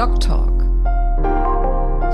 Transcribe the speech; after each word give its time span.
Doc 0.00 0.18
Talk. 0.18 0.64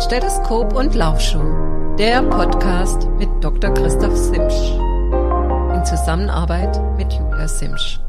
Stethoskop 0.01 0.75
und 0.75 0.97
Laufschuh. 0.97 1.95
Der 1.97 2.21
Podcast 2.21 3.09
mit 3.17 3.29
Dr. 3.41 3.73
Christoph 3.75 4.17
Simsch. 4.17 4.73
In 5.73 5.85
Zusammenarbeit 5.85 6.81
mit 6.97 7.13
Julia 7.13 7.47
Simsch. 7.47 8.01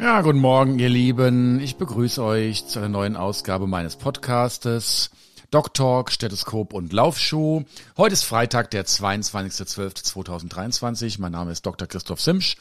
Ja, 0.00 0.22
guten 0.22 0.38
Morgen, 0.38 0.78
ihr 0.78 0.88
Lieben. 0.88 1.60
Ich 1.60 1.76
begrüße 1.76 2.24
euch 2.24 2.66
zu 2.68 2.78
einer 2.78 2.88
neuen 2.88 3.16
Ausgabe 3.16 3.66
meines 3.66 3.96
Podcastes. 3.96 5.10
Doc 5.52 5.72
Talk, 5.74 6.10
Stethoskop 6.10 6.72
und 6.72 6.92
Laufschuh. 6.94 7.64
Heute 7.98 8.14
ist 8.14 8.24
Freitag, 8.24 8.70
der 8.70 8.86
22.12.2023. 8.86 11.20
Mein 11.20 11.32
Name 11.32 11.52
ist 11.52 11.66
Dr. 11.66 11.86
Christoph 11.86 12.22
Simsch. 12.22 12.56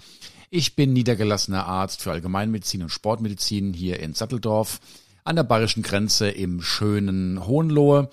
Ich 0.49 0.75
bin 0.75 0.91
niedergelassener 0.91 1.66
Arzt 1.66 2.02
für 2.02 2.11
Allgemeinmedizin 2.11 2.83
und 2.83 2.89
Sportmedizin 2.89 3.71
hier 3.71 4.02
in 4.02 4.13
Satteldorf 4.13 4.81
an 5.23 5.38
der 5.38 5.43
bayerischen 5.43 5.83
Grenze 5.83 6.30
im 6.30 6.61
schönen 6.61 7.47
Hohenlohe. 7.47 8.09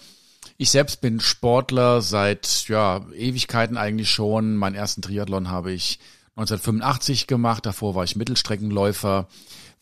Ich 0.58 0.70
selbst 0.70 1.00
bin 1.00 1.18
Sportler 1.18 2.00
seit 2.00 2.68
ja, 2.68 3.04
Ewigkeiten 3.12 3.76
eigentlich 3.76 4.10
schon. 4.10 4.54
Meinen 4.54 4.76
ersten 4.76 5.02
Triathlon 5.02 5.50
habe 5.50 5.72
ich 5.72 5.98
1985 6.36 7.26
gemacht. 7.26 7.66
Davor 7.66 7.96
war 7.96 8.04
ich 8.04 8.14
Mittelstreckenläufer 8.14 9.26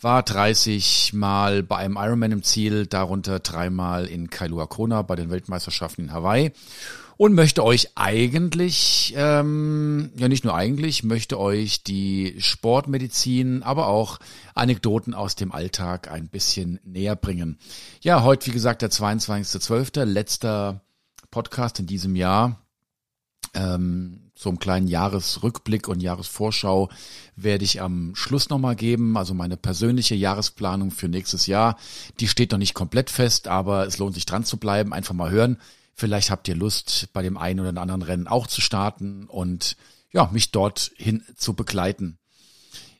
war 0.01 0.23
30 0.23 1.13
Mal 1.13 1.63
bei 1.63 1.77
einem 1.77 1.97
Ironman 1.97 2.33
im 2.33 2.43
Ziel, 2.43 2.87
darunter 2.87 3.41
dreimal 3.41 4.07
in 4.07 4.31
Kailua 4.31 4.67
Kona 4.67 5.03
bei 5.03 5.17
den 5.17 5.31
Weltmeisterschaften 5.31 6.05
in 6.05 6.13
Hawaii 6.13 6.53
und 7.17 7.35
möchte 7.35 7.65
euch 7.65 7.89
eigentlich, 7.95 9.15
ähm, 9.17 10.11
ja 10.17 10.29
nicht 10.29 10.45
nur 10.45 10.55
eigentlich, 10.55 11.03
möchte 11.03 11.39
euch 11.39 11.83
die 11.83 12.37
Sportmedizin, 12.39 13.63
aber 13.63 13.89
auch 13.89 14.19
Anekdoten 14.55 15.15
aus 15.15 15.35
dem 15.35 15.53
Alltag 15.53 16.11
ein 16.11 16.29
bisschen 16.29 16.79
näher 16.85 17.17
bringen. 17.17 17.59
Ja, 18.03 18.23
heute 18.23 18.47
wie 18.47 18.53
gesagt 18.53 18.83
der 18.83 18.91
22.12., 18.91 20.05
letzter 20.05 20.83
Podcast 21.31 21.81
in 21.81 21.87
diesem 21.87 22.17
Jahr. 22.17 22.61
Ähm, 23.55 24.26
so 24.39 24.51
einen 24.51 24.59
kleinen 24.59 24.87
Jahresrückblick 24.87 25.89
und 25.89 26.03
Jahresvorschau 26.03 26.91
werde 27.37 27.65
ich 27.65 27.81
am 27.81 28.15
Schluss 28.15 28.51
nochmal 28.51 28.77
geben. 28.77 29.17
Also 29.17 29.33
meine 29.33 29.57
persönliche 29.57 30.15
Jahresplanung 30.15 30.91
für 30.91 31.09
nächstes 31.09 31.47
Jahr, 31.47 31.79
die 32.21 32.29
steht 32.29 32.53
noch 32.53 32.59
nicht 32.59 32.75
komplett 32.75 33.09
fest, 33.09 33.49
aber 33.49 33.87
es 33.87 33.97
lohnt 33.97 34.15
sich 34.15 34.27
dran 34.27 34.45
zu 34.45 34.59
bleiben. 34.59 34.93
Einfach 34.93 35.15
mal 35.15 35.31
hören. 35.31 35.59
Vielleicht 35.95 36.31
habt 36.31 36.47
ihr 36.49 36.55
Lust, 36.55 37.09
bei 37.15 37.23
dem 37.23 37.39
einen 37.39 37.61
oder 37.61 37.81
anderen 37.81 38.03
Rennen 38.03 38.29
auch 38.29 38.47
zu 38.47 38.61
starten 38.61 39.25
und 39.25 39.79
ja, 40.13 40.29
mich 40.31 40.51
dorthin 40.51 41.23
zu 41.37 41.55
begleiten. 41.55 42.19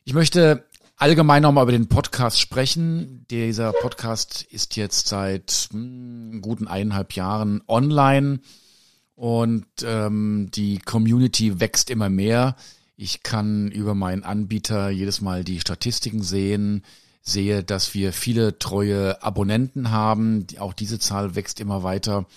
Ich 0.05 0.13
möchte 0.13 0.65
allgemein 0.95 1.43
nochmal 1.43 1.65
über 1.65 1.71
den 1.71 1.87
Podcast 1.87 2.41
sprechen. 2.41 3.27
Dieser 3.29 3.73
Podcast 3.73 4.41
ist 4.49 4.75
jetzt 4.75 5.07
seit 5.07 5.69
hm, 5.71 6.41
guten 6.41 6.67
eineinhalb 6.67 7.13
Jahren 7.13 7.61
online 7.67 8.39
und 9.17 9.65
ähm, 9.83 10.49
die 10.53 10.77
Community 10.77 11.59
wächst 11.59 11.89
immer 11.89 12.07
mehr. 12.07 12.55
Ich 12.95 13.23
kann 13.23 13.71
über 13.71 13.95
meinen 13.95 14.23
Anbieter 14.23 14.91
jedes 14.91 15.21
Mal 15.21 15.43
die 15.43 15.59
Statistiken 15.59 16.21
sehen, 16.21 16.83
sehe, 17.23 17.63
dass 17.63 17.95
wir 17.95 18.13
viele 18.13 18.59
treue 18.59 19.21
Abonnenten 19.23 19.89
haben. 19.89 20.45
Auch 20.59 20.71
diese 20.71 20.99
Zahl 20.99 21.33
wächst 21.35 21.59
immer 21.59 21.81
weiter. 21.81 22.27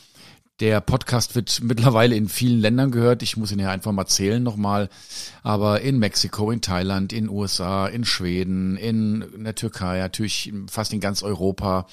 Der 0.61 0.81
Podcast 0.81 1.35
wird 1.35 1.61
mittlerweile 1.63 2.17
in 2.17 2.31
vielen 2.31 2.61
Ländern 2.61 2.91
gehört. 2.91 3.23
Ich 3.23 3.37
muss 3.37 3.53
ihn 3.53 3.61
ja 3.61 3.71
einfach 3.71 3.93
mal 3.93 4.07
zählen 4.07 4.43
nochmal. 4.43 4.89
Aber 5.43 5.83
in 5.83 5.99
Mexiko, 5.99 6.51
in 6.51 6.63
Thailand, 6.63 7.13
in 7.13 7.29
USA, 7.29 7.89
in 7.89 8.07
Schweden, 8.07 8.79
in, 8.79 9.45
der 9.45 9.55
Türkei, 9.55 9.99
natürlich 9.99 10.51
fast 10.71 10.95
in 10.95 11.01
ganz 11.01 11.23
Europa, 11.23 11.87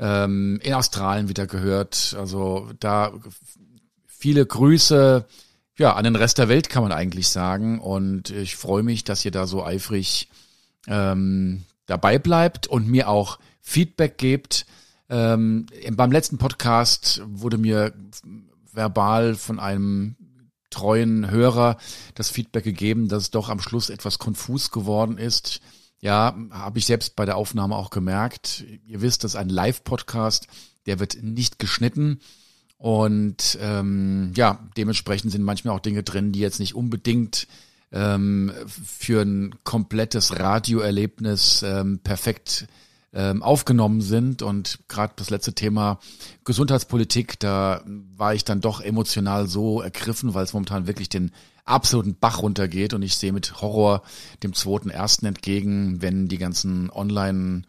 ähm, 0.00 0.58
in 0.64 0.74
Australien 0.74 1.28
wieder 1.28 1.46
gehört. 1.46 2.16
Also 2.18 2.68
da 2.80 3.12
viele 4.18 4.44
Grüße 4.44 5.26
ja, 5.78 5.92
an 5.94 6.04
den 6.04 6.16
Rest 6.16 6.38
der 6.38 6.48
Welt 6.48 6.68
kann 6.68 6.82
man 6.82 6.92
eigentlich 6.92 7.28
sagen. 7.28 7.80
Und 7.80 8.30
ich 8.30 8.56
freue 8.56 8.82
mich, 8.82 9.04
dass 9.04 9.24
ihr 9.24 9.30
da 9.30 9.46
so 9.46 9.64
eifrig 9.64 10.28
ähm, 10.86 11.64
dabei 11.86 12.18
bleibt 12.18 12.66
und 12.66 12.88
mir 12.88 13.08
auch 13.08 13.38
Feedback 13.60 14.18
gebt. 14.18 14.66
Ähm, 15.08 15.66
beim 15.92 16.12
letzten 16.12 16.38
Podcast 16.38 17.22
wurde 17.26 17.58
mir 17.58 17.92
verbal 18.72 19.34
von 19.34 19.60
einem 19.60 20.16
treuen 20.70 21.30
Hörer 21.30 21.76
das 22.14 22.30
Feedback 22.30 22.64
gegeben, 22.64 23.08
dass 23.08 23.24
es 23.24 23.30
doch 23.30 23.48
am 23.48 23.60
Schluss 23.60 23.90
etwas 23.90 24.18
konfus 24.18 24.70
geworden 24.70 25.18
ist. 25.18 25.60
Ja, 26.00 26.36
habe 26.50 26.78
ich 26.78 26.86
selbst 26.86 27.16
bei 27.16 27.24
der 27.24 27.36
Aufnahme 27.36 27.76
auch 27.76 27.90
gemerkt. 27.90 28.64
Ihr 28.84 29.00
wisst, 29.00 29.24
das 29.24 29.32
ist 29.32 29.36
ein 29.36 29.48
Live-Podcast, 29.48 30.46
der 30.86 30.98
wird 30.98 31.22
nicht 31.22 31.58
geschnitten. 31.58 32.20
Und 32.78 33.58
ähm, 33.60 34.32
ja, 34.36 34.58
dementsprechend 34.76 35.32
sind 35.32 35.42
manchmal 35.42 35.74
auch 35.74 35.80
Dinge 35.80 36.02
drin, 36.02 36.32
die 36.32 36.40
jetzt 36.40 36.60
nicht 36.60 36.74
unbedingt 36.74 37.46
ähm, 37.92 38.52
für 38.66 39.22
ein 39.22 39.54
komplettes 39.64 40.38
Radioerlebnis 40.38 41.62
ähm, 41.62 42.00
perfekt 42.00 42.66
ähm, 43.14 43.42
aufgenommen 43.42 44.02
sind. 44.02 44.42
Und 44.42 44.80
gerade 44.88 45.14
das 45.16 45.30
letzte 45.30 45.54
Thema 45.54 45.98
Gesundheitspolitik, 46.44 47.40
da 47.40 47.82
war 47.86 48.34
ich 48.34 48.44
dann 48.44 48.60
doch 48.60 48.80
emotional 48.80 49.48
so 49.48 49.80
ergriffen, 49.80 50.34
weil 50.34 50.44
es 50.44 50.52
momentan 50.52 50.86
wirklich 50.86 51.08
den 51.08 51.32
absoluten 51.64 52.16
Bach 52.18 52.42
runtergeht. 52.42 52.92
Und 52.92 53.02
ich 53.02 53.16
sehe 53.16 53.32
mit 53.32 53.62
Horror 53.62 54.02
dem 54.42 54.52
zweiten 54.52 54.90
ersten 54.90 55.24
entgegen, 55.24 56.02
wenn 56.02 56.28
die 56.28 56.38
ganzen 56.38 56.90
Online- 56.90 57.62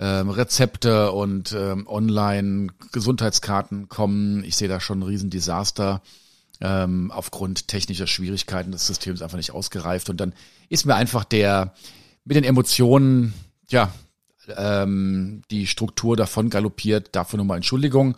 ähm, 0.00 0.30
Rezepte 0.30 1.12
und 1.12 1.52
ähm, 1.52 1.86
Online-Gesundheitskarten 1.86 3.90
kommen. 3.90 4.42
Ich 4.44 4.56
sehe 4.56 4.68
da 4.68 4.80
schon 4.80 5.00
ein 5.00 5.04
Riesendesaster. 5.04 6.00
Ähm, 6.62 7.10
aufgrund 7.10 7.68
technischer 7.68 8.06
Schwierigkeiten 8.06 8.72
des 8.72 8.86
Systems 8.86 9.22
einfach 9.22 9.36
nicht 9.36 9.52
ausgereift. 9.52 10.10
Und 10.10 10.18
dann 10.18 10.34
ist 10.68 10.86
mir 10.86 10.94
einfach 10.94 11.24
der 11.24 11.74
mit 12.24 12.36
den 12.36 12.44
Emotionen, 12.44 13.34
ja, 13.70 13.92
ähm, 14.56 15.42
die 15.50 15.66
Struktur 15.66 16.16
davon 16.16 16.50
galoppiert. 16.50 17.10
Dafür 17.12 17.38
nochmal 17.38 17.58
Entschuldigung. 17.58 18.16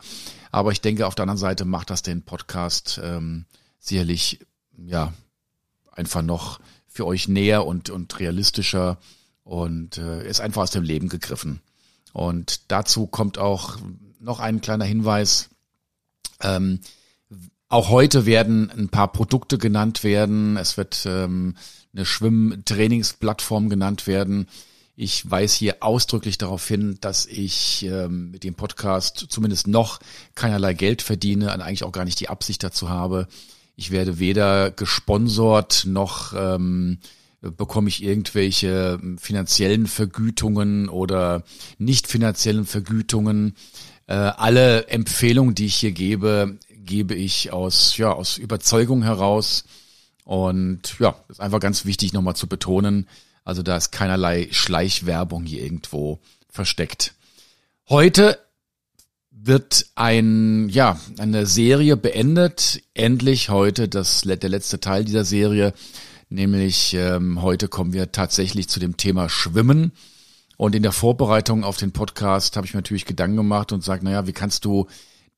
Aber 0.52 0.70
ich 0.70 0.80
denke, 0.80 1.06
auf 1.06 1.14
der 1.14 1.24
anderen 1.24 1.38
Seite 1.38 1.64
macht 1.64 1.90
das 1.90 2.02
den 2.02 2.22
Podcast 2.22 3.00
ähm, 3.02 3.46
sicherlich, 3.78 4.40
ja, 4.76 5.12
einfach 5.90 6.22
noch 6.22 6.60
für 6.86 7.06
euch 7.06 7.26
näher 7.26 7.66
und, 7.66 7.90
und 7.90 8.18
realistischer 8.20 8.98
und 9.44 9.98
äh, 9.98 10.28
ist 10.28 10.40
einfach 10.40 10.62
aus 10.62 10.70
dem 10.70 10.84
Leben 10.84 11.08
gegriffen. 11.08 11.60
Und 12.12 12.70
dazu 12.70 13.06
kommt 13.06 13.38
auch 13.38 13.78
noch 14.20 14.40
ein 14.40 14.60
kleiner 14.60 14.84
Hinweis. 14.84 15.50
Ähm, 16.40 16.80
auch 17.68 17.88
heute 17.88 18.26
werden 18.26 18.70
ein 18.70 18.90
paar 18.90 19.10
Produkte 19.12 19.56
genannt 19.56 20.04
werden. 20.04 20.56
Es 20.56 20.76
wird 20.76 21.06
ähm, 21.06 21.56
eine 21.94 22.04
Schwimmtrainingsplattform 22.04 23.70
genannt 23.70 24.06
werden. 24.06 24.46
Ich 24.94 25.30
weise 25.30 25.56
hier 25.56 25.76
ausdrücklich 25.80 26.36
darauf 26.36 26.68
hin, 26.68 26.98
dass 27.00 27.24
ich 27.24 27.84
ähm, 27.84 28.30
mit 28.30 28.44
dem 28.44 28.54
Podcast 28.54 29.26
zumindest 29.30 29.66
noch 29.66 30.00
keinerlei 30.34 30.74
Geld 30.74 31.00
verdiene 31.00 31.52
und 31.54 31.62
eigentlich 31.62 31.84
auch 31.84 31.92
gar 31.92 32.04
nicht 32.04 32.20
die 32.20 32.28
Absicht 32.28 32.62
dazu 32.62 32.90
habe. 32.90 33.26
Ich 33.74 33.90
werde 33.90 34.18
weder 34.18 34.70
gesponsort 34.70 35.84
noch 35.86 36.34
ähm, 36.36 36.98
bekomme 37.50 37.88
ich 37.88 38.02
irgendwelche 38.02 38.98
ähm, 39.02 39.18
finanziellen 39.18 39.86
Vergütungen 39.86 40.88
oder 40.88 41.42
nicht 41.78 42.06
finanziellen 42.06 42.64
Vergütungen. 42.64 43.56
Äh, 44.06 44.14
alle 44.14 44.86
Empfehlungen, 44.86 45.54
die 45.54 45.66
ich 45.66 45.76
hier 45.76 45.92
gebe, 45.92 46.58
gebe 46.70 47.14
ich 47.14 47.52
aus, 47.52 47.96
ja, 47.96 48.12
aus 48.12 48.38
Überzeugung 48.38 49.02
heraus. 49.02 49.64
Und 50.24 50.98
ja, 51.00 51.16
ist 51.28 51.40
einfach 51.40 51.60
ganz 51.60 51.84
wichtig 51.84 52.12
nochmal 52.12 52.36
zu 52.36 52.46
betonen. 52.46 53.08
Also 53.44 53.62
da 53.62 53.76
ist 53.76 53.90
keinerlei 53.90 54.48
Schleichwerbung 54.52 55.44
hier 55.44 55.64
irgendwo 55.64 56.20
versteckt. 56.48 57.14
Heute 57.88 58.38
wird 59.30 59.86
ein, 59.96 60.68
ja, 60.68 61.00
eine 61.18 61.46
Serie 61.46 61.96
beendet. 61.96 62.82
Endlich 62.94 63.48
heute 63.48 63.88
das, 63.88 64.20
der 64.20 64.48
letzte 64.48 64.78
Teil 64.78 65.04
dieser 65.04 65.24
Serie 65.24 65.74
Nämlich 66.32 66.94
ähm, 66.94 67.42
heute 67.42 67.68
kommen 67.68 67.92
wir 67.92 68.10
tatsächlich 68.10 68.66
zu 68.66 68.80
dem 68.80 68.96
Thema 68.96 69.28
Schwimmen. 69.28 69.92
Und 70.56 70.74
in 70.74 70.82
der 70.82 70.92
Vorbereitung 70.92 71.62
auf 71.62 71.76
den 71.76 71.92
Podcast 71.92 72.56
habe 72.56 72.66
ich 72.66 72.72
mir 72.72 72.78
natürlich 72.78 73.04
Gedanken 73.04 73.36
gemacht 73.36 73.70
und 73.70 73.84
sage, 73.84 74.04
naja, 74.04 74.26
wie 74.26 74.32
kannst 74.32 74.64
du 74.64 74.86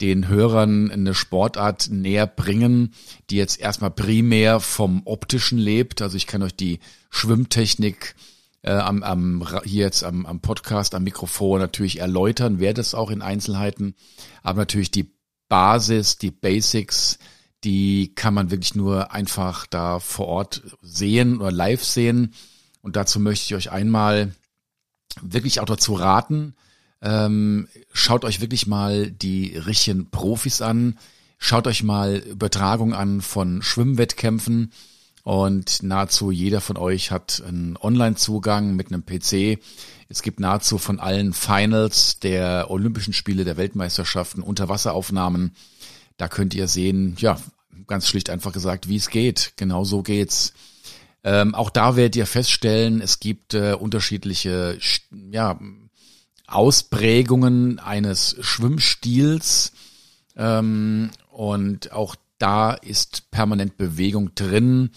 den 0.00 0.29
Hörern 0.29 0.93
eine 0.93 1.14
Sportart 1.14 1.88
näher 1.91 2.29
bringen, 2.29 2.94
die 3.31 3.37
jetzt 3.37 3.61
erstmal 3.61 3.91
primär 3.91 4.61
vom 4.61 5.02
optischen 5.05 5.58
lebt. 5.58 6.00
Also 6.00 6.17
ich 6.17 6.29
kann 6.29 6.43
euch 6.43 6.55
die 6.55 6.79
Schwimmtechnik 7.11 8.14
äh, 8.62 8.73
am, 8.73 9.02
am, 9.02 9.46
hier 9.64 9.85
jetzt 9.85 10.05
am, 10.05 10.26
am 10.26 10.41
Podcast, 10.41 10.94
am 10.94 11.02
Mikrofon 11.02 11.61
natürlich 11.61 12.00
erläutern, 12.00 12.61
werde 12.61 12.81
es 12.81 12.94
auch 12.94 13.11
in 13.11 13.23
Einzelheiten, 13.23 13.94
aber 14.43 14.61
natürlich 14.61 14.91
die 14.93 15.12
Basis, 15.49 16.19
die 16.19 16.31
Basics, 16.31 17.19
die 17.65 18.15
kann 18.15 18.35
man 18.35 18.51
wirklich 18.51 18.75
nur 18.75 19.13
einfach 19.13 19.67
da 19.67 19.99
vor 19.99 20.27
Ort 20.27 20.63
sehen 20.83 21.41
oder 21.41 21.51
live 21.51 21.83
sehen. 21.85 22.35
Und 22.83 22.97
dazu 22.97 23.19
möchte 23.19 23.47
ich 23.47 23.55
euch 23.55 23.73
einmal 23.73 24.33
wirklich 25.23 25.61
auch 25.61 25.65
dazu 25.65 25.95
raten, 25.95 26.55
ähm, 27.01 27.69
schaut 27.93 28.25
euch 28.25 28.41
wirklich 28.41 28.67
mal 28.67 29.11
die 29.11 29.57
richtigen 29.57 30.11
Profis 30.11 30.63
an, 30.63 30.99
schaut 31.39 31.67
euch 31.67 31.83
mal 31.83 32.17
Übertragung 32.17 32.95
an 32.95 33.21
von 33.21 33.63
Schwimmwettkämpfen 33.63 34.73
und 35.23 35.83
nahezu 35.83 36.31
jeder 36.31 36.61
von 36.61 36.77
euch 36.77 37.11
hat 37.11 37.43
einen 37.47 37.77
Online-Zugang 37.79 38.77
mit 38.77 38.89
einem 38.89 39.05
PC. 39.05 39.59
Es 40.09 40.23
gibt 40.23 40.41
nahezu 40.41 40.79
von 40.79 41.01
allen 41.01 41.33
Finals 41.33 42.21
der 42.21 42.71
Olympischen 42.71 43.15
Spiele, 43.15 43.45
der 43.45 43.57
Weltmeisterschaften, 43.57 44.43
Unterwasseraufnahmen. 44.43 45.55
Da 46.17 46.29
könnt 46.29 46.55
ihr 46.55 46.69
sehen, 46.69 47.17
ja, 47.19 47.39
ganz 47.87 48.09
schlicht 48.09 48.31
einfach 48.31 48.53
gesagt, 48.53 48.88
wie 48.88 48.97
es 48.97 49.11
geht. 49.11 49.53
Genau 49.56 49.85
so 49.85 50.03
geht's. 50.03 50.53
Ähm, 51.23 51.55
auch 51.55 51.71
da 51.71 51.97
werdet 51.97 52.17
ihr 52.17 52.26
feststellen, 52.26 53.00
es 53.00 53.19
gibt 53.19 53.55
äh, 53.55 53.75
unterschiedliche 53.79 54.79
ja, 55.31 55.59
Ausprägungen 56.47 57.79
eines 57.79 58.37
Schwimmstils. 58.41 59.73
Ähm, 60.37 61.11
und 61.31 61.93
auch 61.93 62.17
da 62.38 62.73
ist 62.75 63.31
permanent 63.31 63.77
Bewegung 63.77 64.35
drin. 64.35 64.91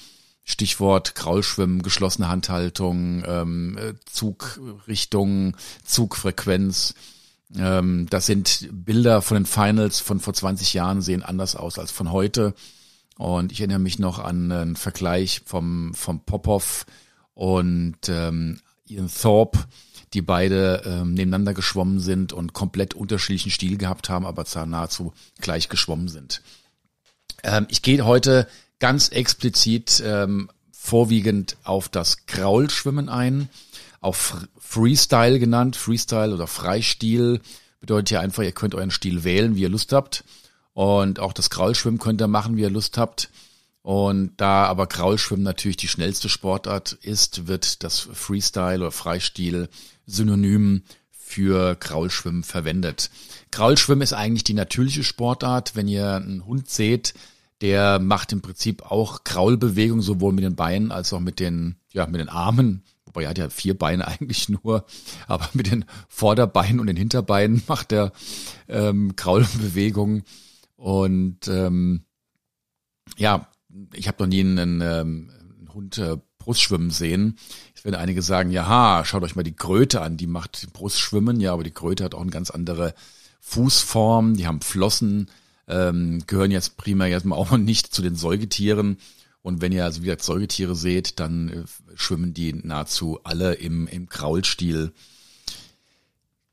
Stichwort 0.44 1.16
Kraulschwimmen, 1.16 1.82
geschlossene 1.82 2.28
Handhaltung, 2.30 3.24
ähm, 3.26 3.78
Zugrichtung, 4.06 5.58
Zugfrequenz. 5.84 6.94
Ähm, 7.56 8.08
das 8.10 8.26
sind 8.26 8.70
Bilder 8.72 9.22
von 9.22 9.36
den 9.36 9.46
Finals 9.46 10.00
von 10.00 10.20
vor 10.20 10.34
20 10.34 10.74
Jahren, 10.74 11.02
sehen 11.02 11.24
anders 11.24 11.56
aus 11.56 11.80
als 11.80 11.92
von 11.92 12.12
heute. 12.12 12.54
Und 13.18 13.52
ich 13.52 13.60
erinnere 13.60 13.80
mich 13.80 14.00
noch 14.00 14.20
an 14.20 14.52
einen 14.52 14.76
Vergleich 14.76 15.42
vom, 15.46 15.94
vom 15.94 16.22
Popov 16.22 16.86
und 17.34 17.98
ähm, 18.10 18.60
Ian 18.86 19.10
Thorpe, 19.10 19.60
die 20.14 20.22
beide 20.22 20.84
ähm, 20.86 21.14
nebeneinander 21.14 21.54
geschwommen 21.54 22.00
sind 22.00 22.32
und 22.32 22.54
komplett 22.54 22.94
unterschiedlichen 22.94 23.52
Stil 23.52 23.78
gehabt 23.78 24.10
haben, 24.10 24.26
aber 24.26 24.46
zwar 24.46 24.66
nahezu 24.66 25.14
gleich 25.42 25.68
geschwommen 25.70 26.08
sind. 26.08 26.42
Ähm, 27.44 27.66
ich 27.70 27.82
gehe 27.82 28.06
heute 28.06 28.48
ganz 28.80 29.10
explizit 29.10 30.02
ähm, 30.06 30.50
vorwiegend 30.72 31.58
auf 31.64 31.90
das 31.90 32.26
Kraulschwimmen 32.28 33.10
ein, 33.10 33.50
auf 34.00 34.48
Freestyle 34.58 35.40
genannt. 35.40 35.76
Freestyle 35.76 36.34
oder 36.34 36.48
Freistil 36.48 37.42
bedeutet 37.80 38.12
ja 38.12 38.20
einfach, 38.20 38.44
ihr 38.44 38.52
könnt 38.52 38.76
euren 38.76 38.92
Stil 38.92 39.24
wählen, 39.24 39.56
wie 39.56 39.62
ihr 39.62 39.70
Lust 39.70 39.94
habt. 39.94 40.24
Und 40.74 41.20
auch 41.20 41.34
das 41.34 41.50
Kraulschwimmen 41.50 42.00
könnt 42.00 42.22
ihr 42.22 42.28
machen, 42.28 42.58
wie 42.58 42.62
ihr 42.62 42.70
Lust 42.70 42.98
habt. 42.98 43.30
Und 43.82 44.34
da 44.38 44.66
aber 44.66 44.86
Kraulschwimmen 44.86 45.44
natürlich 45.44 45.78
die 45.78 45.88
schnellste 45.88 46.30
Sportart 46.30 46.92
ist, 46.92 47.48
wird 47.48 47.84
das 47.84 48.00
Freestyle 48.00 48.80
oder 48.80 48.92
Freistil 48.92 49.70
synonym 50.06 50.84
für 51.10 51.76
Kraulschwimmen 51.76 52.44
verwendet. 52.44 53.10
Kraulschwimmen 53.52 54.02
ist 54.02 54.14
eigentlich 54.14 54.44
die 54.44 54.54
natürliche 54.54 55.04
Sportart. 55.04 55.76
Wenn 55.76 55.88
ihr 55.88 56.16
einen 56.16 56.46
Hund 56.46 56.70
seht, 56.70 57.14
der 57.62 58.00
macht 58.00 58.32
im 58.32 58.42
Prinzip 58.42 58.84
auch 58.84 59.24
Kraulbewegungen 59.24 60.02
sowohl 60.04 60.34
mit 60.34 60.44
den 60.44 60.56
Beinen 60.56 60.92
als 60.92 61.12
auch 61.14 61.20
mit 61.20 61.40
den, 61.40 61.78
ja, 61.92 62.06
mit 62.08 62.20
den 62.22 62.30
Armen. 62.30 62.84
Wobei 63.18 63.24
er 63.24 63.30
hat 63.32 63.40
ja 63.40 63.50
vier 63.50 63.76
Beine 63.76 64.08
eigentlich 64.08 64.48
nur, 64.48 64.86
aber 65.26 65.50
mit 65.54 65.72
den 65.72 65.86
Vorderbeinen 66.08 66.80
und 66.80 66.86
den 66.86 66.98
Hinterbeinen 66.98 67.64
macht 67.68 67.92
er 67.92 68.12
ähm, 68.68 69.16
Kraulbewegungen. 69.16 70.24
Und 70.76 71.48
ähm, 71.48 72.04
ja, 73.18 73.50
ich 73.96 74.08
habe 74.08 74.22
noch 74.22 74.28
nie 74.28 74.42
einen, 74.42 74.82
ähm, 74.82 75.32
einen 75.32 75.74
Hund 75.74 75.98
äh, 75.98 76.18
Brustschwimmen 76.38 76.92
sehen. 76.92 77.40
Jetzt 77.74 77.86
werden 77.86 77.96
einige 77.96 78.22
sagen, 78.22 78.52
ja, 78.52 79.04
schaut 79.04 79.24
euch 79.24 79.36
mal 79.36 79.42
die 79.42 79.56
Kröte 79.56 80.02
an, 80.02 80.18
die 80.18 80.28
macht 80.28 80.72
Brustschwimmen, 80.74 81.40
ja, 81.40 81.54
aber 81.54 81.64
die 81.64 81.72
Kröte 81.72 82.04
hat 82.04 82.14
auch 82.14 82.22
eine 82.22 82.30
ganz 82.30 82.52
andere 82.52 82.94
Fußform, 83.40 84.36
die 84.36 84.46
haben 84.46 84.62
Flossen, 84.62 85.32
ähm, 85.68 86.22
gehören 86.28 86.52
jetzt 86.52 86.78
primär 86.78 87.08
jetzt 87.08 87.26
mal 87.26 87.36
auch 87.36 87.58
nicht 87.58 87.92
zu 87.92 88.04
den 88.04 88.16
Säugetieren. 88.16 88.98
Und 89.48 89.62
wenn 89.62 89.72
ihr 89.72 89.86
also 89.86 90.02
wie 90.02 90.08
gesagt 90.08 90.26
Säugetiere 90.26 90.76
seht, 90.76 91.22
dann 91.22 91.48
äh, 91.48 91.64
schwimmen 91.96 92.34
die 92.34 92.52
nahezu 92.52 93.22
alle 93.24 93.54
im, 93.54 93.88
im 93.88 94.10
Kraulstil. 94.10 94.92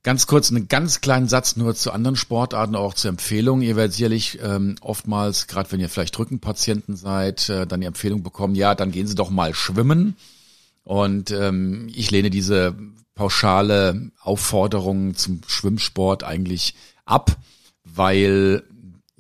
Ganz 0.04 0.28
kurz 0.28 0.52
einen 0.52 0.68
ganz 0.68 1.00
kleinen 1.00 1.26
Satz 1.26 1.56
nur 1.56 1.74
zu 1.74 1.90
anderen 1.90 2.14
Sportarten, 2.14 2.76
auch 2.76 2.94
zur 2.94 3.08
Empfehlung. 3.08 3.62
Ihr 3.62 3.74
werdet 3.74 3.94
sicherlich 3.94 4.38
ähm, 4.40 4.76
oftmals, 4.80 5.48
gerade 5.48 5.72
wenn 5.72 5.80
ihr 5.80 5.88
vielleicht 5.88 6.16
Rückenpatienten 6.20 6.94
seid, 6.94 7.48
äh, 7.48 7.66
dann 7.66 7.80
die 7.80 7.88
Empfehlung 7.88 8.22
bekommen, 8.22 8.54
ja, 8.54 8.76
dann 8.76 8.92
gehen 8.92 9.08
Sie 9.08 9.16
doch 9.16 9.30
mal 9.30 9.54
schwimmen. 9.54 10.16
Und 10.84 11.32
ähm, 11.32 11.90
ich 11.92 12.12
lehne 12.12 12.30
diese 12.30 12.76
pauschale 13.16 14.12
Aufforderung 14.20 15.16
zum 15.16 15.40
Schwimmsport 15.48 16.22
eigentlich 16.22 16.76
ab, 17.06 17.36
weil 17.82 18.62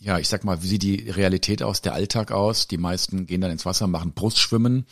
ja, 0.04 0.18
ich 0.18 0.28
sag 0.28 0.44
mal, 0.44 0.62
wie 0.62 0.66
sieht 0.66 0.82
die 0.82 1.10
Realität 1.10 1.62
aus, 1.62 1.80
der 1.80 1.94
Alltag 1.94 2.30
aus? 2.30 2.68
Die 2.68 2.76
meisten 2.76 3.26
gehen 3.26 3.40
dann 3.40 3.50
ins 3.50 3.64
Wasser, 3.64 3.86
machen 3.86 4.12
Brustschwimmen 4.12 4.84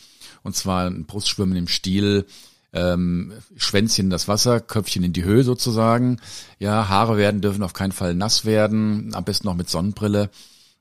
und 0.43 0.57
zwar 0.57 0.87
ein 0.87 1.05
Brustschwimmen 1.05 1.57
im 1.57 1.69
Stil 1.69 2.27
ähm, 2.73 3.35
Schwänzchen 3.57 4.07
in 4.07 4.11
das 4.11 4.29
Wasser, 4.29 4.61
Köpfchen 4.61 5.05
in 5.05 5.13
die 5.13 5.25
Höhe 5.25 5.45
sozusagen. 5.45 6.19
Ja, 6.59 6.89
Haare 6.89 7.19
werden 7.19 7.43
dürfen 7.43 7.63
auf 7.63 7.75
keinen 7.75 7.93
Fall 7.93 8.15
nass 8.15 8.47
werden, 8.47 9.15
am 9.15 9.25
besten 9.25 9.47
noch 9.47 9.55
mit 9.55 9.69
Sonnenbrille. 9.69 10.31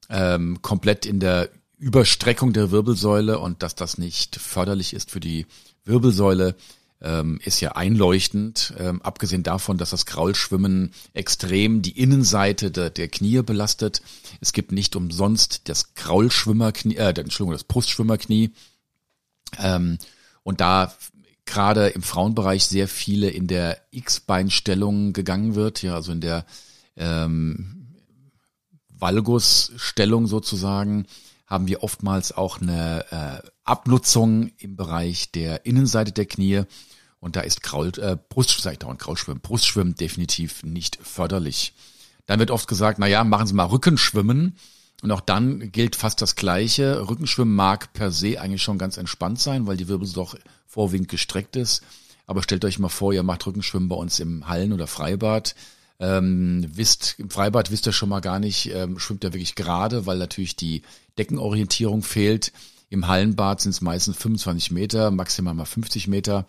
Ähm, 0.10 0.62
komplett 0.62 1.06
in 1.06 1.20
der 1.20 1.50
Überstreckung 1.78 2.54
der 2.54 2.72
Wirbelsäule 2.72 3.40
und 3.40 3.64
dass 3.64 3.76
das 3.76 3.98
nicht 3.98 4.38
förderlich 4.38 4.94
ist 4.94 5.12
für 5.12 5.20
die 5.20 5.46
Wirbelsäule, 5.84 6.56
ähm, 7.02 7.40
ist 7.44 7.60
ja 7.62 7.74
einleuchtend. 7.74 8.74
Ähm, 8.78 9.02
abgesehen 9.02 9.44
davon, 9.44 9.78
dass 9.78 9.90
das 9.90 10.06
Kraulschwimmen 10.06 10.94
extrem 11.14 11.82
die 11.82 12.00
Innenseite 12.00 12.72
der, 12.72 12.90
der 12.90 13.08
Knie 13.08 13.42
belastet. 13.42 14.02
Es 14.40 14.54
gibt 14.54 14.72
nicht 14.72 14.96
umsonst 14.96 15.70
das 15.70 15.94
Kraulschwimmerknie, 15.94 16.96
äh, 16.96 17.10
Entschuldigung, 17.10 17.54
das 17.54 17.64
Brustschwimmerknie. 17.64 18.52
Ähm, 19.58 19.98
und 20.44 20.62
da 20.62 20.94
gerade 21.46 21.88
im 21.90 22.04
Frauenbereich 22.04 22.66
sehr 22.66 22.88
viele 22.88 23.30
in 23.30 23.48
der 23.48 23.82
X-Beinstellung 23.92 25.14
gegangen 25.14 25.56
wird, 25.56 25.82
ja, 25.82 25.96
also 25.96 26.12
in 26.12 26.22
der 26.22 26.46
ähm, 26.96 27.98
Valgus-Stellung 28.90 30.28
sozusagen, 30.28 31.08
haben 31.48 31.68
wir 31.68 31.84
oftmals 31.84 32.32
auch 32.32 32.62
eine 32.62 33.06
äh, 33.12 33.48
Abnutzung 33.66 34.52
im 34.58 34.78
Bereich 34.78 35.32
der 35.32 35.66
Innenseite 35.66 36.14
der 36.14 36.26
Knie. 36.26 36.64
Und 37.22 37.38
da 37.38 37.42
ist 37.42 37.64
Kraul, 37.64 37.92
äh, 38.00 38.18
Brust, 38.30 38.60
sag 38.60 38.74
ich 38.74 38.80
dauernd 38.80 39.00
Kraulschwimmen, 39.00 39.42
Brustschwimmen 39.42 39.96
definitiv 39.96 40.64
nicht 40.64 40.98
förderlich. 41.02 41.74
Dann 42.26 42.40
wird 42.40 42.52
oft 42.52 42.68
gesagt, 42.68 43.00
na 43.00 43.08
ja, 43.08 43.24
machen 43.24 43.48
Sie 43.48 43.54
mal 43.54 43.66
Rückenschwimmen. 43.66 44.58
Und 45.02 45.12
auch 45.12 45.22
dann 45.22 45.72
gilt 45.72 45.96
fast 45.96 46.22
das 46.22 46.36
Gleiche. 46.36 47.08
Rückenschwimmen 47.08 47.56
mag 47.56 47.94
per 47.94 48.12
se 48.12 48.40
eigentlich 48.40 48.62
schon 48.64 48.78
ganz 48.78 48.98
entspannt 48.98 49.40
sein, 49.40 49.66
weil 49.66 49.78
die 49.78 49.88
Wirbelsäule 49.88 50.26
doch 50.26 50.36
vorwiegend 50.68 51.10
gestreckt 51.10 51.56
ist. 51.56 51.84
Aber 52.28 52.44
stellt 52.44 52.66
euch 52.66 52.80
mal 52.80 52.90
vor, 52.90 53.14
ihr 53.14 53.24
macht 53.24 53.46
Rückenschwimmen 53.46 53.90
bei 53.90 53.96
uns 53.96 54.20
im 54.20 54.48
Hallen- 54.48 54.74
oder 54.74 54.88
Freibad. 54.88 55.56
Ähm, 56.00 56.66
wisst, 56.74 57.16
im 57.20 57.30
Freibad 57.30 57.70
wisst 57.70 57.86
ihr 57.88 57.94
schon 57.94 58.10
mal 58.10 58.22
gar 58.22 58.40
nicht, 58.40 58.74
ähm, 58.74 58.98
schwimmt 58.98 59.24
ihr 59.24 59.34
wirklich 59.34 59.56
gerade, 59.56 60.08
weil 60.08 60.18
natürlich 60.18 60.56
die 60.56 60.82
Deckenorientierung 61.18 62.02
fehlt. 62.02 62.52
Im 62.90 63.08
Hallenbad 63.08 63.62
sind 63.62 63.72
es 63.72 63.82
meistens 63.82 64.18
25 64.18 64.72
Meter, 64.72 65.12
maximal 65.12 65.54
mal 65.54 65.66
50 65.66 66.08
Meter. 66.08 66.48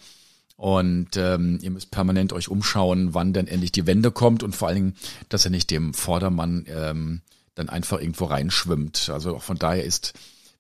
Und 0.57 1.17
ähm, 1.17 1.59
ihr 1.63 1.71
müsst 1.71 1.91
permanent 1.91 2.33
euch 2.33 2.49
umschauen, 2.49 3.15
wann 3.15 3.33
denn 3.33 3.49
endlich 3.49 3.73
die 3.73 3.87
Wende 3.87 4.11
kommt 4.11 4.43
und 4.43 4.55
vor 4.55 4.69
allen 4.69 4.77
Dingen, 4.77 4.97
dass 5.29 5.45
er 5.45 5.51
nicht 5.51 5.71
dem 5.71 5.93
Vordermann 5.95 6.67
ähm, 6.69 7.23
dann 7.55 7.69
einfach 7.69 8.01
irgendwo 8.01 8.27
reinschwimmt. 8.27 9.11
Also 9.11 9.37
auch 9.37 9.43
von 9.43 9.59
daher 9.59 9.85
ist 9.85 10.15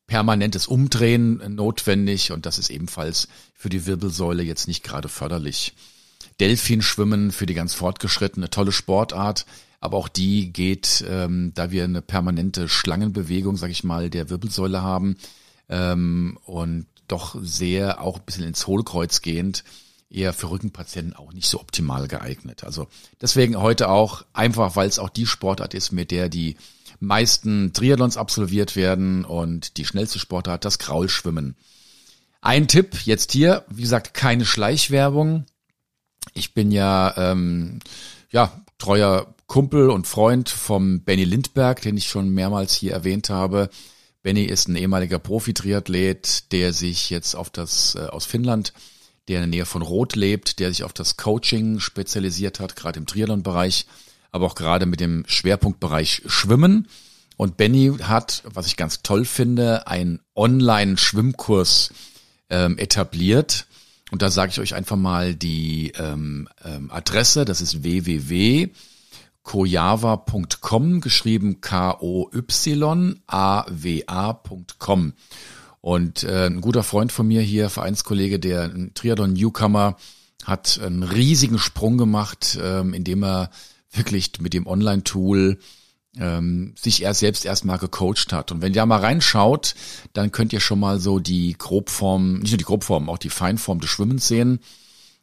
permanentes 0.06 0.66
Umdrehen 0.66 1.40
notwendig 1.54 2.32
und 2.32 2.44
das 2.46 2.58
ist 2.58 2.70
ebenfalls 2.70 3.28
für 3.54 3.68
die 3.68 3.86
Wirbelsäule 3.86 4.42
jetzt 4.42 4.66
nicht 4.66 4.82
gerade 4.82 5.08
förderlich. 5.08 5.74
Delfinschwimmen 6.40 7.30
für 7.32 7.46
die 7.46 7.54
ganz 7.54 7.74
fortgeschrittene 7.74 8.50
tolle 8.50 8.72
Sportart, 8.72 9.46
aber 9.80 9.96
auch 9.96 10.08
die 10.08 10.52
geht, 10.52 11.04
ähm, 11.08 11.52
da 11.54 11.70
wir 11.70 11.84
eine 11.84 12.02
permanente 12.02 12.68
Schlangenbewegung, 12.68 13.56
sag 13.56 13.70
ich 13.70 13.84
mal, 13.84 14.10
der 14.10 14.30
Wirbelsäule 14.30 14.82
haben 14.82 15.16
ähm, 15.68 16.38
und 16.44 16.86
doch 17.08 17.36
sehr 17.40 18.00
auch 18.00 18.18
ein 18.18 18.24
bisschen 18.24 18.44
ins 18.44 18.66
Hohlkreuz 18.66 19.22
gehend, 19.22 19.64
eher 20.10 20.32
für 20.32 20.50
Rückenpatienten 20.50 21.16
auch 21.16 21.32
nicht 21.32 21.48
so 21.48 21.60
optimal 21.60 22.08
geeignet. 22.08 22.64
Also 22.64 22.88
deswegen 23.20 23.56
heute 23.56 23.88
auch 23.88 24.24
einfach, 24.32 24.76
weil 24.76 24.88
es 24.88 24.98
auch 24.98 25.08
die 25.08 25.26
Sportart 25.26 25.74
ist, 25.74 25.92
mit 25.92 26.10
der 26.10 26.28
die 26.28 26.56
meisten 27.00 27.72
Triathlons 27.72 28.16
absolviert 28.16 28.76
werden 28.76 29.24
und 29.24 29.76
die 29.76 29.84
schnellste 29.84 30.18
Sportart, 30.18 30.64
das 30.64 30.78
Kraulschwimmen. 30.78 31.56
Ein 32.40 32.68
Tipp 32.68 32.96
jetzt 33.04 33.32
hier, 33.32 33.64
wie 33.68 33.82
gesagt, 33.82 34.14
keine 34.14 34.44
Schleichwerbung. 34.44 35.46
Ich 36.34 36.54
bin 36.54 36.70
ja, 36.70 37.14
ähm, 37.16 37.80
ja, 38.30 38.52
treuer 38.78 39.34
Kumpel 39.46 39.90
und 39.90 40.06
Freund 40.06 40.48
vom 40.48 41.02
Benny 41.02 41.24
Lindberg, 41.24 41.82
den 41.82 41.96
ich 41.96 42.08
schon 42.08 42.30
mehrmals 42.30 42.74
hier 42.74 42.92
erwähnt 42.92 43.30
habe. 43.30 43.68
Benny 44.22 44.44
ist 44.44 44.68
ein 44.68 44.76
ehemaliger 44.76 45.18
Profi-Triathlet, 45.18 46.52
der 46.52 46.72
sich 46.72 47.10
jetzt 47.10 47.34
auf 47.34 47.50
das 47.50 47.96
äh, 47.96 48.06
aus 48.06 48.24
Finnland, 48.24 48.72
der 49.28 49.38
in 49.38 49.50
der 49.50 49.58
Nähe 49.58 49.66
von 49.66 49.82
Rot 49.82 50.14
lebt, 50.14 50.60
der 50.60 50.70
sich 50.70 50.84
auf 50.84 50.92
das 50.92 51.16
Coaching 51.16 51.80
spezialisiert 51.80 52.60
hat, 52.60 52.76
gerade 52.76 53.00
im 53.00 53.06
Triathlon-Bereich, 53.06 53.86
aber 54.30 54.46
auch 54.46 54.54
gerade 54.54 54.86
mit 54.86 55.00
dem 55.00 55.24
Schwerpunktbereich 55.26 56.22
Schwimmen. 56.26 56.88
Und 57.36 57.56
Benny 57.56 57.96
hat, 58.02 58.42
was 58.44 58.66
ich 58.66 58.76
ganz 58.76 59.02
toll 59.02 59.24
finde, 59.24 59.86
einen 59.88 60.20
Online-Schwimmkurs 60.36 61.92
ähm, 62.50 62.78
etabliert. 62.78 63.66
Und 64.12 64.22
da 64.22 64.30
sage 64.30 64.52
ich 64.52 64.60
euch 64.60 64.74
einfach 64.74 64.96
mal 64.96 65.34
die 65.34 65.92
ähm, 65.96 66.48
ähm, 66.64 66.90
Adresse. 66.90 67.44
Das 67.44 67.60
ist 67.60 67.82
www 67.82 68.70
koyava.com, 69.42 71.00
geschrieben 71.00 71.60
K-O-Y-A-W-A.com. 71.60 72.32
Und 75.80 76.22
äh, 76.22 76.46
ein 76.46 76.60
guter 76.60 76.84
Freund 76.84 77.10
von 77.10 77.26
mir 77.26 77.42
hier, 77.42 77.68
Vereinskollege, 77.68 78.38
der 78.38 78.64
ein 78.64 78.92
Triathlon-Newcomer, 78.94 79.96
hat 80.44 80.80
einen 80.82 81.02
riesigen 81.02 81.58
Sprung 81.58 81.98
gemacht, 81.98 82.58
ähm, 82.62 82.94
indem 82.94 83.24
er 83.24 83.50
wirklich 83.90 84.32
mit 84.40 84.54
dem 84.54 84.66
Online-Tool 84.66 85.58
ähm, 86.18 86.74
sich 86.78 87.02
er 87.02 87.14
selbst 87.14 87.44
erstmal 87.44 87.78
gecoacht 87.78 88.32
hat. 88.32 88.52
Und 88.52 88.60
wenn 88.60 88.74
ihr 88.74 88.86
mal 88.86 89.00
reinschaut, 89.00 89.74
dann 90.12 90.30
könnt 90.30 90.52
ihr 90.52 90.60
schon 90.60 90.80
mal 90.80 91.00
so 91.00 91.18
die 91.18 91.56
Grobform, 91.56 92.40
nicht 92.40 92.52
nur 92.52 92.58
die 92.58 92.64
Grobform, 92.64 93.08
auch 93.08 93.18
die 93.18 93.30
Feinform 93.30 93.80
des 93.80 93.90
Schwimmens 93.90 94.28
sehen. 94.28 94.60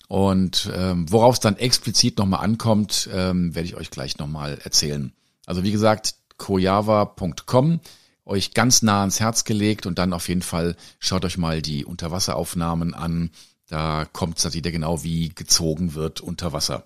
Und 0.09 0.71
ähm, 0.75 1.05
worauf 1.11 1.35
es 1.35 1.39
dann 1.39 1.55
explizit 1.57 2.17
nochmal 2.17 2.43
ankommt, 2.43 3.07
ähm, 3.13 3.53
werde 3.53 3.67
ich 3.67 3.75
euch 3.75 3.91
gleich 3.91 4.17
nochmal 4.17 4.57
erzählen. 4.63 5.13
Also 5.45 5.63
wie 5.63 5.71
gesagt, 5.71 6.15
kojava.com, 6.37 7.79
euch 8.25 8.55
ganz 8.55 8.81
nah 8.81 9.01
ans 9.01 9.19
Herz 9.19 9.43
gelegt 9.43 9.85
und 9.85 9.99
dann 9.99 10.13
auf 10.13 10.27
jeden 10.27 10.41
Fall 10.41 10.75
schaut 10.97 11.25
euch 11.25 11.37
mal 11.37 11.61
die 11.61 11.85
Unterwasseraufnahmen 11.85 12.95
an. 12.95 13.29
Da 13.67 14.05
kommt 14.11 14.43
es 14.43 14.51
wieder 14.55 14.71
genau, 14.71 15.03
wie 15.03 15.29
gezogen 15.29 15.93
wird 15.93 16.21
unter 16.21 16.53
Wasser. 16.53 16.85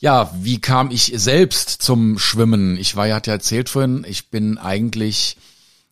Ja, 0.00 0.34
wie 0.36 0.60
kam 0.60 0.90
ich 0.90 1.12
selbst 1.14 1.82
zum 1.82 2.18
Schwimmen? 2.18 2.76
Ich 2.76 2.96
war 2.96 3.06
ja, 3.06 3.14
hat 3.14 3.28
ja 3.28 3.34
erzählt 3.34 3.68
vorhin, 3.68 4.04
ich 4.08 4.30
bin 4.30 4.58
eigentlich 4.58 5.36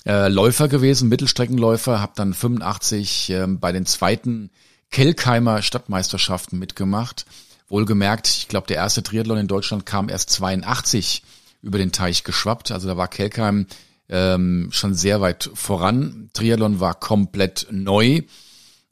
äh, 0.04 0.26
Läufer 0.26 0.66
gewesen, 0.66 1.08
Mittelstreckenläufer, 1.08 2.00
habe 2.00 2.14
dann 2.16 2.34
85 2.34 3.30
äh, 3.30 3.46
bei 3.46 3.70
den 3.70 3.87
zweiten 3.87 4.50
Kelkheimer 4.92 5.62
Stadtmeisterschaften 5.62 6.58
mitgemacht. 6.58 7.25
Wohlgemerkt, 7.68 8.28
ich 8.28 8.49
glaube, 8.49 8.66
der 8.66 8.76
erste 8.76 9.02
Triathlon 9.02 9.38
in 9.38 9.49
Deutschland 9.49 9.87
kam 9.87 10.08
erst 10.08 10.30
82 10.30 11.22
über 11.62 11.78
den 11.78 11.92
Teich 11.92 12.22
geschwappt. 12.22 12.70
Also 12.70 12.87
da 12.87 12.96
war 12.96 13.08
Kelkheim 13.08 13.66
ähm, 14.08 14.68
schon 14.70 14.94
sehr 14.94 15.20
weit 15.22 15.50
voran. 15.54 16.30
Triathlon 16.34 16.78
war 16.78 16.94
komplett 16.94 17.66
neu. 17.70 18.20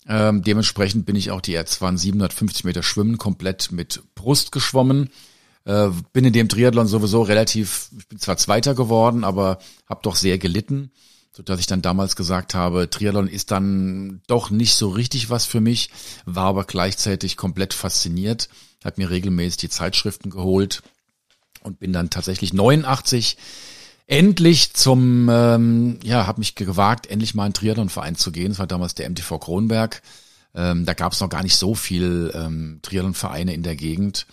Ähm, 0.09 0.42
dementsprechend 0.42 1.04
bin 1.04 1.16
ich 1.16 1.30
auch 1.30 1.42
die 1.42 1.54
es 1.54 1.83
waren 1.83 1.99
750 1.99 2.64
Meter 2.64 2.83
Schwimmen 2.83 3.19
komplett 3.19 3.71
mit 3.71 4.02
Brust 4.14 4.50
geschwommen. 4.50 5.11
Äh, 5.66 5.90
bin 6.14 6.25
in 6.25 6.33
dem 6.33 6.49
Triathlon 6.49 6.87
sowieso 6.87 7.21
relativ, 7.23 7.90
ich 7.99 8.09
bin 8.09 8.19
zwar 8.19 8.38
Zweiter 8.38 8.75
geworden, 8.75 9.23
aber 9.23 9.59
habe 9.87 10.00
doch 10.02 10.16
sehr 10.16 10.38
gelitten 10.38 10.90
so 11.33 11.43
dass 11.43 11.61
ich 11.61 11.67
dann 11.67 11.83
damals 11.83 12.17
gesagt 12.17 12.55
habe, 12.55 12.91
Triathlon 12.91 13.29
ist 13.29 13.51
dann 13.51 14.21
doch 14.27 14.51
nicht 14.51 14.75
so 14.75 14.89
richtig 14.89 15.31
was 15.31 15.47
für 15.47 15.61
mich, 15.61 15.91
war 16.25 16.47
aber 16.47 16.65
gleichzeitig 16.65 17.37
komplett 17.37 17.73
fasziniert, 17.73 18.49
hat 18.85 18.99
mir 18.99 19.11
regelmäßig 19.11 19.59
die 19.59 19.69
Zeitschriften 19.69 20.31
geholt 20.31 20.83
und 21.63 21.79
bin 21.79 21.93
dann 21.93 22.11
tatsächlich 22.11 22.53
89 22.53 23.37
endlich 24.07 24.75
zum, 24.75 25.29
ähm, 25.31 26.01
ja, 26.03 26.27
habe 26.27 26.41
mich 26.41 26.57
gewagt, 26.57 27.07
endlich 27.07 27.35
mal 27.35 27.47
in 27.47 27.53
Triathlonverein 27.53 28.17
zu 28.17 28.33
gehen. 28.33 28.49
Das 28.49 28.59
war 28.59 28.67
damals 28.67 28.97
der 28.97 29.09
MTV 29.09 29.39
Kronberg. 29.39 30.03
Ähm, 30.53 30.85
da 30.85 30.95
gab 30.95 31.13
es 31.13 31.21
noch 31.21 31.29
gar 31.29 31.45
nicht 31.45 31.55
so 31.55 31.77
viel 31.77 32.33
ähm, 32.35 32.81
Triathlonvereine 32.83 33.55
in 33.55 33.63
der 33.63 33.77
Gegend. 33.77 34.27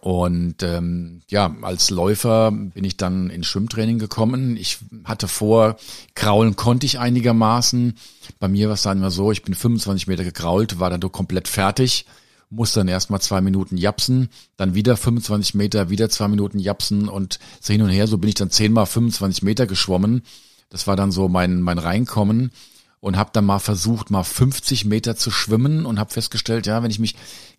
Und 0.00 0.62
ähm, 0.62 1.20
ja, 1.28 1.54
als 1.60 1.90
Läufer 1.90 2.50
bin 2.52 2.84
ich 2.84 2.96
dann 2.96 3.28
ins 3.28 3.46
Schwimmtraining 3.46 3.98
gekommen. 3.98 4.56
Ich 4.56 4.78
hatte 5.04 5.28
vor, 5.28 5.76
kraulen 6.14 6.56
konnte 6.56 6.86
ich 6.86 6.98
einigermaßen. 6.98 7.94
Bei 8.38 8.48
mir 8.48 8.68
war 8.68 8.74
es 8.74 8.82
dann 8.82 8.98
immer 8.98 9.10
so, 9.10 9.30
ich 9.30 9.42
bin 9.42 9.54
25 9.54 10.06
Meter 10.06 10.24
gekrault, 10.24 10.80
war 10.80 10.88
dann 10.88 11.02
doch 11.02 11.12
komplett 11.12 11.48
fertig, 11.48 12.06
musste 12.48 12.80
dann 12.80 12.88
erstmal 12.88 13.20
zwei 13.20 13.42
Minuten 13.42 13.76
japsen, 13.76 14.30
dann 14.56 14.74
wieder 14.74 14.96
25 14.96 15.54
Meter, 15.54 15.90
wieder 15.90 16.08
zwei 16.08 16.28
Minuten 16.28 16.58
japsen 16.58 17.06
und 17.06 17.38
so 17.60 17.74
hin 17.74 17.82
und 17.82 17.90
her. 17.90 18.06
So 18.06 18.16
bin 18.16 18.28
ich 18.28 18.36
dann 18.36 18.50
zehnmal 18.50 18.86
25 18.86 19.42
Meter 19.42 19.66
geschwommen. 19.66 20.22
Das 20.70 20.86
war 20.86 20.96
dann 20.96 21.12
so 21.12 21.28
mein, 21.28 21.60
mein 21.60 21.78
Reinkommen 21.78 22.52
und 23.00 23.18
habe 23.18 23.30
dann 23.34 23.44
mal 23.44 23.58
versucht, 23.58 24.10
mal 24.10 24.24
50 24.24 24.86
Meter 24.86 25.14
zu 25.14 25.30
schwimmen 25.30 25.84
und 25.84 25.98
habe 25.98 26.12
festgestellt, 26.12 26.66
ja, 26.66 26.82
wenn 26.82 26.90
ich 26.90 26.98
mich 26.98 27.16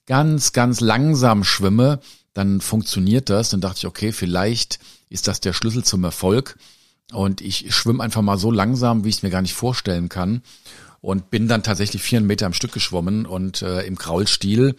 ganz, 0.07 0.53
ganz 0.53 0.79
langsam 0.79 1.43
schwimme, 1.43 1.99
dann 2.33 2.61
funktioniert 2.61 3.29
das. 3.29 3.49
Dann 3.49 3.61
dachte 3.61 3.79
ich, 3.79 3.87
okay, 3.87 4.11
vielleicht 4.11 4.79
ist 5.09 5.27
das 5.27 5.41
der 5.41 5.53
Schlüssel 5.53 5.83
zum 5.83 6.03
Erfolg. 6.03 6.57
Und 7.11 7.41
ich 7.41 7.73
schwimme 7.75 8.03
einfach 8.03 8.21
mal 8.21 8.37
so 8.37 8.51
langsam, 8.51 9.03
wie 9.03 9.09
ich 9.09 9.17
es 9.17 9.23
mir 9.23 9.29
gar 9.29 9.41
nicht 9.41 9.53
vorstellen 9.53 10.09
kann. 10.09 10.41
Und 11.01 11.29
bin 11.31 11.47
dann 11.47 11.63
tatsächlich 11.63 12.01
vier 12.01 12.21
Meter 12.21 12.45
am 12.45 12.53
Stück 12.53 12.71
geschwommen 12.71 13.25
und 13.25 13.61
äh, 13.61 13.81
im 13.81 13.97
Kraulstil. 13.97 14.75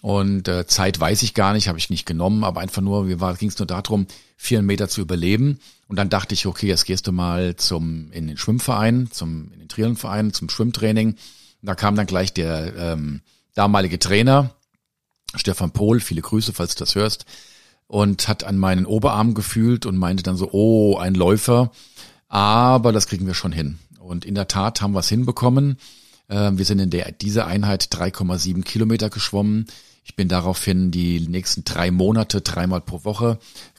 Und 0.00 0.48
äh, 0.48 0.66
Zeit 0.66 0.98
weiß 0.98 1.22
ich 1.22 1.34
gar 1.34 1.52
nicht, 1.52 1.68
habe 1.68 1.78
ich 1.78 1.90
nicht 1.90 2.06
genommen, 2.06 2.44
aber 2.44 2.60
einfach 2.60 2.82
nur, 2.82 3.04
mir 3.04 3.16
ging 3.34 3.48
es 3.48 3.58
nur 3.58 3.66
darum, 3.66 4.06
vier 4.36 4.62
Meter 4.62 4.88
zu 4.88 5.00
überleben. 5.00 5.58
Und 5.88 5.96
dann 5.96 6.10
dachte 6.10 6.34
ich, 6.34 6.46
okay, 6.46 6.68
jetzt 6.68 6.84
gehst 6.84 7.06
du 7.06 7.12
mal 7.12 7.56
zum 7.56 8.12
in 8.12 8.28
den 8.28 8.36
Schwimmverein, 8.36 9.08
zum 9.10 9.52
in 9.52 9.60
den 9.60 9.68
Triathlonverein, 9.68 10.32
zum 10.32 10.48
Schwimmtraining. 10.48 11.10
Und 11.10 11.16
da 11.62 11.74
kam 11.74 11.96
dann 11.96 12.06
gleich 12.06 12.32
der 12.32 12.74
ähm, 12.76 13.20
damalige 13.54 13.98
Trainer, 13.98 14.54
Stefan 15.34 15.70
Pohl, 15.70 16.00
viele 16.00 16.22
Grüße, 16.22 16.52
falls 16.52 16.74
du 16.74 16.80
das 16.80 16.94
hörst, 16.94 17.26
und 17.86 18.28
hat 18.28 18.44
an 18.44 18.58
meinen 18.58 18.86
Oberarm 18.86 19.34
gefühlt 19.34 19.86
und 19.86 19.96
meinte 19.96 20.22
dann 20.22 20.36
so, 20.36 20.50
oh, 20.52 20.96
ein 20.96 21.14
Läufer, 21.14 21.70
aber 22.28 22.92
das 22.92 23.06
kriegen 23.06 23.26
wir 23.26 23.34
schon 23.34 23.52
hin. 23.52 23.78
Und 23.98 24.24
in 24.24 24.34
der 24.34 24.48
Tat 24.48 24.80
haben 24.80 24.92
wir 24.92 25.00
es 25.00 25.08
hinbekommen. 25.08 25.78
Ähm, 26.28 26.58
wir 26.58 26.64
sind 26.64 26.78
in 26.78 26.90
der, 26.90 27.12
dieser 27.12 27.46
Einheit 27.46 27.84
3,7 27.84 28.62
Kilometer 28.62 29.10
geschwommen. 29.10 29.66
Ich 30.04 30.16
bin 30.16 30.28
daraufhin 30.28 30.90
die 30.90 31.20
nächsten 31.20 31.64
drei 31.64 31.90
Monate 31.90 32.40
dreimal 32.40 32.80
pro 32.80 33.04
Woche 33.04 33.38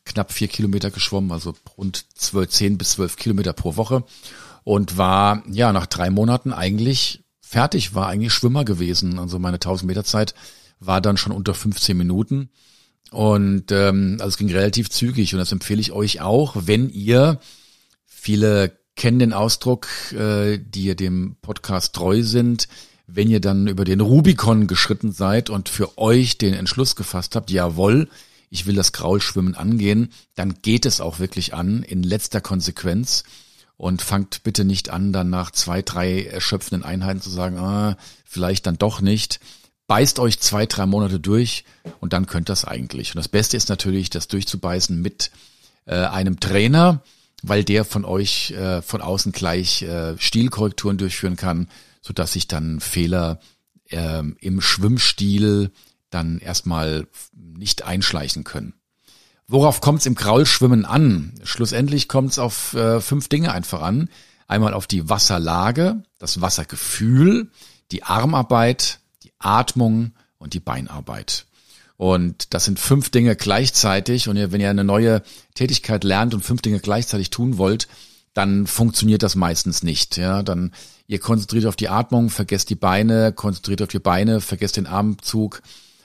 knapp 0.10 0.32
vier 0.32 0.48
Kilometer 0.48 0.91
geschwommen, 0.91 1.32
also 1.32 1.53
rund 1.77 2.06
12, 2.15 2.50
10 2.50 2.77
bis 2.77 2.91
12 2.91 3.15
Kilometer 3.15 3.53
pro 3.53 3.75
Woche 3.75 4.03
und 4.63 4.98
war 4.98 5.44
ja 5.50 5.72
nach 5.72 5.86
drei 5.86 6.10
Monaten 6.10 6.51
eigentlich 6.51 7.24
fertig, 7.41 7.96
war 7.96 8.08
eigentlich 8.08 8.34
Schwimmer 8.34 8.65
gewesen. 8.65 9.20
Also 9.20 9.39
meine 9.39 9.56
1000 9.56 9.88
Meter 9.88 10.03
Zeit 10.03 10.36
war 10.79 11.01
dann 11.01 11.17
schon 11.17 11.31
unter 11.31 11.53
15 11.53 11.95
Minuten. 11.98 12.50
Und 13.12 13.71
ähm, 13.71 14.17
also 14.19 14.29
es 14.29 14.38
ging 14.38 14.51
relativ 14.51 14.89
zügig 14.89 15.33
und 15.33 15.39
das 15.39 15.51
empfehle 15.51 15.81
ich 15.81 15.91
euch 15.91 16.21
auch, 16.21 16.55
wenn 16.65 16.89
ihr, 16.89 17.39
viele 18.05 18.77
kennen 18.95 19.19
den 19.19 19.33
Ausdruck, 19.33 19.88
äh, 20.13 20.59
die 20.59 20.83
ihr 20.83 20.95
dem 20.95 21.38
Podcast 21.41 21.95
treu 21.95 22.21
sind, 22.21 22.67
wenn 23.07 23.29
ihr 23.29 23.39
dann 23.39 23.67
über 23.67 23.86
den 23.86 24.01
Rubikon 24.01 24.67
geschritten 24.67 25.12
seid 25.12 25.50
und 25.50 25.69
für 25.69 25.98
euch 25.98 26.38
den 26.38 26.53
Entschluss 26.53 26.95
gefasst 26.95 27.36
habt, 27.36 27.50
jawohl, 27.50 28.07
ich 28.51 28.65
will 28.67 28.75
das 28.75 28.93
Graulschwimmen 28.93 29.55
angehen, 29.55 30.09
dann 30.36 30.62
geht 30.62 30.86
es 30.86 31.01
auch 31.01 31.19
wirklich 31.19 31.53
an, 31.53 31.81
in 31.83 32.03
letzter 32.03 32.41
Konsequenz. 32.41 33.24
Und 33.77 34.01
fangt 34.01 34.43
bitte 34.43 34.65
nicht 34.65 34.89
an, 34.89 35.13
dann 35.13 35.29
nach 35.29 35.51
zwei, 35.51 35.81
drei 35.81 36.25
erschöpfenden 36.25 36.83
Einheiten 36.83 37.21
zu 37.21 37.29
sagen, 37.29 37.57
ah, 37.57 37.95
vielleicht 38.25 38.67
dann 38.67 38.77
doch 38.77 39.00
nicht 39.00 39.39
beißt 39.89 40.19
euch 40.19 40.39
zwei, 40.39 40.67
drei 40.67 40.86
Monate 40.86 41.19
durch 41.19 41.65
und 42.00 42.13
dann 42.13 42.27
könnt 42.27 42.48
das 42.48 42.63
eigentlich. 42.63 43.10
Und 43.13 43.17
das 43.17 43.27
Beste 43.27 43.58
ist 43.58 43.69
natürlich, 43.69 44.12
das 44.12 44.27
durchzubeißen 44.27 45.01
mit 45.01 45.31
äh, 45.86 45.96
einem 45.96 46.39
Trainer, 46.39 47.01
weil 47.41 47.63
der 47.63 47.84
von 47.86 48.05
euch 48.05 48.51
äh, 48.51 48.84
von 48.84 49.01
außen 49.01 49.31
gleich 49.31 49.81
äh, 49.81 50.15
Stilkorrekturen 50.19 51.00
durchführen 51.00 51.36
kann, 51.36 51.69
so 52.01 52.13
dass 52.13 52.34
sich 52.34 52.48
dann 52.48 52.79
Fehler 52.79 53.39
äh, 53.89 54.22
im 54.39 54.62
Schwimmstil 54.62 55.72
dann 56.12 56.38
erstmal 56.38 57.08
nicht 57.36 57.84
einschleichen 57.84 58.43
können. 58.43 58.75
Worauf 59.48 59.81
kommt 59.81 60.01
es 60.01 60.05
im 60.05 60.13
Kraulschwimmen 60.13 60.86
an? 60.86 61.34
Schlussendlich 61.43 62.08
kommt 62.08 62.29
es 62.34 62.38
auf 62.38 62.75
äh, 62.75 63.01
fünf 63.01 63.27
Dinge 63.27 63.51
einfach 63.53 63.81
an. 63.81 64.10
Einmal 64.48 64.75
auf 64.75 64.86
die 64.86 65.10
Wasserlage, 65.10 66.03
das 66.19 66.41
Wassergefühl, 66.41 67.50
die 67.91 68.03
Armarbeit, 68.03 68.99
Atmung 69.39 70.12
und 70.38 70.53
die 70.53 70.60
Beinarbeit. 70.60 71.46
Und 71.98 72.53
das 72.53 72.63
sind 72.63 72.79
fünf 72.79 73.10
Dinge 73.10 73.36
gleichzeitig. 73.36 74.29
Und 74.29 74.38
wenn 74.38 74.62
ihr 74.62 74.69
eine 74.69 74.86
neue 74.86 75.22
Tätigkeit 75.53 76.03
lernt 76.03 76.34
und 76.34 76.43
fünf 76.43 76.62
Dinge 76.62 76.79
gleichzeitig 76.79 77.29
tun 77.29 77.58
wollt, 77.58 77.88
dann 78.34 78.67
funktioniert 78.67 79.24
das 79.24 79.36
meistens 79.36 79.84
nicht. 79.84 80.15
Ja, 80.15 80.43
dann 80.43 80.72
ihr 81.08 81.19
konzentriert 81.19 81.65
auf 81.65 81.75
die 81.75 81.89
Atmung, 81.89 82.29
vergesst 82.29 82.69
die 82.69 82.75
Beine, 82.75 83.34
konzentriert 83.34 83.81
auf 83.81 83.89
die 83.89 84.00
Beine, 84.00 84.39
vergesst 84.39 84.77
den 84.77 84.88
Armzug. 84.88 85.62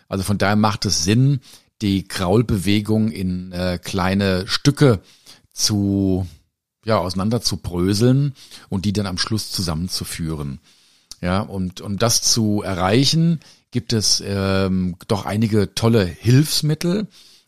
Also 0.09 0.25
von 0.25 0.39
daher 0.39 0.57
macht 0.57 0.85
es 0.85 1.05
Sinn, 1.05 1.41
die 1.81 2.09
Kraulbewegung 2.09 3.11
in 3.11 3.53
äh, 3.53 3.79
kleine 3.83 4.49
Stücke 4.49 5.01
zu 5.53 6.27
ja, 6.85 6.99
auseinander 6.99 7.41
zu 7.41 7.59
bröseln 7.59 8.35
und 8.69 8.85
die 8.85 8.93
dann 8.93 9.07
am 9.07 9.19
Schluss 9.19 9.51
zusammenzuführen. 9.51 10.61
Ja, 11.25 11.41
und 11.41 11.81
um 11.81 11.97
das 11.97 12.21
zu 12.21 12.61
erreichen, 12.61 13.41
gibt 13.71 13.95
es 13.95 14.23
ähm, 14.27 14.97
doch 15.09 15.25
einige 15.25 15.75
tolle 15.75 16.05
Hilfsmittel. 16.05 17.07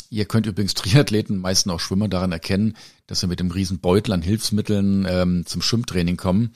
Ihr 0.08 0.24
könnt 0.24 0.46
übrigens 0.46 0.72
Triathleten, 0.72 1.36
meisten 1.36 1.68
auch 1.68 1.78
Schwimmer, 1.78 2.08
daran 2.08 2.32
erkennen, 2.32 2.74
dass 3.06 3.20
sie 3.20 3.26
mit 3.26 3.38
dem 3.38 3.50
riesen 3.50 3.80
Beutel 3.80 4.14
an 4.14 4.22
Hilfsmitteln 4.22 5.06
ähm, 5.06 5.44
zum 5.44 5.60
Schwimmtraining 5.60 6.16
kommen. 6.16 6.54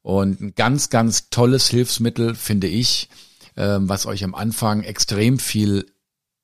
Und 0.00 0.40
ein 0.40 0.54
ganz, 0.54 0.88
ganz 0.88 1.28
tolles 1.28 1.68
Hilfsmittel, 1.68 2.34
finde 2.34 2.68
ich, 2.68 3.10
ähm, 3.54 3.90
was 3.90 4.06
euch 4.06 4.24
am 4.24 4.34
Anfang 4.34 4.82
extrem 4.82 5.38
viel 5.38 5.84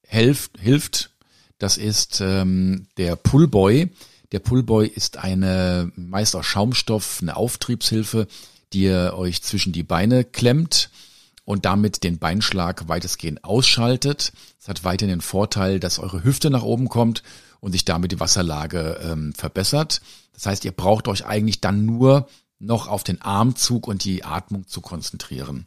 helft, 0.03 0.61
hilft, 0.61 1.13
das 1.57 1.79
ist 1.79 2.21
ähm, 2.21 2.87
der 2.99 3.17
Pullboy. 3.17 3.89
Der 4.33 4.41
Pullboy 4.41 4.89
ist 4.89 5.17
eine 5.17 5.91
meist 5.97 6.37
aus 6.37 6.45
Schaumstoff, 6.45 7.21
eine 7.23 7.35
Auftriebshilfe, 7.35 8.29
die 8.73 8.85
ihr 8.85 9.15
euch 9.17 9.43
zwischen 9.43 9.73
die 9.73 9.83
Beine 9.83 10.25
klemmt 10.25 10.91
und 11.45 11.65
damit 11.65 12.05
den 12.05 12.19
Beinschlag 12.19 12.89
weitestgehend 12.89 13.45
ausschaltet. 13.45 14.33
Es 14.61 14.69
hat 14.69 14.85
weiterhin 14.85 15.15
den 15.15 15.21
Vorteil, 15.23 15.81
dass 15.81 15.99
eure 15.99 16.23
Hüfte 16.23 16.51
nach 16.51 16.63
oben 16.63 16.89
kommt 16.89 17.23
und 17.61 17.73
sich 17.73 17.85
damit 17.85 18.13
die 18.13 18.21
Wasserlage 18.21 19.01
ähm, 19.03 19.33
verbessert. 19.33 20.01
Das 20.35 20.47
heißt, 20.47 20.65
ihr 20.65 20.73
braucht 20.73 21.09
euch 21.09 21.25
eigentlich 21.25 21.61
dann 21.61 21.87
nur 21.87 22.29
noch 22.59 22.87
auf 22.87 23.05
den 23.05 23.23
Armzug 23.23 23.89
und 23.89 24.05
die 24.05 24.25
Atmung 24.25 24.67
zu 24.67 24.81
konzentrieren. 24.81 25.67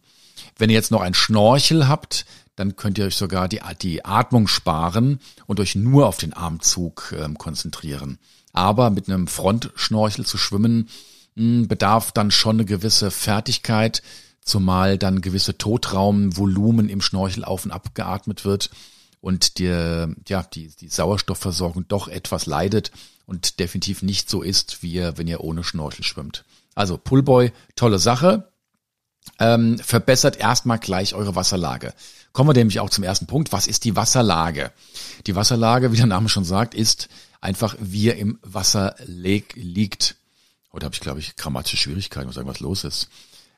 Wenn 0.58 0.70
ihr 0.70 0.76
jetzt 0.76 0.92
noch 0.92 1.02
ein 1.02 1.14
Schnorchel 1.14 1.88
habt, 1.88 2.26
dann 2.56 2.76
könnt 2.76 2.98
ihr 2.98 3.06
euch 3.06 3.16
sogar 3.16 3.48
die, 3.48 3.62
die 3.82 4.06
Atmung 4.06 4.48
sparen 4.48 5.20
und 5.48 5.60
euch 5.60 5.76
nur 5.76 6.08
auf 6.08 6.18
den 6.18 6.34
Armzug 6.34 7.16
ähm, 7.18 7.38
konzentrieren. 7.38 8.20
Aber 8.54 8.90
mit 8.90 9.08
einem 9.08 9.28
Frontschnorchel 9.28 10.26
zu 10.26 10.38
schwimmen, 10.38 10.90
bedarf 11.36 12.12
dann 12.12 12.32
schon 12.32 12.58
eine 12.58 12.66
gewisse 12.66 13.12
Fertigkeit 13.12 14.02
zumal 14.44 14.98
dann 14.98 15.22
gewisse 15.22 15.58
Totraumvolumen 15.58 16.90
im 16.90 17.02
Schnorchel 17.02 17.46
auf 17.46 17.66
und 17.66 17.72
ab 17.72 17.94
geatmet 17.96 18.44
wird 18.44 18.70
und 19.22 19.60
die, 19.60 19.66
ja, 19.66 20.44
die, 20.44 20.70
die 20.70 20.88
Sauerstoffversorgung 20.88 21.88
doch 21.88 22.08
etwas 22.08 22.48
leidet 22.48 22.92
und 23.26 23.60
definitiv 23.60 24.02
nicht 24.02 24.30
so 24.30 24.42
ist, 24.42 24.82
wie 24.82 24.94
ihr, 24.94 25.18
wenn 25.18 25.28
ihr 25.28 25.42
ohne 25.42 25.64
Schnorchel 25.64 26.04
schwimmt. 26.04 26.44
Also 26.76 26.98
Pullboy, 26.98 27.52
tolle 27.76 28.00
Sache. 28.00 28.48
Ähm, 29.40 29.78
verbessert 29.78 30.38
erstmal 30.38 30.80
gleich 30.80 31.14
eure 31.14 31.36
Wasserlage. 31.36 31.94
Kommen 32.34 32.50
wir 32.50 32.54
nämlich 32.56 32.80
auch 32.80 32.90
zum 32.90 33.04
ersten 33.04 33.28
Punkt. 33.28 33.52
Was 33.52 33.68
ist 33.68 33.84
die 33.86 33.96
Wasserlage? 33.96 34.72
Die 35.28 35.36
Wasserlage, 35.36 35.92
wie 35.92 35.98
der 35.98 36.08
Name 36.08 36.28
schon 36.28 36.44
sagt, 36.44 36.74
ist 36.74 37.08
einfach, 37.40 37.76
wie 37.80 38.06
ihr 38.06 38.16
im 38.16 38.40
Wasser 38.42 38.96
liegt. 39.06 40.16
Heute 40.74 40.86
habe 40.86 40.96
ich, 40.96 41.02
glaube 41.02 41.20
ich, 41.20 41.36
grammatische 41.36 41.78
Schwierigkeiten, 41.78 42.28
muss 42.28 42.36
sagen, 42.36 42.48
was 42.48 42.60
los 42.60 42.84
ist. 42.84 43.10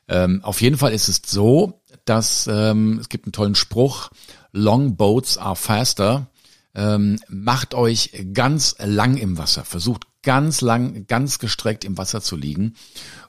Ähm, 0.08 0.42
auf 0.42 0.60
jeden 0.60 0.76
Fall 0.76 0.92
ist 0.92 1.08
es 1.08 1.22
so, 1.24 1.80
dass 2.04 2.46
ähm, 2.46 2.98
es 3.00 3.08
gibt 3.08 3.26
einen 3.26 3.32
tollen 3.32 3.54
Spruch, 3.54 4.10
Long 4.52 4.96
boats 4.96 5.38
are 5.38 5.56
faster. 5.56 6.28
Ähm, 6.74 7.20
macht 7.28 7.74
euch 7.74 8.10
ganz 8.32 8.74
lang 8.78 9.16
im 9.16 9.38
Wasser, 9.38 9.64
versucht 9.64 10.06
ganz 10.22 10.60
lang, 10.60 11.06
ganz 11.06 11.38
gestreckt 11.38 11.84
im 11.84 11.96
Wasser 11.96 12.20
zu 12.20 12.36
liegen. 12.36 12.74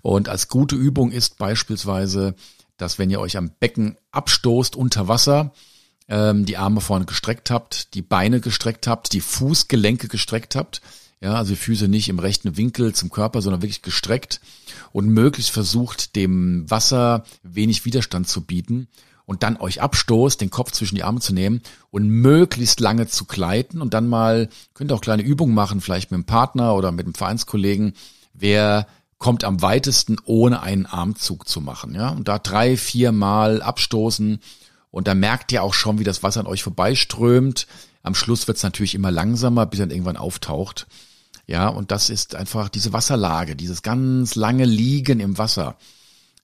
Und 0.01 0.29
als 0.29 0.47
gute 0.47 0.75
Übung 0.75 1.11
ist 1.11 1.37
beispielsweise, 1.37 2.35
dass 2.77 2.97
wenn 2.97 3.09
ihr 3.09 3.19
euch 3.19 3.37
am 3.37 3.51
Becken 3.59 3.97
abstoßt 4.11 4.75
unter 4.75 5.07
Wasser, 5.07 5.53
ähm, 6.07 6.45
die 6.45 6.57
Arme 6.57 6.81
vorne 6.81 7.05
gestreckt 7.05 7.51
habt, 7.51 7.93
die 7.93 8.01
Beine 8.01 8.39
gestreckt 8.39 8.87
habt, 8.87 9.13
die 9.13 9.21
Fußgelenke 9.21 10.07
gestreckt 10.07 10.55
habt, 10.55 10.81
ja, 11.21 11.33
also 11.33 11.53
die 11.53 11.59
Füße 11.59 11.87
nicht 11.87 12.09
im 12.09 12.19
rechten 12.19 12.57
Winkel 12.57 12.93
zum 12.93 13.09
Körper, 13.09 13.41
sondern 13.41 13.61
wirklich 13.61 13.81
gestreckt 13.81 14.41
und 14.91 15.07
möglichst 15.09 15.51
versucht, 15.51 16.15
dem 16.15 16.69
Wasser 16.69 17.23
wenig 17.43 17.85
Widerstand 17.85 18.27
zu 18.27 18.41
bieten 18.41 18.87
und 19.25 19.43
dann 19.43 19.57
euch 19.57 19.81
abstoßt, 19.81 20.39
den 20.39 20.49
Kopf 20.49 20.71
zwischen 20.71 20.95
die 20.95 21.03
Arme 21.03 21.19
zu 21.19 21.33
nehmen 21.33 21.61
und 21.89 22.07
möglichst 22.07 22.79
lange 22.79 23.07
zu 23.07 23.25
gleiten 23.25 23.81
und 23.81 23.93
dann 23.93 24.07
mal, 24.07 24.49
könnt 24.73 24.91
ihr 24.91 24.95
auch 24.95 25.01
kleine 25.01 25.23
Übungen 25.23 25.55
machen, 25.55 25.81
vielleicht 25.81 26.11
mit 26.11 26.19
dem 26.19 26.25
Partner 26.25 26.75
oder 26.75 26.91
mit 26.91 27.07
dem 27.07 27.15
Vereinskollegen, 27.15 27.93
wer 28.33 28.87
kommt 29.17 29.43
am 29.43 29.61
weitesten, 29.61 30.17
ohne 30.25 30.61
einen 30.61 30.85
Armzug 30.85 31.47
zu 31.47 31.61
machen, 31.61 31.95
ja, 31.95 32.09
und 32.09 32.27
da 32.27 32.37
drei, 32.37 32.77
vier 32.77 33.11
Mal 33.11 33.61
abstoßen 33.61 34.39
und 34.91 35.07
dann 35.07 35.19
merkt 35.19 35.51
ihr 35.51 35.63
auch 35.63 35.73
schon, 35.73 35.99
wie 35.99 36.03
das 36.03 36.23
Wasser 36.23 36.39
an 36.39 36.47
euch 36.47 36.63
vorbeiströmt. 36.63 37.67
Am 38.05 38.15
Schluss 38.15 38.47
wird 38.47 38.57
es 38.57 38.63
natürlich 38.63 38.93
immer 38.93 39.11
langsamer, 39.11 39.65
bis 39.65 39.79
dann 39.79 39.89
irgendwann 39.89 40.17
auftaucht. 40.17 40.85
Ja, 41.47 41.67
und 41.67 41.91
das 41.91 42.09
ist 42.09 42.35
einfach 42.35 42.69
diese 42.69 42.93
Wasserlage, 42.93 43.55
dieses 43.55 43.81
ganz 43.81 44.35
lange 44.35 44.65
Liegen 44.65 45.19
im 45.19 45.37
Wasser. 45.37 45.77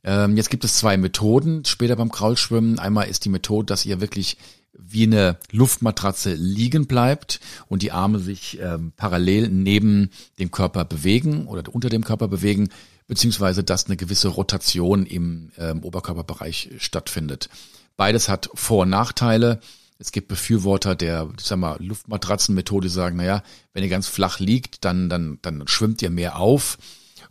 Ähm, 0.03 0.37
jetzt 0.37 0.49
gibt 0.49 0.63
es 0.63 0.77
zwei 0.77 0.97
Methoden 0.97 1.63
später 1.65 1.95
beim 1.95 2.11
Kraulschwimmen. 2.11 2.79
Einmal 2.79 3.07
ist 3.07 3.25
die 3.25 3.29
Methode, 3.29 3.67
dass 3.67 3.85
ihr 3.85 4.01
wirklich 4.01 4.37
wie 4.73 5.03
eine 5.03 5.37
Luftmatratze 5.51 6.33
liegen 6.33 6.87
bleibt 6.87 7.39
und 7.67 7.83
die 7.83 7.91
Arme 7.91 8.19
sich 8.19 8.59
ähm, 8.59 8.93
parallel 8.97 9.49
neben 9.49 10.09
dem 10.39 10.49
Körper 10.49 10.85
bewegen 10.85 11.45
oder 11.45 11.63
unter 11.73 11.89
dem 11.89 12.03
Körper 12.03 12.27
bewegen, 12.27 12.69
beziehungsweise 13.07 13.63
dass 13.63 13.85
eine 13.85 13.97
gewisse 13.97 14.29
Rotation 14.29 15.05
im 15.05 15.51
ähm, 15.57 15.83
Oberkörperbereich 15.83 16.71
stattfindet. 16.79 17.49
Beides 17.97 18.29
hat 18.29 18.49
Vor- 18.55 18.83
und 18.83 18.89
Nachteile. 18.89 19.59
Es 20.01 20.11
gibt 20.11 20.29
Befürworter 20.29 20.95
der, 20.95 21.29
ich 21.37 21.45
sag 21.45 21.59
mal, 21.59 21.77
Luftmatratzenmethode, 21.79 22.87
die 22.87 22.93
sagen, 22.93 23.17
naja, 23.17 23.43
wenn 23.71 23.83
ihr 23.83 23.89
ganz 23.89 24.07
flach 24.07 24.39
liegt, 24.39 24.83
dann, 24.83 25.09
dann, 25.09 25.37
dann 25.43 25.67
schwimmt 25.67 26.01
ihr 26.01 26.09
mehr 26.09 26.39
auf. 26.39 26.79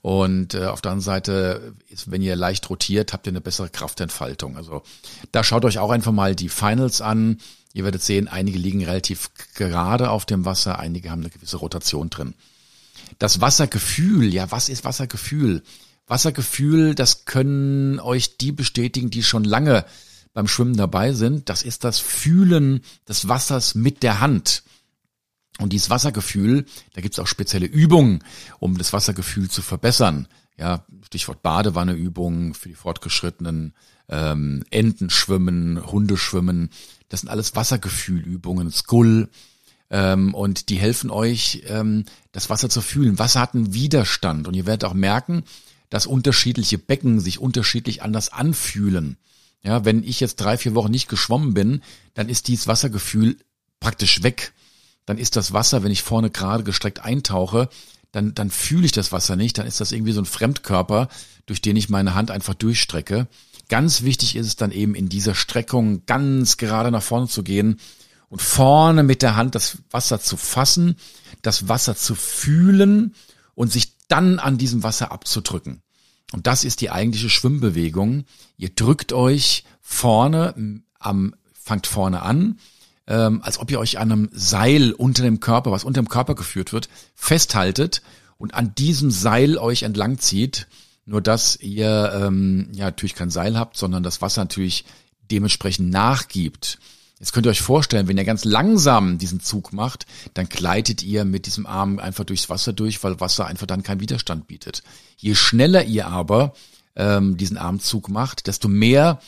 Und 0.02 0.54
äh, 0.54 0.66
auf 0.66 0.80
der 0.80 0.92
anderen 0.92 1.04
Seite, 1.04 1.74
ist, 1.88 2.12
wenn 2.12 2.22
ihr 2.22 2.36
leicht 2.36 2.70
rotiert, 2.70 3.12
habt 3.12 3.26
ihr 3.26 3.32
eine 3.32 3.40
bessere 3.40 3.70
Kraftentfaltung. 3.70 4.56
Also 4.56 4.82
da 5.32 5.42
schaut 5.42 5.64
euch 5.64 5.80
auch 5.80 5.90
einfach 5.90 6.12
mal 6.12 6.36
die 6.36 6.48
Finals 6.48 7.00
an. 7.00 7.38
Ihr 7.72 7.82
werdet 7.82 8.04
sehen, 8.04 8.28
einige 8.28 8.58
liegen 8.58 8.84
relativ 8.84 9.30
gerade 9.56 10.10
auf 10.10 10.24
dem 10.24 10.44
Wasser, 10.44 10.78
einige 10.78 11.10
haben 11.10 11.22
eine 11.22 11.30
gewisse 11.30 11.56
Rotation 11.56 12.08
drin. 12.08 12.34
Das 13.18 13.40
Wassergefühl, 13.40 14.32
ja, 14.32 14.52
was 14.52 14.68
ist 14.68 14.84
Wassergefühl? 14.84 15.64
Wassergefühl, 16.06 16.94
das 16.94 17.24
können 17.24 17.98
euch 17.98 18.36
die 18.36 18.52
bestätigen, 18.52 19.10
die 19.10 19.24
schon 19.24 19.42
lange 19.42 19.84
beim 20.32 20.48
Schwimmen 20.48 20.76
dabei 20.76 21.12
sind, 21.12 21.48
das 21.48 21.62
ist 21.62 21.84
das 21.84 21.98
Fühlen 21.98 22.82
des 23.08 23.28
Wassers 23.28 23.74
mit 23.74 24.02
der 24.02 24.20
Hand. 24.20 24.62
Und 25.58 25.72
dieses 25.72 25.90
Wassergefühl, 25.90 26.64
da 26.94 27.00
gibt's 27.00 27.18
auch 27.18 27.26
spezielle 27.26 27.66
Übungen, 27.66 28.24
um 28.58 28.78
das 28.78 28.92
Wassergefühl 28.92 29.50
zu 29.50 29.62
verbessern. 29.62 30.26
Ja, 30.56 30.84
Stichwort 31.06 31.42
Badewanneübungen 31.42 32.54
für 32.54 32.68
die 32.68 32.74
Fortgeschrittenen, 32.74 33.74
ähm, 34.08 34.64
Entenschwimmen, 34.70 35.84
Hundeschwimmen. 35.90 36.70
Das 37.08 37.20
sind 37.20 37.28
alles 37.28 37.54
Wassergefühlübungen, 37.56 38.70
Skull. 38.70 39.28
Ähm, 39.90 40.34
und 40.34 40.68
die 40.68 40.76
helfen 40.76 41.10
euch, 41.10 41.62
ähm, 41.66 42.04
das 42.32 42.48
Wasser 42.48 42.70
zu 42.70 42.80
fühlen. 42.80 43.18
Wasser 43.18 43.40
hat 43.40 43.54
einen 43.54 43.74
Widerstand. 43.74 44.46
Und 44.46 44.54
ihr 44.54 44.66
werdet 44.66 44.84
auch 44.84 44.94
merken, 44.94 45.44
dass 45.90 46.06
unterschiedliche 46.06 46.78
Becken 46.78 47.20
sich 47.20 47.38
unterschiedlich 47.38 48.02
anders 48.02 48.32
anfühlen. 48.32 49.18
Ja, 49.62 49.84
wenn 49.84 50.02
ich 50.02 50.20
jetzt 50.20 50.36
drei, 50.36 50.56
vier 50.56 50.74
Wochen 50.74 50.90
nicht 50.90 51.08
geschwommen 51.08 51.54
bin, 51.54 51.82
dann 52.14 52.28
ist 52.28 52.48
dieses 52.48 52.66
Wassergefühl 52.66 53.36
praktisch 53.78 54.22
weg. 54.22 54.52
Dann 55.06 55.18
ist 55.18 55.36
das 55.36 55.52
Wasser, 55.52 55.82
wenn 55.82 55.92
ich 55.92 56.02
vorne 56.02 56.30
gerade 56.30 56.64
gestreckt 56.64 57.00
eintauche, 57.00 57.68
dann, 58.12 58.34
dann 58.34 58.50
fühle 58.50 58.86
ich 58.86 58.92
das 58.92 59.12
Wasser 59.12 59.36
nicht. 59.36 59.58
Dann 59.58 59.66
ist 59.66 59.80
das 59.80 59.92
irgendwie 59.92 60.12
so 60.12 60.20
ein 60.20 60.26
Fremdkörper, 60.26 61.08
durch 61.46 61.60
den 61.60 61.76
ich 61.76 61.88
meine 61.88 62.14
Hand 62.14 62.30
einfach 62.30 62.54
durchstrecke. 62.54 63.28
Ganz 63.68 64.02
wichtig 64.02 64.36
ist 64.36 64.46
es 64.46 64.56
dann 64.56 64.72
eben 64.72 64.94
in 64.94 65.08
dieser 65.08 65.34
Streckung 65.34 66.04
ganz 66.06 66.56
gerade 66.56 66.90
nach 66.90 67.02
vorne 67.02 67.28
zu 67.28 67.42
gehen 67.42 67.78
und 68.28 68.42
vorne 68.42 69.02
mit 69.02 69.22
der 69.22 69.36
Hand 69.36 69.54
das 69.54 69.78
Wasser 69.90 70.20
zu 70.20 70.36
fassen, 70.36 70.96
das 71.42 71.68
Wasser 71.68 71.96
zu 71.96 72.14
fühlen 72.14 73.14
und 73.54 73.70
sich 73.70 73.96
dann 74.08 74.38
an 74.38 74.58
diesem 74.58 74.82
Wasser 74.82 75.12
abzudrücken. 75.12 75.82
Und 76.32 76.46
das 76.46 76.64
ist 76.64 76.80
die 76.80 76.90
eigentliche 76.90 77.28
Schwimmbewegung. 77.30 78.24
Ihr 78.56 78.70
drückt 78.70 79.12
euch 79.12 79.64
vorne 79.80 80.82
am, 80.98 81.34
fangt 81.52 81.86
vorne 81.86 82.22
an, 82.22 82.58
ähm, 83.06 83.42
als 83.42 83.58
ob 83.58 83.70
ihr 83.70 83.80
euch 83.80 83.98
an 83.98 84.12
einem 84.12 84.28
Seil 84.32 84.92
unter 84.92 85.22
dem 85.22 85.40
Körper, 85.40 85.72
was 85.72 85.84
unter 85.84 86.00
dem 86.00 86.08
Körper 86.08 86.34
geführt 86.34 86.72
wird, 86.72 86.88
festhaltet 87.14 88.02
und 88.38 88.54
an 88.54 88.74
diesem 88.74 89.10
Seil 89.10 89.58
euch 89.58 89.82
entlang 89.82 90.18
zieht. 90.18 90.68
Nur 91.06 91.20
dass 91.20 91.56
ihr 91.56 92.12
ähm, 92.14 92.68
ja 92.72 92.84
natürlich 92.86 93.16
kein 93.16 93.30
Seil 93.30 93.58
habt, 93.58 93.76
sondern 93.76 94.02
das 94.04 94.22
Wasser 94.22 94.42
natürlich 94.42 94.84
dementsprechend 95.30 95.90
nachgibt. 95.90 96.78
Jetzt 97.20 97.34
könnt 97.34 97.46
ihr 97.46 97.50
euch 97.50 97.60
vorstellen, 97.60 98.08
wenn 98.08 98.16
ihr 98.16 98.24
ganz 98.24 98.46
langsam 98.46 99.18
diesen 99.18 99.40
Zug 99.40 99.74
macht, 99.74 100.06
dann 100.32 100.48
gleitet 100.48 101.02
ihr 101.02 101.26
mit 101.26 101.44
diesem 101.44 101.66
Arm 101.66 101.98
einfach 101.98 102.24
durchs 102.24 102.48
Wasser 102.48 102.72
durch, 102.72 103.04
weil 103.04 103.20
Wasser 103.20 103.46
einfach 103.46 103.66
dann 103.66 103.82
keinen 103.82 104.00
Widerstand 104.00 104.46
bietet. 104.46 104.82
Je 105.18 105.34
schneller 105.34 105.84
ihr 105.84 106.06
aber 106.06 106.54
ähm, 106.96 107.36
diesen 107.36 107.58
Armzug 107.58 108.08
macht, 108.08 108.46
desto 108.46 108.68
mehr 108.68 109.20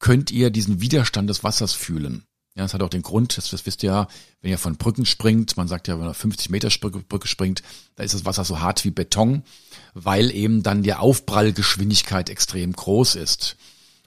könnt 0.00 0.32
ihr 0.32 0.50
diesen 0.50 0.80
Widerstand 0.80 1.30
des 1.30 1.44
Wassers 1.44 1.72
fühlen. 1.72 2.24
Ja, 2.56 2.64
das 2.64 2.74
hat 2.74 2.82
auch 2.82 2.88
den 2.88 3.02
Grund, 3.02 3.36
das, 3.36 3.50
das 3.50 3.64
wisst 3.64 3.84
ihr 3.84 3.90
ja, 3.90 4.08
wenn 4.40 4.50
ihr 4.50 4.58
von 4.58 4.76
Brücken 4.76 5.06
springt, 5.06 5.56
man 5.56 5.68
sagt 5.68 5.86
ja, 5.86 6.00
wenn 6.00 6.06
ihr 6.06 6.14
50 6.14 6.50
Meter 6.50 6.68
Brücke 6.68 7.28
springt, 7.28 7.62
da 7.94 8.02
ist 8.02 8.14
das 8.14 8.24
Wasser 8.24 8.44
so 8.44 8.60
hart 8.60 8.84
wie 8.84 8.90
Beton, 8.90 9.44
weil 9.94 10.32
eben 10.32 10.64
dann 10.64 10.82
die 10.82 10.94
Aufprallgeschwindigkeit 10.94 12.28
extrem 12.28 12.72
groß 12.72 13.14
ist. 13.14 13.56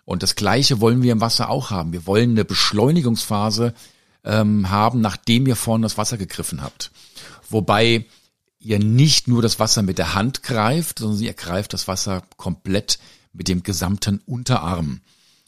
Und 0.10 0.24
das 0.24 0.34
Gleiche 0.34 0.82
wollen 0.82 1.04
wir 1.04 1.12
im 1.12 1.22
Wasser 1.22 1.52
auch 1.52 1.70
haben. 1.70 1.94
Wir 1.94 2.08
wollen 2.08 2.32
eine 2.32 2.44
Beschleunigungsphase 2.44 3.76
ähm, 4.24 4.72
haben, 4.72 5.02
nachdem 5.02 5.46
ihr 5.46 5.56
vorne 5.56 5.84
das 5.84 6.00
Wasser 6.00 6.18
gegriffen 6.18 6.64
habt. 6.64 6.90
Wobei 7.48 8.08
ihr 8.58 8.80
nicht 8.80 9.28
nur 9.28 9.44
das 9.44 9.60
Wasser 9.60 9.84
mit 9.84 10.00
der 10.00 10.16
Hand 10.16 10.42
greift, 10.42 10.98
sondern 10.98 11.22
ihr 11.22 11.36
greift 11.36 11.74
das 11.74 11.88
Wasser 11.88 12.24
komplett 12.38 12.98
mit 13.34 13.48
dem 13.48 13.62
gesamten 13.62 14.20
Unterarm. 14.26 15.02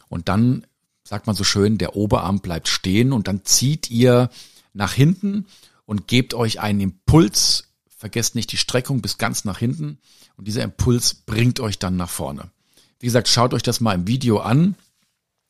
Und 0.09 0.29
dann 0.29 0.67
sagt 1.03 1.25
man 1.25 1.35
so 1.35 1.43
schön, 1.43 1.79
der 1.79 1.95
Oberarm 1.95 2.39
bleibt 2.39 2.67
stehen 2.67 3.13
und 3.13 3.27
dann 3.27 3.43
zieht 3.43 3.89
ihr 3.89 4.29
nach 4.73 4.93
hinten 4.93 5.47
und 5.87 6.07
gebt 6.07 6.35
euch 6.35 6.59
einen 6.59 6.81
Impuls. 6.81 7.63
Vergesst 7.97 8.35
nicht 8.35 8.51
die 8.51 8.57
Streckung 8.57 9.01
bis 9.01 9.17
ganz 9.17 9.43
nach 9.43 9.57
hinten 9.57 9.97
und 10.37 10.47
dieser 10.47 10.61
Impuls 10.61 11.15
bringt 11.15 11.59
euch 11.59 11.79
dann 11.79 11.97
nach 11.97 12.11
vorne. 12.11 12.51
Wie 13.01 13.07
gesagt, 13.07 13.27
schaut 13.27 13.55
euch 13.55 13.63
das 13.63 13.81
mal 13.81 13.95
im 13.95 14.05
Video 14.07 14.39
an. 14.39 14.75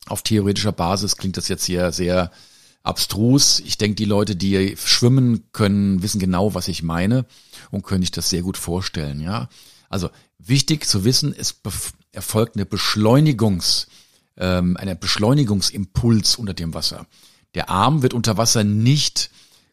Auf 0.06 0.22
theoretischer 0.22 0.72
Basis 0.72 1.18
klingt 1.18 1.36
das 1.36 1.48
jetzt 1.48 1.66
hier 1.66 1.92
sehr 1.92 2.32
abstrus. 2.82 3.60
Ich 3.60 3.76
denke, 3.76 3.94
die 3.94 4.06
Leute, 4.06 4.36
die 4.36 4.74
schwimmen 4.82 5.44
können, 5.52 6.02
wissen 6.02 6.18
genau, 6.18 6.54
was 6.54 6.66
ich 6.66 6.82
meine 6.82 7.26
und 7.70 7.84
können 7.84 8.02
sich 8.02 8.10
das 8.10 8.30
sehr 8.30 8.40
gut 8.40 8.56
vorstellen, 8.56 9.20
ja. 9.20 9.50
Also 9.90 10.08
wichtig 10.38 10.86
zu 10.86 11.04
wissen, 11.04 11.34
es 11.36 11.60
erfolgt 12.10 12.56
eine 12.56 12.64
Beschleunigungs, 12.64 13.86
ähm, 14.38 14.78
ein 14.78 14.98
Beschleunigungsimpuls 14.98 16.36
unter 16.36 16.54
dem 16.54 16.72
Wasser. 16.72 17.06
Der 17.54 17.68
Arm 17.68 18.00
wird 18.00 18.14
unter 18.14 18.38
Wasser 18.38 18.64
nicht 18.64 19.30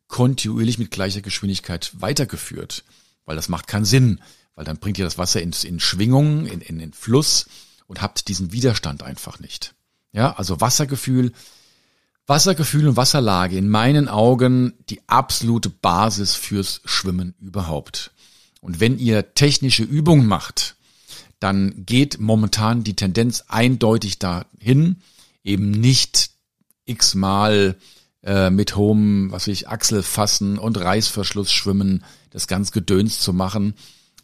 kontinuierlich 0.09 0.77
mit 0.79 0.91
gleicher 0.91 1.21
Geschwindigkeit 1.21 1.91
weitergeführt, 2.01 2.83
weil 3.23 3.37
das 3.37 3.47
macht 3.47 3.67
keinen 3.67 3.85
Sinn, 3.85 4.19
weil 4.55 4.65
dann 4.65 4.79
bringt 4.79 4.97
ihr 4.97 5.05
das 5.05 5.17
Wasser 5.17 5.41
in, 5.41 5.53
in 5.63 5.79
Schwingung, 5.79 6.45
in, 6.45 6.59
in 6.59 6.77
den 6.77 6.91
Fluss 6.91 7.45
und 7.89 8.01
habt 8.01 8.29
diesen 8.29 8.53
Widerstand 8.53 9.03
einfach 9.03 9.41
nicht. 9.41 9.75
Ja, 10.13 10.37
also 10.37 10.61
Wassergefühl 10.61 11.33
Wassergefühl 12.29 12.87
und 12.87 12.95
Wasserlage 12.95 13.57
in 13.57 13.67
meinen 13.67 14.07
Augen 14.07 14.73
die 14.89 15.01
absolute 15.07 15.69
Basis 15.69 16.35
fürs 16.35 16.79
Schwimmen 16.85 17.33
überhaupt. 17.41 18.11
Und 18.61 18.79
wenn 18.79 18.99
ihr 18.99 19.33
technische 19.33 19.83
Übungen 19.83 20.27
macht, 20.27 20.75
dann 21.39 21.85
geht 21.87 22.19
momentan 22.19 22.83
die 22.83 22.95
Tendenz 22.95 23.45
eindeutig 23.47 24.19
dahin, 24.19 24.97
eben 25.43 25.71
nicht 25.71 26.29
x-mal 26.85 27.75
äh, 28.21 28.51
mit 28.51 28.75
hohem, 28.75 29.31
was 29.31 29.43
weiß 29.43 29.53
ich, 29.53 29.67
Achselfassen 29.67 30.59
und 30.59 30.79
Reißverschluss 30.79 31.51
schwimmen, 31.51 32.03
das 32.29 32.47
ganz 32.47 32.71
Gedöns 32.71 33.21
zu 33.21 33.33
machen. 33.33 33.73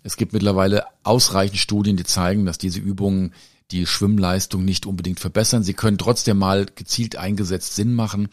Es 0.03 0.15
gibt 0.15 0.33
mittlerweile 0.33 0.85
ausreichend 1.01 1.57
Studien, 1.57 1.97
die 1.97 2.03
zeigen, 2.03 2.45
dass 2.45 2.59
diese 2.59 2.79
Übungen 2.79 3.33
die 3.71 3.85
Schwimmleistung 3.85 4.63
nicht 4.63 4.85
unbedingt 4.85 5.19
verbessern. 5.19 5.63
Sie 5.63 5.73
können 5.73 5.97
trotzdem 5.97 6.37
mal 6.37 6.65
gezielt 6.65 7.15
eingesetzt 7.15 7.75
Sinn 7.75 7.93
machen, 7.93 8.29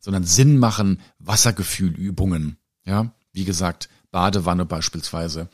sondern 0.00 0.24
Sinn 0.24 0.58
machen 0.58 1.00
Wassergefühlübungen. 1.18 2.56
Ja, 2.84 3.14
wie 3.32 3.44
gesagt, 3.44 3.88
Badewanne 4.10 4.66
beispielsweise. 4.66 5.48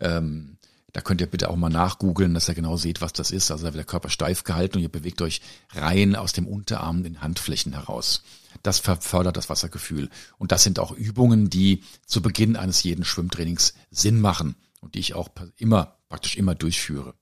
Ähm, 0.00 0.58
da 0.92 1.00
könnt 1.00 1.22
ihr 1.22 1.26
bitte 1.26 1.48
auch 1.48 1.56
mal 1.56 1.70
nachgoogeln, 1.70 2.34
dass 2.34 2.48
ihr 2.48 2.54
genau 2.54 2.76
seht, 2.76 3.00
was 3.00 3.14
das 3.14 3.30
ist. 3.30 3.50
Also 3.50 3.64
da 3.64 3.72
wird 3.72 3.78
der 3.78 3.84
Körper 3.84 4.10
steif 4.10 4.44
gehalten 4.44 4.76
und 4.76 4.82
ihr 4.82 4.90
bewegt 4.90 5.22
euch 5.22 5.40
rein 5.70 6.14
aus 6.14 6.32
dem 6.32 6.46
Unterarm 6.46 7.04
in 7.04 7.22
Handflächen 7.22 7.72
heraus. 7.72 8.22
Das 8.62 8.80
fördert 8.80 9.36
das 9.36 9.48
Wassergefühl. 9.48 10.10
Und 10.36 10.52
das 10.52 10.62
sind 10.62 10.78
auch 10.78 10.92
Übungen, 10.92 11.48
die 11.48 11.82
zu 12.04 12.20
Beginn 12.20 12.56
eines 12.56 12.82
jeden 12.82 13.04
Schwimmtrainings 13.04 13.72
Sinn 13.90 14.20
machen 14.20 14.56
und 14.80 14.94
die 14.94 15.00
ich 15.00 15.14
auch 15.14 15.30
immer, 15.56 15.96
praktisch 16.08 16.36
immer 16.36 16.54
durchführe. 16.54 17.14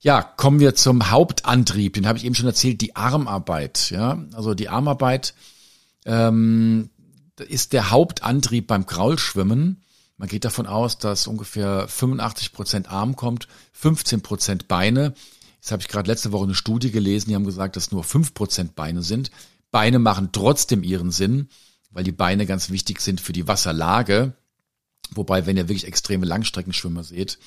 Ja, 0.00 0.22
kommen 0.22 0.60
wir 0.60 0.74
zum 0.76 1.10
Hauptantrieb. 1.10 1.94
Den 1.94 2.06
habe 2.06 2.18
ich 2.18 2.24
eben 2.24 2.34
schon 2.34 2.46
erzählt, 2.46 2.80
die 2.80 2.94
Armarbeit. 2.94 3.90
Ja, 3.90 4.24
also 4.32 4.54
die 4.54 4.68
Armarbeit 4.68 5.34
ähm, 6.04 6.90
ist 7.36 7.72
der 7.72 7.90
Hauptantrieb 7.90 8.68
beim 8.68 8.86
Kraulschwimmen. 8.86 9.82
Man 10.16 10.28
geht 10.28 10.44
davon 10.44 10.66
aus, 10.66 10.98
dass 10.98 11.26
ungefähr 11.26 11.86
85 11.88 12.52
Prozent 12.52 12.90
Arm 12.90 13.16
kommt, 13.16 13.48
15 13.72 14.20
Prozent 14.20 14.68
Beine. 14.68 15.14
Jetzt 15.56 15.72
habe 15.72 15.82
ich 15.82 15.88
gerade 15.88 16.10
letzte 16.10 16.32
Woche 16.32 16.44
eine 16.44 16.54
Studie 16.54 16.90
gelesen, 16.90 17.28
die 17.28 17.34
haben 17.34 17.44
gesagt, 17.44 17.76
dass 17.76 17.90
nur 17.90 18.04
5 18.04 18.34
Prozent 18.34 18.74
Beine 18.76 19.02
sind. 19.02 19.30
Beine 19.70 19.98
machen 19.98 20.30
trotzdem 20.32 20.82
ihren 20.82 21.10
Sinn, 21.10 21.48
weil 21.90 22.04
die 22.04 22.12
Beine 22.12 22.46
ganz 22.46 22.70
wichtig 22.70 23.00
sind 23.00 23.20
für 23.20 23.32
die 23.32 23.48
Wasserlage. 23.48 24.34
Wobei, 25.10 25.46
wenn 25.46 25.56
ihr 25.56 25.68
wirklich 25.68 25.86
extreme 25.86 26.26
Langstreckenschwimmer 26.26 27.02
seht, 27.02 27.38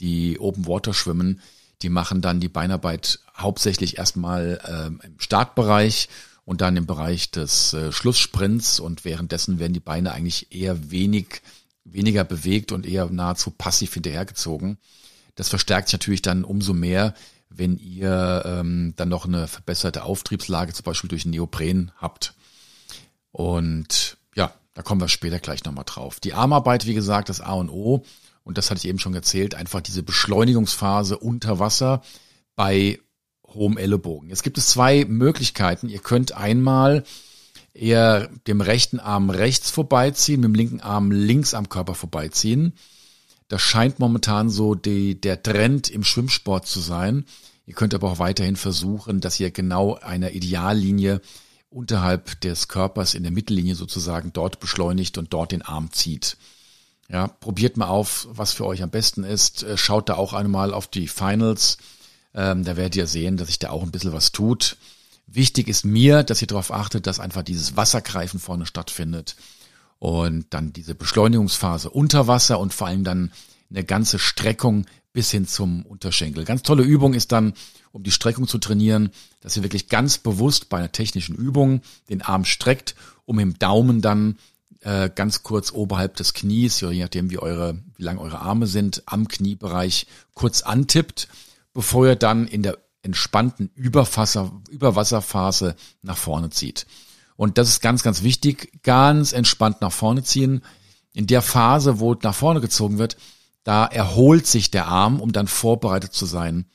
die 0.00 0.38
Open 0.38 0.66
Water 0.66 0.94
schwimmen, 0.94 1.40
die 1.82 1.88
machen 1.88 2.20
dann 2.20 2.40
die 2.40 2.48
Beinarbeit 2.48 3.20
hauptsächlich 3.36 3.98
erstmal 3.98 4.60
ähm, 4.66 5.00
im 5.04 5.20
Startbereich 5.20 6.08
und 6.44 6.60
dann 6.60 6.76
im 6.76 6.86
Bereich 6.86 7.30
des 7.30 7.72
äh, 7.74 7.92
Schlusssprints 7.92 8.80
und 8.80 9.04
währenddessen 9.04 9.58
werden 9.58 9.74
die 9.74 9.80
Beine 9.80 10.12
eigentlich 10.12 10.50
eher 10.50 10.90
wenig, 10.90 11.42
weniger 11.84 12.24
bewegt 12.24 12.72
und 12.72 12.86
eher 12.86 13.06
nahezu 13.10 13.50
passiv 13.50 13.94
hinterhergezogen. 13.94 14.78
Das 15.34 15.48
verstärkt 15.48 15.88
sich 15.88 15.92
natürlich 15.92 16.22
dann 16.22 16.44
umso 16.44 16.72
mehr, 16.72 17.14
wenn 17.50 17.78
ihr 17.78 18.42
ähm, 18.44 18.94
dann 18.96 19.08
noch 19.08 19.24
eine 19.24 19.46
verbesserte 19.46 20.02
Auftriebslage, 20.02 20.72
zum 20.72 20.84
Beispiel 20.84 21.08
durch 21.08 21.26
Neopren 21.26 21.92
habt. 21.96 22.34
Und 23.30 24.16
ja, 24.34 24.52
da 24.74 24.82
kommen 24.82 25.00
wir 25.00 25.08
später 25.08 25.38
gleich 25.38 25.64
nochmal 25.64 25.84
drauf. 25.84 26.18
Die 26.18 26.34
Armarbeit, 26.34 26.86
wie 26.86 26.94
gesagt, 26.94 27.28
das 27.28 27.40
A 27.40 27.52
und 27.52 27.70
O 27.70 28.04
und 28.48 28.56
das 28.56 28.70
hatte 28.70 28.78
ich 28.78 28.88
eben 28.88 28.98
schon 28.98 29.14
erzählt, 29.14 29.54
einfach 29.54 29.82
diese 29.82 30.02
Beschleunigungsphase 30.02 31.18
unter 31.18 31.58
Wasser 31.58 32.02
bei 32.56 32.98
hohem 33.46 33.76
Ellenbogen. 33.76 34.30
Jetzt 34.30 34.42
gibt 34.42 34.56
es 34.56 34.68
zwei 34.68 35.04
Möglichkeiten. 35.04 35.90
Ihr 35.90 35.98
könnt 35.98 36.32
einmal 36.32 37.04
eher 37.74 38.28
dem 38.46 38.62
rechten 38.62 39.00
Arm 39.00 39.28
rechts 39.28 39.70
vorbeiziehen, 39.70 40.40
mit 40.40 40.48
dem 40.48 40.54
linken 40.54 40.80
Arm 40.80 41.10
links 41.10 41.52
am 41.52 41.68
Körper 41.68 41.94
vorbeiziehen. 41.94 42.72
Das 43.48 43.60
scheint 43.60 43.98
momentan 43.98 44.48
so 44.48 44.74
die, 44.74 45.20
der 45.20 45.42
Trend 45.42 45.90
im 45.90 46.02
Schwimmsport 46.02 46.66
zu 46.66 46.80
sein. 46.80 47.26
Ihr 47.66 47.74
könnt 47.74 47.92
aber 47.92 48.10
auch 48.10 48.18
weiterhin 48.18 48.56
versuchen, 48.56 49.20
dass 49.20 49.38
ihr 49.40 49.50
genau 49.50 49.96
einer 49.96 50.30
Ideallinie 50.30 51.20
unterhalb 51.68 52.40
des 52.40 52.68
Körpers 52.68 53.12
in 53.12 53.24
der 53.24 53.32
Mittellinie 53.32 53.74
sozusagen 53.74 54.32
dort 54.32 54.58
beschleunigt 54.58 55.18
und 55.18 55.34
dort 55.34 55.52
den 55.52 55.60
Arm 55.60 55.92
zieht. 55.92 56.38
Ja, 57.10 57.26
probiert 57.26 57.76
mal 57.78 57.88
auf, 57.88 58.28
was 58.30 58.52
für 58.52 58.66
euch 58.66 58.82
am 58.82 58.90
besten 58.90 59.24
ist. 59.24 59.62
Äh, 59.62 59.76
schaut 59.76 60.08
da 60.08 60.14
auch 60.14 60.34
einmal 60.34 60.74
auf 60.74 60.86
die 60.86 61.08
Finals. 61.08 61.78
Ähm, 62.34 62.64
da 62.64 62.76
werdet 62.76 62.96
ihr 62.96 63.06
sehen, 63.06 63.38
dass 63.38 63.48
sich 63.48 63.58
da 63.58 63.70
auch 63.70 63.82
ein 63.82 63.90
bisschen 63.90 64.12
was 64.12 64.30
tut. 64.32 64.76
Wichtig 65.26 65.68
ist 65.68 65.84
mir, 65.84 66.22
dass 66.22 66.42
ihr 66.42 66.48
darauf 66.48 66.72
achtet, 66.72 67.06
dass 67.06 67.20
einfach 67.20 67.42
dieses 67.42 67.76
Wassergreifen 67.76 68.40
vorne 68.40 68.66
stattfindet 68.66 69.36
und 69.98 70.46
dann 70.50 70.72
diese 70.72 70.94
Beschleunigungsphase 70.94 71.90
unter 71.90 72.26
Wasser 72.26 72.60
und 72.60 72.72
vor 72.72 72.86
allem 72.86 73.04
dann 73.04 73.32
eine 73.70 73.84
ganze 73.84 74.18
Streckung 74.18 74.86
bis 75.12 75.30
hin 75.30 75.46
zum 75.46 75.84
Unterschenkel. 75.84 76.44
Ganz 76.44 76.62
tolle 76.62 76.82
Übung 76.82 77.14
ist 77.14 77.32
dann, 77.32 77.54
um 77.92 78.02
die 78.02 78.10
Streckung 78.10 78.46
zu 78.46 78.58
trainieren, 78.58 79.10
dass 79.40 79.56
ihr 79.56 79.62
wirklich 79.62 79.88
ganz 79.88 80.18
bewusst 80.18 80.68
bei 80.68 80.78
einer 80.78 80.92
technischen 80.92 81.34
Übung 81.34 81.82
den 82.08 82.22
Arm 82.22 82.44
streckt, 82.44 82.94
um 83.24 83.38
im 83.38 83.58
Daumen 83.58 84.00
dann 84.00 84.38
äh, 84.80 85.10
ganz 85.14 85.42
kurz 85.42 85.72
oberhalb 85.72 86.16
des 86.16 86.34
Knies, 86.34 86.80
je 86.80 87.02
nachdem 87.02 87.30
wie 87.30 87.38
eure, 87.38 87.78
wie 87.96 88.02
lang 88.02 88.18
eure 88.18 88.40
Arme 88.40 88.66
sind, 88.66 89.02
am 89.06 89.28
Kniebereich 89.28 90.06
kurz 90.34 90.62
antippt, 90.62 91.28
bevor 91.72 92.06
ihr 92.06 92.16
dann 92.16 92.46
in 92.46 92.62
der 92.62 92.78
entspannten 93.02 93.70
Überwasser, 93.74 94.52
Überwasserphase 94.70 95.76
nach 96.02 96.16
vorne 96.16 96.50
zieht. 96.50 96.86
Und 97.36 97.56
das 97.56 97.68
ist 97.68 97.80
ganz, 97.80 98.02
ganz 98.02 98.24
wichtig. 98.24 98.82
Ganz 98.82 99.32
entspannt 99.32 99.80
nach 99.80 99.92
vorne 99.92 100.24
ziehen. 100.24 100.62
In 101.14 101.28
der 101.28 101.40
Phase, 101.40 102.00
wo 102.00 102.14
nach 102.14 102.34
vorne 102.34 102.60
gezogen 102.60 102.98
wird, 102.98 103.16
da 103.62 103.86
erholt 103.86 104.46
sich 104.46 104.72
der 104.72 104.88
Arm, 104.88 105.20
um 105.20 105.32
dann 105.32 105.46
vorbereitet 105.46 106.12
zu 106.12 106.26
sein 106.26 106.66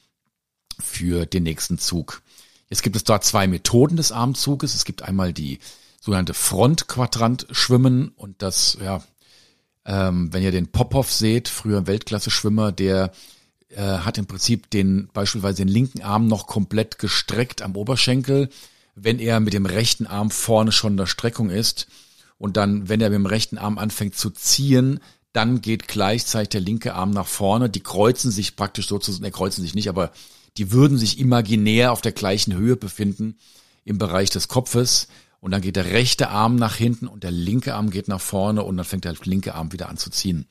für 0.79 1.25
den 1.25 1.43
nächsten 1.43 1.77
Zug. 1.79 2.21
Jetzt 2.69 2.81
gibt 2.81 2.95
es 2.95 3.03
dort 3.03 3.25
zwei 3.25 3.45
Methoden 3.45 3.97
des 3.97 4.13
Armzuges. 4.13 4.73
Es 4.73 4.85
gibt 4.85 5.01
einmal 5.01 5.33
die 5.33 5.59
sogenannte 6.03 6.33
Frontquadrant 6.33 7.47
schwimmen 7.51 8.09
und 8.17 8.41
das, 8.41 8.77
ja, 8.83 9.01
ähm, 9.85 10.33
wenn 10.33 10.43
ihr 10.43 10.51
den 10.51 10.67
Popov 10.67 11.09
seht, 11.09 11.47
früher 11.47 11.87
Weltklasse-Schwimmer, 11.87 12.73
der 12.73 13.13
äh, 13.69 13.81
hat 13.81 14.17
im 14.17 14.25
Prinzip 14.25 14.69
den 14.69 15.07
beispielsweise 15.13 15.63
den 15.63 15.69
linken 15.69 16.01
Arm 16.01 16.27
noch 16.27 16.45
komplett 16.45 16.99
gestreckt 16.99 17.61
am 17.61 17.77
Oberschenkel, 17.77 18.49
wenn 18.95 19.17
er 19.17 19.39
mit 19.39 19.53
dem 19.53 19.65
rechten 19.65 20.05
Arm 20.05 20.29
vorne 20.29 20.73
schon 20.73 20.93
in 20.93 20.97
der 20.97 21.05
Streckung 21.05 21.49
ist 21.49 21.87
und 22.37 22.57
dann, 22.57 22.89
wenn 22.89 22.99
er 22.99 23.09
mit 23.09 23.19
dem 23.19 23.25
rechten 23.25 23.57
Arm 23.57 23.77
anfängt 23.77 24.17
zu 24.17 24.29
ziehen, 24.29 24.99
dann 25.31 25.61
geht 25.61 25.87
gleichzeitig 25.87 26.49
der 26.49 26.61
linke 26.61 26.95
Arm 26.95 27.11
nach 27.11 27.27
vorne. 27.27 27.69
Die 27.69 27.79
kreuzen 27.79 28.29
sich 28.29 28.57
praktisch 28.57 28.89
sozusagen, 28.89 29.23
ne, 29.23 29.31
kreuzen 29.31 29.61
sich 29.61 29.73
nicht, 29.73 29.87
aber 29.87 30.11
die 30.57 30.73
würden 30.73 30.97
sich 30.97 31.17
imaginär 31.17 31.93
auf 31.93 32.01
der 32.01 32.11
gleichen 32.11 32.53
Höhe 32.53 32.75
befinden 32.75 33.37
im 33.85 33.97
Bereich 33.97 34.29
des 34.29 34.49
Kopfes 34.49 35.07
und 35.43 35.51
dann 35.51 35.59
geht 35.59 35.75
der 35.75 35.91
rechte 35.91 36.29
Arm 36.29 36.55
nach 36.55 36.77
hinten 36.77 37.05
und 37.05 37.25
der 37.25 37.31
linke 37.31 37.75
Arm 37.75 37.89
geht 37.89 38.07
nach 38.07 38.21
vorne 38.21 38.63
und 38.63 38.77
dann 38.77 38.85
fängt 38.85 39.03
der 39.03 39.13
linke 39.25 39.55
Arm 39.55 39.73
wieder 39.73 39.89
an 39.89 39.97
zu 39.97 40.09
ziehen. 40.09 40.47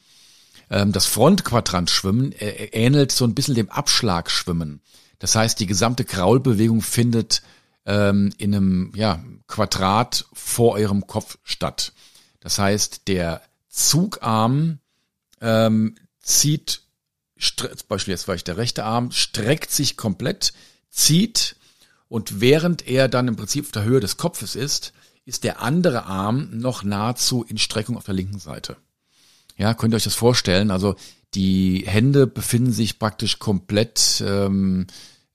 Ähm, 0.68 0.92
das 0.92 1.06
Frontquadrant-Schwimmen 1.06 2.32
äh, 2.32 2.66
ähnelt 2.72 3.10
so 3.10 3.24
ein 3.24 3.34
bisschen 3.34 3.54
dem 3.54 3.70
Abschlagschwimmen. 3.70 4.82
Das 5.18 5.34
heißt, 5.34 5.58
die 5.58 5.66
gesamte 5.66 6.04
Kraulbewegung 6.04 6.82
findet 6.82 7.40
ähm, 7.86 8.34
in 8.36 8.54
einem 8.54 8.92
ja, 8.94 9.24
Quadrat 9.46 10.26
vor 10.34 10.74
eurem 10.74 11.06
Kopf 11.06 11.38
statt. 11.42 11.94
Das 12.40 12.58
heißt, 12.58 13.08
der 13.08 13.40
Zugarm 13.70 14.78
ähm, 15.40 15.94
zieht, 16.20 16.82
zum 17.40 17.70
Beispiel 17.88 18.12
jetzt 18.12 18.28
war 18.28 18.34
ich 18.34 18.44
der 18.44 18.58
rechte 18.58 18.84
Arm, 18.84 19.10
streckt 19.10 19.70
sich 19.70 19.96
komplett, 19.96 20.52
zieht 20.90 21.56
und 22.12 22.42
während 22.42 22.86
er 22.86 23.08
dann 23.08 23.26
im 23.26 23.36
Prinzip 23.36 23.64
auf 23.64 23.72
der 23.72 23.84
Höhe 23.84 23.98
des 23.98 24.18
Kopfes 24.18 24.54
ist, 24.54 24.92
ist 25.24 25.44
der 25.44 25.62
andere 25.62 26.04
Arm 26.04 26.50
noch 26.52 26.84
nahezu 26.84 27.42
in 27.42 27.56
Streckung 27.56 27.96
auf 27.96 28.04
der 28.04 28.12
linken 28.12 28.38
Seite. 28.38 28.76
Ja, 29.56 29.72
könnt 29.72 29.94
ihr 29.94 29.96
euch 29.96 30.04
das 30.04 30.14
vorstellen? 30.14 30.70
Also 30.70 30.94
die 31.32 31.84
Hände 31.86 32.26
befinden 32.26 32.72
sich 32.72 32.98
praktisch 32.98 33.38
komplett 33.38 34.22
ähm, 34.26 34.88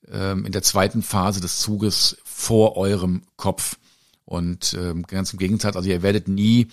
ähm, 0.07 0.45
in 0.45 0.51
der 0.51 0.61
zweiten 0.61 1.01
Phase 1.01 1.41
des 1.41 1.61
Zuges 1.61 2.17
vor 2.23 2.77
eurem 2.77 3.23
Kopf. 3.37 3.79
Und 4.25 4.75
ähm, 4.79 5.01
ganz 5.01 5.33
im 5.33 5.39
Gegenteil, 5.39 5.75
also 5.75 5.89
ihr 5.89 6.03
werdet 6.03 6.27
nie 6.27 6.67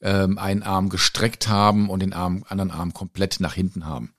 ähm, 0.00 0.38
einen 0.38 0.62
Arm 0.62 0.88
gestreckt 0.88 1.48
haben 1.48 1.90
und 1.90 2.00
den 2.00 2.14
Arm, 2.14 2.46
anderen 2.48 2.70
Arm 2.70 2.94
komplett 2.94 3.40
nach 3.40 3.52
hinten 3.52 3.84
haben. 3.84 4.14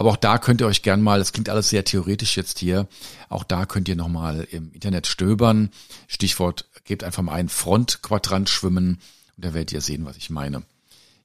Aber 0.00 0.12
auch 0.12 0.16
da 0.16 0.38
könnt 0.38 0.62
ihr 0.62 0.66
euch 0.66 0.80
gern 0.80 1.02
mal, 1.02 1.18
das 1.18 1.34
klingt 1.34 1.50
alles 1.50 1.68
sehr 1.68 1.84
theoretisch 1.84 2.34
jetzt 2.34 2.58
hier, 2.58 2.88
auch 3.28 3.44
da 3.44 3.66
könnt 3.66 3.86
ihr 3.86 3.96
nochmal 3.96 4.48
im 4.50 4.72
Internet 4.72 5.06
stöbern. 5.06 5.68
Stichwort, 6.08 6.70
gebt 6.84 7.04
einfach 7.04 7.22
mal 7.22 7.34
einen 7.34 7.50
Frontquadrant 7.50 8.48
schwimmen 8.48 8.98
und 9.36 9.44
da 9.44 9.52
werdet 9.52 9.72
ihr 9.72 9.82
sehen, 9.82 10.06
was 10.06 10.16
ich 10.16 10.30
meine. 10.30 10.62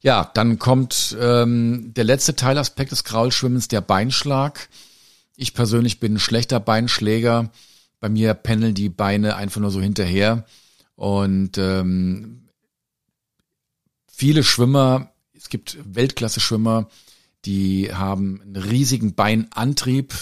Ja, 0.01 0.29
dann 0.33 0.59
kommt 0.59 1.15
ähm, 1.17 1.93
der 1.93 2.03
letzte 2.03 2.35
Teilaspekt 2.35 2.91
des 2.91 3.05
Kraulschwimmens, 3.05 3.69
der 3.69 3.79
Beinschlag. 3.79 4.67
Ich 5.37 5.53
persönlich 5.53 6.01
bin 6.01 6.15
ein 6.15 6.19
schlechter 6.19 6.59
Beinschläger. 6.59 7.51
Bei 8.01 8.09
mir 8.09 8.33
pendeln 8.33 8.75
die 8.75 8.89
Beine 8.89 9.37
einfach 9.37 9.61
nur 9.61 9.71
so 9.71 9.79
hinterher. 9.79 10.43
Und 10.95 11.57
ähm, 11.57 12.49
viele 14.11 14.43
Schwimmer, 14.43 15.13
es 15.33 15.47
gibt 15.47 15.77
Weltklasse-Schwimmer, 15.81 16.89
die 17.45 17.93
haben 17.93 18.41
einen 18.41 18.55
riesigen 18.55 19.15
Beinantrieb, 19.15 20.13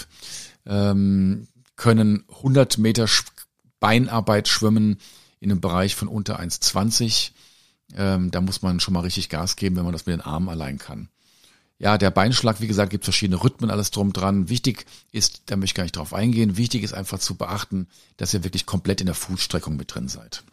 ähm, 0.66 1.48
können 1.76 2.24
100 2.28 2.78
Meter 2.78 3.08
Beinarbeit 3.80 4.48
schwimmen 4.48 4.98
in 5.40 5.50
einem 5.50 5.60
Bereich 5.60 5.94
von 5.94 6.08
unter 6.08 6.38
1,20. 6.38 7.32
Ähm, 7.94 8.30
da 8.30 8.40
muss 8.40 8.62
man 8.62 8.80
schon 8.80 8.94
mal 8.94 9.00
richtig 9.00 9.28
Gas 9.28 9.56
geben, 9.56 9.76
wenn 9.76 9.84
man 9.84 9.92
das 9.92 10.06
mit 10.06 10.14
den 10.14 10.22
Armen 10.22 10.48
allein 10.48 10.78
kann. 10.78 11.08
Ja, 11.78 11.98
der 11.98 12.10
Beinschlag, 12.10 12.60
wie 12.60 12.66
gesagt, 12.66 12.90
gibt 12.90 13.04
verschiedene 13.04 13.42
Rhythmen, 13.42 13.70
alles 13.70 13.90
drum 13.90 14.12
dran. 14.12 14.48
Wichtig 14.48 14.86
ist, 15.10 15.42
da 15.46 15.56
möchte 15.56 15.72
ich 15.72 15.74
gar 15.74 15.82
nicht 15.82 15.96
drauf 15.96 16.14
eingehen, 16.14 16.56
wichtig 16.56 16.82
ist 16.82 16.94
einfach 16.94 17.18
zu 17.18 17.34
beachten, 17.34 17.88
dass 18.16 18.32
ihr 18.32 18.44
wirklich 18.44 18.64
komplett 18.64 19.00
in 19.00 19.06
der 19.06 19.14
Fußstreckung 19.14 19.76
mit 19.76 19.94
drin 19.94 20.08
seid. 20.08 20.44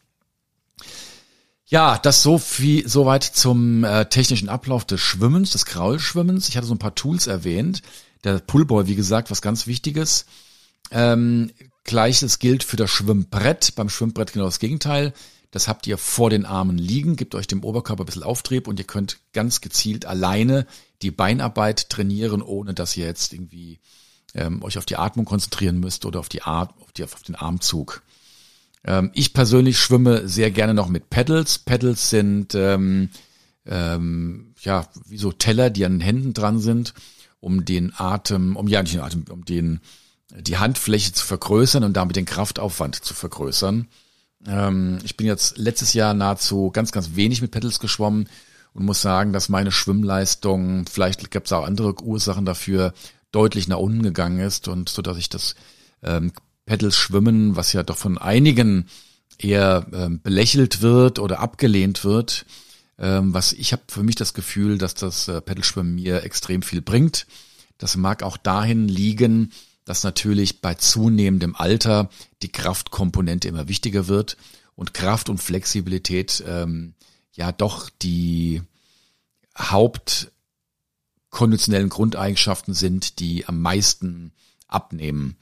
Ja, 1.71 1.97
das 1.97 2.21
so 2.21 2.37
viel, 2.37 2.85
soweit 2.85 3.23
zum 3.23 3.85
äh, 3.85 4.05
technischen 4.05 4.49
Ablauf 4.49 4.83
des 4.83 4.99
Schwimmens, 4.99 5.51
des 5.51 5.65
Kraulschwimmens. 5.65 6.49
Ich 6.49 6.57
hatte 6.57 6.67
so 6.67 6.75
ein 6.75 6.79
paar 6.79 6.95
Tools 6.95 7.27
erwähnt. 7.27 7.81
Der 8.25 8.39
Pullboy, 8.39 8.87
wie 8.87 8.95
gesagt, 8.95 9.31
was 9.31 9.41
ganz 9.41 9.67
Wichtiges. 9.67 10.25
Ähm, 10.91 11.49
Gleiches 11.85 12.39
gilt 12.39 12.65
für 12.65 12.75
das 12.75 12.91
Schwimmbrett. 12.91 13.73
Beim 13.75 13.87
Schwimmbrett 13.87 14.33
genau 14.33 14.45
das 14.45 14.59
Gegenteil. 14.59 15.13
Das 15.51 15.69
habt 15.69 15.87
ihr 15.87 15.97
vor 15.97 16.29
den 16.29 16.45
Armen 16.45 16.77
liegen, 16.77 17.15
gebt 17.15 17.35
euch 17.35 17.47
dem 17.47 17.63
Oberkörper 17.63 18.03
ein 18.03 18.05
bisschen 18.05 18.23
Auftrieb 18.23 18.67
und 18.67 18.77
ihr 18.77 18.85
könnt 18.85 19.19
ganz 19.31 19.61
gezielt 19.61 20.05
alleine 20.05 20.67
die 21.01 21.11
Beinarbeit 21.11 21.89
trainieren, 21.89 22.41
ohne 22.41 22.73
dass 22.73 22.97
ihr 22.97 23.05
jetzt 23.05 23.31
irgendwie 23.31 23.79
ähm, 24.33 24.61
euch 24.61 24.77
auf 24.77 24.85
die 24.85 24.97
Atmung 24.97 25.23
konzentrieren 25.23 25.79
müsst 25.79 26.05
oder 26.05 26.19
auf 26.19 26.27
die 26.27 26.41
Art, 26.41 26.73
auf, 26.81 26.91
die, 26.91 27.05
auf 27.05 27.23
den 27.23 27.35
Armzug. 27.35 28.03
Ähm, 28.83 29.11
ich 29.13 29.33
persönlich 29.33 29.79
schwimme 29.79 30.27
sehr 30.27 30.51
gerne 30.51 30.73
noch 30.73 30.87
mit 30.87 31.09
Pedals. 31.09 31.59
Pedals 31.59 32.09
sind 32.09 32.55
ähm, 32.55 33.09
ähm, 33.65 34.53
ja 34.61 34.87
wie 35.05 35.17
so 35.17 35.31
Teller, 35.31 35.69
die 35.69 35.85
an 35.85 35.93
den 35.93 36.01
Händen 36.01 36.33
dran 36.33 36.59
sind, 36.59 36.93
um 37.39 37.65
den 37.65 37.93
Atem, 37.95 38.55
um 38.55 38.67
ja 38.67 38.81
nicht 38.81 38.93
den 38.93 39.01
Atem, 39.01 39.25
um 39.29 39.45
den 39.45 39.81
die 40.33 40.57
Handfläche 40.57 41.11
zu 41.11 41.25
vergrößern 41.25 41.83
und 41.83 41.93
damit 41.93 42.15
den 42.15 42.25
Kraftaufwand 42.25 42.95
zu 42.95 43.13
vergrößern. 43.13 43.87
Ähm, 44.47 44.99
ich 45.03 45.17
bin 45.17 45.27
jetzt 45.27 45.57
letztes 45.57 45.93
Jahr 45.93 46.13
nahezu 46.13 46.71
ganz, 46.71 46.91
ganz 46.91 47.15
wenig 47.15 47.41
mit 47.41 47.51
Pedals 47.51 47.79
geschwommen 47.79 48.29
und 48.73 48.85
muss 48.85 49.01
sagen, 49.01 49.33
dass 49.33 49.49
meine 49.49 49.71
Schwimmleistung, 49.71 50.85
vielleicht 50.89 51.31
gibt 51.31 51.47
es 51.47 51.53
auch 51.53 51.65
andere 51.65 52.01
Ursachen 52.01 52.45
dafür, 52.45 52.93
deutlich 53.31 53.67
nach 53.67 53.77
unten 53.77 54.03
gegangen 54.03 54.39
ist 54.39 54.67
und 54.67 54.89
so 54.89 55.01
dass 55.01 55.17
ich 55.17 55.29
das 55.29 55.55
ähm, 56.03 56.31
Pedals 56.71 56.95
schwimmen, 56.95 57.57
was 57.57 57.73
ja 57.73 57.83
doch 57.83 57.97
von 57.97 58.17
einigen 58.17 58.85
eher 59.37 59.85
ähm, 59.91 60.21
belächelt 60.21 60.81
wird 60.81 61.19
oder 61.19 61.41
abgelehnt 61.41 62.05
wird, 62.05 62.45
ähm, 62.97 63.33
was 63.33 63.51
ich 63.51 63.73
habe 63.73 63.81
für 63.89 64.03
mich 64.03 64.15
das 64.15 64.33
Gefühl, 64.33 64.77
dass 64.77 64.93
das 64.93 65.27
äh, 65.27 65.41
Pedalschwimmen 65.41 65.95
mir 65.95 66.23
extrem 66.23 66.61
viel 66.61 66.81
bringt. 66.81 67.27
Das 67.77 67.97
mag 67.97 68.23
auch 68.23 68.37
dahin 68.37 68.87
liegen, 68.87 69.51
dass 69.83 70.05
natürlich 70.05 70.61
bei 70.61 70.75
zunehmendem 70.75 71.57
Alter 71.57 72.09
die 72.41 72.53
Kraftkomponente 72.53 73.49
immer 73.49 73.67
wichtiger 73.67 74.07
wird 74.07 74.37
und 74.73 74.93
Kraft 74.93 75.27
und 75.27 75.39
Flexibilität 75.39 76.41
ähm, 76.47 76.93
ja 77.33 77.51
doch 77.51 77.89
die 78.01 78.61
hauptkonditionellen 79.57 81.89
Grundeigenschaften 81.89 82.73
sind, 82.73 83.19
die 83.19 83.45
am 83.45 83.61
meisten 83.61 84.31
abnehmen. 84.69 85.35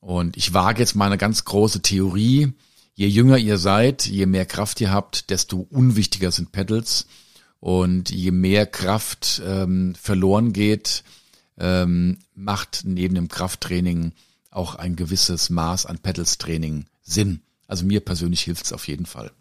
Und 0.00 0.36
ich 0.36 0.54
wage 0.54 0.80
jetzt 0.80 0.94
mal 0.94 1.06
eine 1.06 1.18
ganz 1.18 1.44
große 1.44 1.82
Theorie. 1.82 2.52
Je 2.94 3.08
jünger 3.08 3.38
ihr 3.38 3.58
seid, 3.58 4.06
je 4.06 4.26
mehr 4.26 4.46
Kraft 4.46 4.80
ihr 4.80 4.90
habt, 4.90 5.30
desto 5.30 5.66
unwichtiger 5.70 6.30
sind 6.30 6.52
Pedals. 6.52 7.06
Und 7.60 8.10
je 8.10 8.30
mehr 8.30 8.66
Kraft 8.66 9.42
ähm, 9.44 9.94
verloren 10.00 10.52
geht, 10.52 11.02
ähm, 11.58 12.18
macht 12.34 12.82
neben 12.84 13.14
dem 13.14 13.28
Krafttraining 13.28 14.12
auch 14.50 14.76
ein 14.76 14.96
gewisses 14.96 15.50
Maß 15.50 15.86
an 15.86 15.98
Pedals-Training 15.98 16.86
Sinn. 17.02 17.40
Also 17.66 17.84
mir 17.84 18.00
persönlich 18.00 18.42
hilft 18.42 18.66
es 18.66 18.72
auf 18.72 18.86
jeden 18.88 19.06
Fall. 19.06 19.32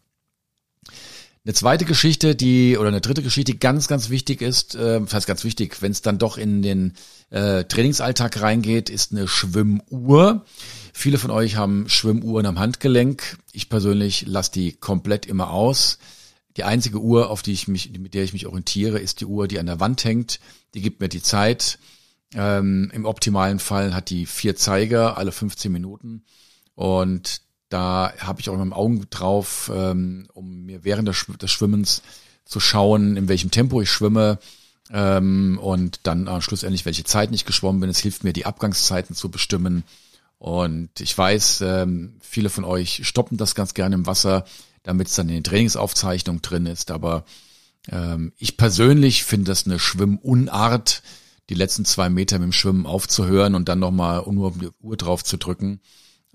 Eine 1.47 1.53
zweite 1.53 1.85
Geschichte, 1.85 2.35
die 2.35 2.77
oder 2.77 2.89
eine 2.89 2.99
dritte 2.99 3.23
Geschichte, 3.23 3.53
die 3.53 3.59
ganz, 3.59 3.87
ganz 3.87 4.09
wichtig 4.09 4.41
ist, 4.41 4.75
äh, 4.75 4.99
heißt 4.99 5.27
ganz 5.27 5.45
wichtig, 5.45 5.81
wenn 5.81 5.93
es 5.93 6.01
dann 6.01 6.17
doch 6.17 6.37
in 6.37 6.61
den 6.61 6.91
äh, 7.29 7.63
Trainingsalltag 7.63 8.41
reingeht, 8.41 8.89
ist 8.89 9.13
eine 9.13 9.29
Schwimmuhr. 9.29 10.43
Viele 10.91 11.17
von 11.17 11.31
euch 11.31 11.55
haben 11.55 11.87
Schwimmuhren 11.87 12.45
am 12.47 12.59
Handgelenk. 12.59 13.37
Ich 13.53 13.69
persönlich 13.69 14.25
lasse 14.27 14.51
die 14.51 14.73
komplett 14.73 15.25
immer 15.25 15.51
aus. 15.51 15.99
Die 16.57 16.65
einzige 16.65 16.99
Uhr, 16.99 17.29
auf 17.29 17.43
die 17.43 17.53
ich 17.53 17.69
mich, 17.69 17.97
mit 17.97 18.13
der 18.13 18.25
ich 18.25 18.33
mich 18.33 18.45
orientiere, 18.45 18.99
ist 18.99 19.21
die 19.21 19.25
Uhr, 19.25 19.47
die 19.47 19.59
an 19.59 19.67
der 19.67 19.79
Wand 19.79 20.03
hängt. 20.03 20.41
Die 20.73 20.81
gibt 20.81 20.99
mir 20.99 21.07
die 21.07 21.21
Zeit. 21.21 21.79
Ähm, 22.35 22.91
Im 22.93 23.05
optimalen 23.05 23.59
Fall 23.59 23.93
hat 23.93 24.09
die 24.09 24.25
vier 24.25 24.57
Zeiger 24.57 25.17
alle 25.17 25.31
15 25.31 25.71
Minuten. 25.71 26.25
Und 26.75 27.39
da 27.69 28.13
habe 28.19 28.39
ich 28.39 28.49
auch 28.49 28.53
immer 28.53 28.63
im 28.63 28.73
Augen 28.73 29.05
drauf, 29.09 29.71
ähm, 29.73 30.27
um 30.33 30.65
mir 30.65 30.83
während 30.83 31.07
des, 31.07 31.25
des 31.41 31.51
Schwimmens 31.51 32.01
zu 32.45 32.59
schauen, 32.59 33.17
in 33.17 33.27
welchem 33.27 33.51
Tempo 33.51 33.81
ich 33.81 33.89
schwimme 33.89 34.39
ähm, 34.91 35.59
und 35.61 36.01
dann 36.03 36.27
äh, 36.27 36.41
schlussendlich, 36.41 36.85
welche 36.85 37.03
Zeiten 37.03 37.33
ich 37.33 37.45
geschwommen 37.45 37.81
bin. 37.81 37.89
Es 37.89 37.99
hilft 37.99 38.23
mir, 38.23 38.33
die 38.33 38.45
Abgangszeiten 38.45 39.15
zu 39.15 39.29
bestimmen. 39.29 39.83
Und 40.39 40.89
ich 40.99 41.17
weiß, 41.17 41.61
ähm, 41.61 42.17
viele 42.21 42.49
von 42.49 42.63
euch 42.63 43.07
stoppen 43.07 43.37
das 43.37 43.55
ganz 43.55 43.73
gerne 43.73 43.95
im 43.95 44.05
Wasser, 44.05 44.45
damit 44.83 45.07
es 45.07 45.15
dann 45.15 45.29
in 45.29 45.35
den 45.35 45.43
Trainingsaufzeichnungen 45.43 46.41
drin 46.41 46.67
ist. 46.67 46.91
Aber 46.91 47.25
ähm, 47.89 48.33
ich 48.37 48.55
persönlich 48.55 49.23
finde 49.23 49.51
das 49.51 49.65
eine 49.65 49.79
Schwimmunart, 49.79 51.01
die 51.49 51.55
letzten 51.55 51.85
zwei 51.85 52.09
Meter 52.09 52.39
mit 52.39 52.45
dem 52.45 52.53
Schwimmen 52.53 52.85
aufzuhören 52.85 53.55
und 53.55 53.67
dann 53.67 53.79
nochmal 53.79 54.23
nur 54.29 54.53
um 54.53 54.59
die 54.59 54.69
Uhr 54.81 54.97
drauf 54.97 55.23
zu 55.23 55.37
drücken. 55.37 55.81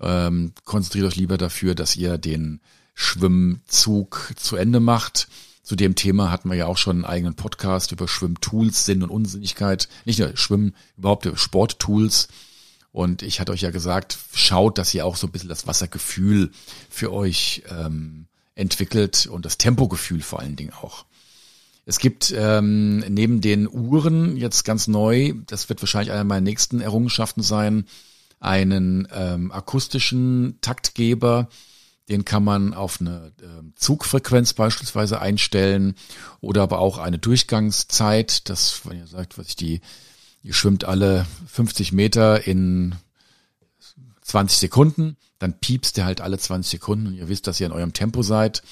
Ähm, 0.03 0.53
konzentriert 0.65 1.07
euch 1.07 1.15
lieber 1.15 1.37
dafür, 1.37 1.75
dass 1.75 1.95
ihr 1.95 2.17
den 2.17 2.59
Schwimmzug 2.93 4.33
zu 4.35 4.55
Ende 4.55 4.79
macht. 4.79 5.27
Zu 5.63 5.75
dem 5.75 5.95
Thema 5.95 6.29
hatten 6.29 6.49
wir 6.49 6.57
ja 6.57 6.65
auch 6.65 6.77
schon 6.77 6.97
einen 6.97 7.05
eigenen 7.05 7.35
Podcast 7.35 7.91
über 7.91 8.07
Schwimmtools, 8.07 8.85
Sinn 8.85 9.01
und 9.01 9.09
Unsinnigkeit. 9.09 9.87
Nicht 10.05 10.19
nur 10.19 10.35
Schwimmen, 10.35 10.75
überhaupt 10.97 11.27
Sporttools. 11.35 12.27
Und 12.91 13.23
ich 13.23 13.39
hatte 13.39 13.53
euch 13.53 13.61
ja 13.61 13.71
gesagt, 13.71 14.17
schaut, 14.33 14.77
dass 14.77 14.93
ihr 14.93 15.05
auch 15.05 15.15
so 15.15 15.27
ein 15.27 15.31
bisschen 15.31 15.49
das 15.49 15.65
Wassergefühl 15.65 16.51
für 16.89 17.11
euch 17.11 17.63
ähm, 17.69 18.27
entwickelt 18.55 19.25
und 19.25 19.45
das 19.45 19.57
Tempogefühl 19.57 20.21
vor 20.21 20.39
allen 20.39 20.55
Dingen 20.55 20.73
auch. 20.73 21.05
Es 21.85 21.97
gibt 21.97 22.33
ähm, 22.37 22.99
neben 23.09 23.41
den 23.41 23.67
Uhren 23.67 24.37
jetzt 24.37 24.63
ganz 24.63 24.87
neu, 24.87 25.33
das 25.47 25.69
wird 25.69 25.81
wahrscheinlich 25.81 26.11
einer 26.11 26.23
meiner 26.23 26.41
nächsten 26.41 26.81
Errungenschaften 26.81 27.41
sein, 27.41 27.85
einen 28.43 29.07
ähm, 29.13 29.51
akustischen 29.51 30.57
Taktgeber, 30.61 31.49
Den 32.09 32.25
kann 32.25 32.43
man 32.43 32.73
auf 32.73 32.99
eine 32.99 33.31
äh, 33.41 33.63
Zugfrequenz 33.75 34.53
beispielsweise 34.53 35.21
einstellen 35.21 35.95
oder 36.41 36.63
aber 36.63 36.79
auch 36.79 36.97
eine 36.97 37.17
Durchgangszeit. 37.17 38.49
Das, 38.49 38.81
wenn 38.85 38.97
ihr 38.97 39.07
sagt, 39.07 39.37
was 39.37 39.47
ich 39.47 39.55
die, 39.55 39.79
ihr 40.41 40.53
schwimmt 40.53 40.83
alle 40.83 41.25
50 41.47 41.93
Meter 41.93 42.45
in 42.45 42.95
20 44.23 44.59
Sekunden, 44.59 45.15
dann 45.39 45.57
piepst 45.59 45.95
der 45.95 46.03
halt 46.05 46.19
alle 46.19 46.37
20 46.37 46.71
Sekunden 46.71 47.07
und 47.07 47.13
ihr 47.13 47.29
wisst, 47.29 47.47
dass 47.47 47.61
ihr 47.61 47.67
in 47.67 47.73
eurem 47.73 47.93
Tempo 47.93 48.21
seid. 48.21 48.63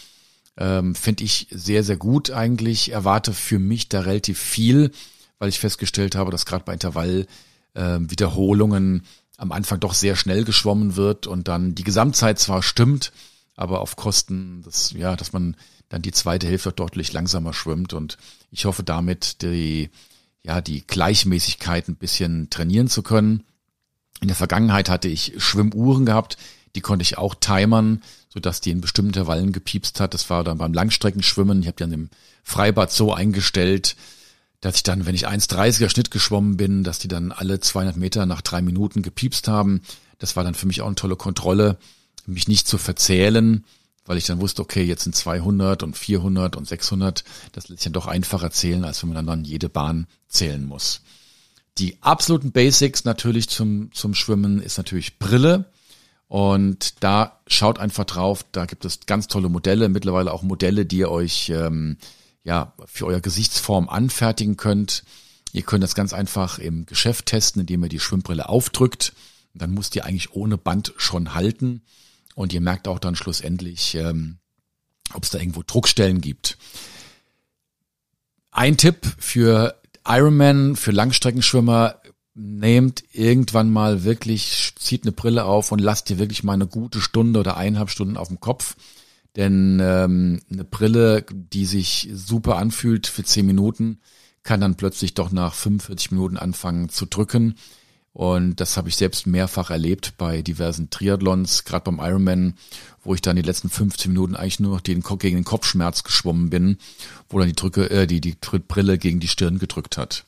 Ähm, 0.58 0.96
Finde 0.96 1.24
ich 1.24 1.48
sehr, 1.50 1.86
sehr 1.86 1.98
gut 1.98 2.32
eigentlich. 2.32 2.92
Erwarte 2.92 3.34
für 3.34 3.60
mich 3.60 3.88
da 3.88 4.02
relativ 4.02 4.40
viel, 4.40 4.92
weil 5.40 5.48
ich 5.48 5.60
festgestellt 5.60 6.16
habe, 6.16 6.32
dass 6.32 6.46
gerade 6.46 6.66
bei 6.66 6.74
Intervallwiederholungen 6.74 8.96
ähm, 8.96 9.04
am 9.42 9.52
Anfang 9.52 9.80
doch 9.80 9.96
sehr 9.96 10.16
schnell 10.16 10.44
geschwommen 10.44 10.96
wird 10.96 11.26
und 11.26 11.48
dann 11.48 11.74
die 11.74 11.84
Gesamtzeit 11.84 12.38
zwar 12.38 12.62
stimmt, 12.62 13.12
aber 13.56 13.82
auf 13.82 13.96
Kosten 13.96 14.62
des, 14.62 14.92
ja, 14.92 15.16
dass 15.16 15.34
man 15.34 15.58
dann 15.90 16.04
die 16.04 16.12
zweite 16.12 16.46
Hälfte 16.46 16.72
deutlich 16.72 17.12
langsamer 17.12 17.52
schwimmt 17.52 17.94
und 17.94 18.18
ich 18.52 18.66
hoffe 18.66 18.84
damit 18.84 19.42
die, 19.42 19.90
ja, 20.44 20.62
die 20.62 20.86
Gleichmäßigkeit 20.86 21.88
ein 21.88 21.96
bisschen 21.96 22.52
trainieren 22.52 22.88
zu 22.88 23.02
können. 23.02 23.44
In 24.22 24.28
der 24.28 24.38
Vergangenheit 24.38 24.90
hatte 24.90 25.08
ich 25.08 25.34
Schwimmuhren 25.38 26.06
gehabt, 26.06 26.38
die 26.76 26.82
konnte 26.82 27.02
ich 27.02 27.18
auch 27.18 27.34
timern, 27.34 28.04
so 28.30 28.40
dass 28.40 28.62
die 28.62 28.70
in 28.70 28.80
bestimmten 28.80 29.10
Intervallen 29.10 29.54
gepiepst 29.54 30.00
hat. 30.00 30.14
Das 30.14 30.30
war 30.30 30.44
dann 30.44 30.60
beim 30.60 30.72
Langstreckenschwimmen. 30.72 31.62
Ich 31.62 31.68
habe 31.68 31.78
die 31.78 31.84
an 31.84 31.92
dem 31.92 32.10
Freibad 32.44 32.92
so 32.92 33.12
eingestellt, 33.12 33.96
dass 34.62 34.76
ich 34.76 34.84
dann, 34.84 35.06
wenn 35.06 35.16
ich 35.16 35.28
1,30er 35.28 35.90
Schnitt 35.90 36.12
geschwommen 36.12 36.56
bin, 36.56 36.84
dass 36.84 37.00
die 37.00 37.08
dann 37.08 37.32
alle 37.32 37.60
200 37.60 37.98
Meter 37.98 38.26
nach 38.26 38.42
drei 38.42 38.62
Minuten 38.62 39.02
gepiepst 39.02 39.48
haben. 39.48 39.82
Das 40.20 40.36
war 40.36 40.44
dann 40.44 40.54
für 40.54 40.68
mich 40.68 40.82
auch 40.82 40.88
eine 40.88 40.96
tolle 40.96 41.16
Kontrolle, 41.16 41.78
mich 42.28 42.48
nicht 42.48 42.68
zu 42.68 42.78
verzählen, 42.78 43.66
weil 44.06 44.18
ich 44.18 44.26
dann 44.26 44.40
wusste, 44.40 44.62
okay, 44.62 44.84
jetzt 44.84 45.04
sind 45.04 45.16
200 45.16 45.82
und 45.82 45.98
400 45.98 46.56
und 46.56 46.68
600. 46.68 47.24
Das 47.54 47.70
lässt 47.70 47.82
sich 47.82 47.92
dann 47.92 47.94
doch 47.94 48.08
einfacher 48.08 48.52
zählen, 48.52 48.86
als 48.86 49.02
wenn 49.02 49.12
man 49.12 49.26
dann 49.26 49.44
jede 49.44 49.68
Bahn 49.68 50.06
zählen 50.28 50.64
muss. 50.64 51.02
Die 51.80 51.98
absoluten 52.02 52.52
Basics 52.52 53.04
natürlich 53.04 53.50
zum, 53.50 53.92
zum 53.94 54.14
Schwimmen 54.14 54.62
ist 54.62 54.78
natürlich 54.78 55.18
Brille. 55.18 55.66
Und 56.28 57.04
da 57.04 57.40
schaut 57.48 57.80
einfach 57.80 58.06
drauf, 58.06 58.46
da 58.52 58.66
gibt 58.66 58.86
es 58.86 59.02
ganz 59.06 59.28
tolle 59.28 59.50
Modelle, 59.50 59.90
mittlerweile 59.90 60.32
auch 60.32 60.44
Modelle, 60.44 60.86
die 60.86 61.06
euch 61.06 61.50
ähm, 61.50 61.98
ja, 62.44 62.74
für 62.86 63.06
euer 63.06 63.22
Gesichtsform 63.22 63.90
anfertigen 63.90 64.58
könnt. 64.58 65.04
Ihr 65.54 65.64
könnt 65.64 65.84
das 65.84 65.96
ganz 65.96 66.14
einfach 66.14 66.60
im 66.60 66.86
Geschäft 66.86 67.28
testen, 67.28 67.62
indem 67.62 67.84
ihr 67.84 67.90
die 67.90 68.00
Schwimmbrille 68.00 68.50
aufdrückt. 68.50 69.14
Dann 69.54 69.74
muss 69.74 69.90
die 69.90 70.02
eigentlich 70.02 70.34
ohne 70.34 70.58
Band 70.58 70.94
schon 70.98 71.34
halten. 71.34 71.82
Und 72.36 72.54
ihr 72.54 72.62
merkt 72.62 72.88
auch 72.88 73.00
dann 73.00 73.16
schlussendlich, 73.16 73.96
ähm, 73.96 74.38
ob 75.14 75.24
es 75.24 75.30
da 75.30 75.40
irgendwo 75.40 75.64
Druckstellen 75.66 76.22
gibt. 76.22 76.58
Ein 78.52 78.78
Tipp 78.78 79.06
für 79.18 79.80
Ironman, 80.06 80.76
für 80.76 80.92
Langstreckenschwimmer, 80.92 82.02
nehmt 82.34 83.04
irgendwann 83.12 83.72
mal 83.72 84.04
wirklich, 84.04 84.74
zieht 84.78 85.04
eine 85.04 85.12
Brille 85.12 85.44
auf 85.46 85.72
und 85.72 85.80
lasst 85.80 86.10
ihr 86.10 86.18
wirklich 86.18 86.44
mal 86.44 86.54
eine 86.54 86.68
gute 86.68 87.02
Stunde 87.02 87.40
oder 87.40 87.58
eineinhalb 87.58 87.90
Stunden 87.90 88.18
auf 88.18 88.30
dem 88.30 88.40
Kopf. 88.40 88.76
Denn 89.36 89.80
ähm, 89.82 90.42
eine 90.52 90.66
Brille, 90.66 91.26
die 91.32 91.66
sich 91.66 92.10
super 92.14 92.58
anfühlt 92.58 93.08
für 93.08 93.24
zehn 93.24 93.46
Minuten, 93.46 94.00
kann 94.44 94.60
dann 94.60 94.76
plötzlich 94.76 95.14
doch 95.14 95.32
nach 95.32 95.54
45 95.54 96.12
Minuten 96.12 96.38
anfangen 96.38 96.90
zu 96.90 97.06
drücken. 97.06 97.56
Und 98.14 98.60
das 98.60 98.76
habe 98.76 98.90
ich 98.90 98.98
selbst 98.98 99.26
mehrfach 99.26 99.70
erlebt 99.70 100.16
bei 100.18 100.42
diversen 100.42 100.90
Triathlons, 100.90 101.64
gerade 101.64 101.86
beim 101.86 102.00
Ironman, 102.00 102.56
wo 103.04 103.14
ich 103.14 103.22
dann 103.22 103.38
die 103.38 103.42
letzten 103.42 103.70
15 103.70 104.12
Minuten 104.12 104.36
eigentlich 104.36 104.60
nur 104.60 104.74
noch 104.74 104.82
den, 104.82 105.02
gegen 105.02 105.38
den 105.38 105.46
Kopfschmerz 105.46 106.04
geschwommen 106.04 106.50
bin, 106.50 106.78
wo 107.30 107.40
dann 107.40 107.48
die 107.48 107.56
Drücke, 107.56 107.90
äh, 107.90 108.08
die, 108.08 108.20
die 108.20 108.36
Brille 108.36 108.98
gegen 108.98 109.22
die 109.22 109.30
Stirn 109.30 109.60
gedrückt 109.60 109.98
hat. 109.98 110.26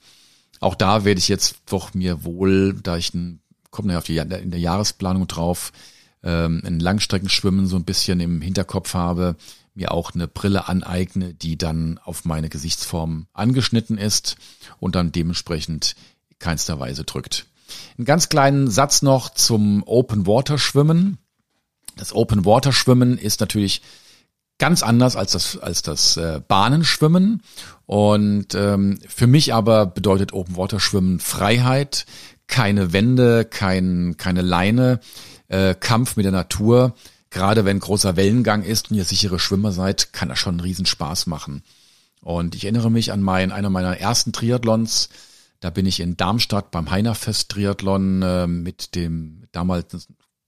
Auch 0.61 0.75
da 0.75 1.03
werde 1.03 1.19
ich 1.19 1.27
jetzt 1.27 1.57
doch 1.65 1.93
mir 1.93 2.23
wohl, 2.23 2.73
da 2.81 2.95
ich 2.95 3.13
ein, 3.13 3.41
kommt 3.69 3.91
ja 3.91 3.97
auf 3.97 4.05
die, 4.05 4.17
in 4.17 4.51
der 4.51 4.59
Jahresplanung 4.59 5.27
drauf, 5.27 5.73
ähm, 6.23 6.61
ein 6.65 6.79
Langstreckenschwimmen 6.79 7.67
so 7.67 7.75
ein 7.75 7.85
bisschen 7.85 8.19
im 8.19 8.41
Hinterkopf 8.41 8.93
habe, 8.93 9.35
mir 9.75 9.91
auch 9.91 10.13
eine 10.13 10.27
Brille 10.27 10.67
aneigne, 10.67 11.33
die 11.33 11.57
dann 11.57 11.99
auf 12.03 12.25
meine 12.25 12.49
Gesichtsform 12.49 13.27
angeschnitten 13.33 13.97
ist 13.97 14.37
und 14.79 14.95
dann 14.95 15.11
dementsprechend 15.11 15.95
keinster 16.39 16.79
Weise 16.79 17.03
drückt. 17.03 17.45
Einen 17.97 18.05
ganz 18.05 18.29
kleinen 18.29 18.69
Satz 18.69 19.01
noch 19.01 19.29
zum 19.29 19.83
Open 19.85 20.27
Water 20.27 20.57
Schwimmen. 20.57 21.17
Das 21.95 22.13
Open 22.13 22.45
Water 22.45 22.71
Schwimmen 22.71 23.17
ist 23.17 23.39
natürlich 23.39 23.81
ganz 24.59 24.83
anders 24.83 25.15
als 25.15 25.31
das 25.31 25.57
als 25.57 25.81
das 25.81 26.15
äh, 26.17 26.41
Bahnenschwimmen 26.47 27.41
und 27.85 28.53
ähm, 28.55 28.99
für 29.07 29.27
mich 29.27 29.53
aber 29.53 29.85
bedeutet 29.87 30.31
Open 30.33 30.55
Water 30.55 30.79
Schwimmen 30.79 31.19
Freiheit, 31.19 32.05
keine 32.47 32.93
Wände, 32.93 33.45
kein 33.45 34.15
keine 34.17 34.41
Leine, 34.41 34.99
äh, 35.47 35.75
Kampf 35.75 36.15
mit 36.15 36.25
der 36.25 36.31
Natur. 36.31 36.95
Gerade 37.29 37.65
wenn 37.65 37.79
großer 37.79 38.15
Wellengang 38.15 38.63
ist 38.63 38.91
und 38.91 38.97
ihr 38.97 39.05
sichere 39.05 39.39
Schwimmer 39.39 39.71
seid, 39.71 40.13
kann 40.13 40.29
das 40.29 40.39
schon 40.39 40.53
einen 40.53 40.59
Riesenspaß 40.59 41.27
machen. 41.27 41.63
Und 42.21 42.55
ich 42.55 42.63
erinnere 42.63 42.91
mich 42.91 43.11
an 43.11 43.21
mein, 43.21 43.51
einer 43.51 43.69
meiner 43.69 43.97
ersten 43.97 44.31
Triathlons. 44.31 45.09
Da 45.59 45.69
bin 45.69 45.85
ich 45.85 45.99
in 45.99 46.15
Darmstadt 46.15 46.71
beim 46.71 46.91
Heinerfest 46.91 47.49
Triathlon 47.49 48.21
äh, 48.21 48.47
mit 48.47 48.95
dem 48.95 49.43
damals 49.51 50.07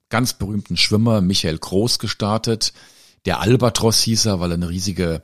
ganz 0.10 0.34
berühmten 0.34 0.78
Schwimmer 0.78 1.22
Michael 1.22 1.58
Groß 1.58 2.00
gestartet. 2.00 2.74
Der 3.26 3.40
Albatros 3.40 4.02
hieß 4.02 4.28
er, 4.28 4.40
weil 4.40 4.52
er 4.52 4.56
eine 4.56 4.70
riesige 4.70 5.24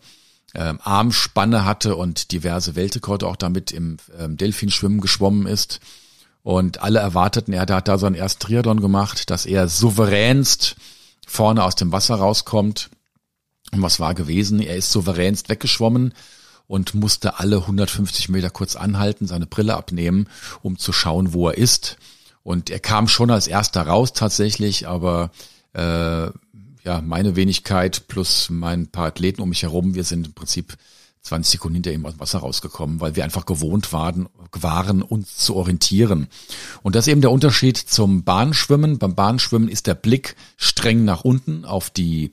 ähm, 0.54 0.80
Armspanne 0.82 1.66
hatte 1.66 1.96
und 1.96 2.32
diverse 2.32 2.76
Weltrekorde 2.76 3.28
auch 3.28 3.36
damit 3.36 3.72
im 3.72 3.98
ähm, 4.18 4.38
Delfinschwimmen 4.38 5.00
geschwommen 5.00 5.46
ist. 5.46 5.80
Und 6.44 6.82
alle 6.82 7.00
erwarteten, 7.00 7.54
er 7.54 7.62
hat 7.62 7.88
da 7.88 7.98
seinen 7.98 8.16
ersten 8.16 8.40
Triathlon 8.40 8.82
gemacht, 8.82 9.30
dass 9.30 9.46
er 9.46 9.68
souveränst 9.68 10.76
vorne 11.28 11.64
aus 11.64 11.76
dem 11.76 11.92
Wasser 11.92 12.16
rauskommt. 12.16 12.90
Und 13.72 13.82
was 13.82 14.00
war 14.00 14.14
gewesen? 14.14 14.60
Er 14.60 14.76
ist 14.76 14.92
souveränst 14.92 15.50
weggeschwommen 15.50 16.14
und 16.68 16.94
musste 16.94 17.40
alle 17.40 17.58
150 17.58 18.30
Meter 18.30 18.50
kurz 18.50 18.76
anhalten, 18.76 19.28
seine 19.28 19.46
Brille 19.46 19.76
abnehmen, 19.76 20.28
um 20.62 20.78
zu 20.78 20.94
schauen, 20.94 21.34
wo 21.34 21.50
er 21.50 21.58
ist. 21.58 21.98
Und 22.44 22.70
er 22.70 22.80
kam 22.80 23.08
schon 23.08 23.30
als 23.30 23.48
erster 23.48 23.84
raus 23.84 24.14
tatsächlich, 24.14 24.88
aber 24.88 25.32
äh, 25.74 26.30
ja, 26.84 27.02
meine 27.04 27.36
Wenigkeit 27.36 28.08
plus 28.08 28.50
mein 28.50 28.88
paar 28.88 29.08
Athleten 29.08 29.42
um 29.42 29.50
mich 29.50 29.64
herum, 29.64 29.94
wir 29.94 30.04
sind 30.04 30.28
im 30.28 30.34
Prinzip 30.34 30.76
20 31.24 31.52
Sekunden 31.52 31.76
hinter 31.76 31.94
ihm 31.94 32.06
aus 32.06 32.14
dem 32.14 32.20
Wasser 32.20 32.40
rausgekommen, 32.40 33.00
weil 33.00 33.16
wir 33.16 33.24
einfach 33.24 33.46
gewohnt 33.46 33.94
waren, 33.94 34.28
waren, 34.54 35.02
uns 35.02 35.38
zu 35.38 35.56
orientieren. 35.56 36.28
Und 36.82 36.96
das 36.96 37.06
ist 37.06 37.12
eben 37.12 37.22
der 37.22 37.32
Unterschied 37.32 37.78
zum 37.78 38.24
Bahnschwimmen. 38.24 38.98
Beim 38.98 39.16
Bahnschwimmen 39.16 39.70
ist 39.70 39.88
der 39.88 39.96
Blick 39.96 40.36
streng 40.58 41.06
nach 41.06 41.24
unten 41.24 41.64
auf 41.66 41.90
die 41.90 42.32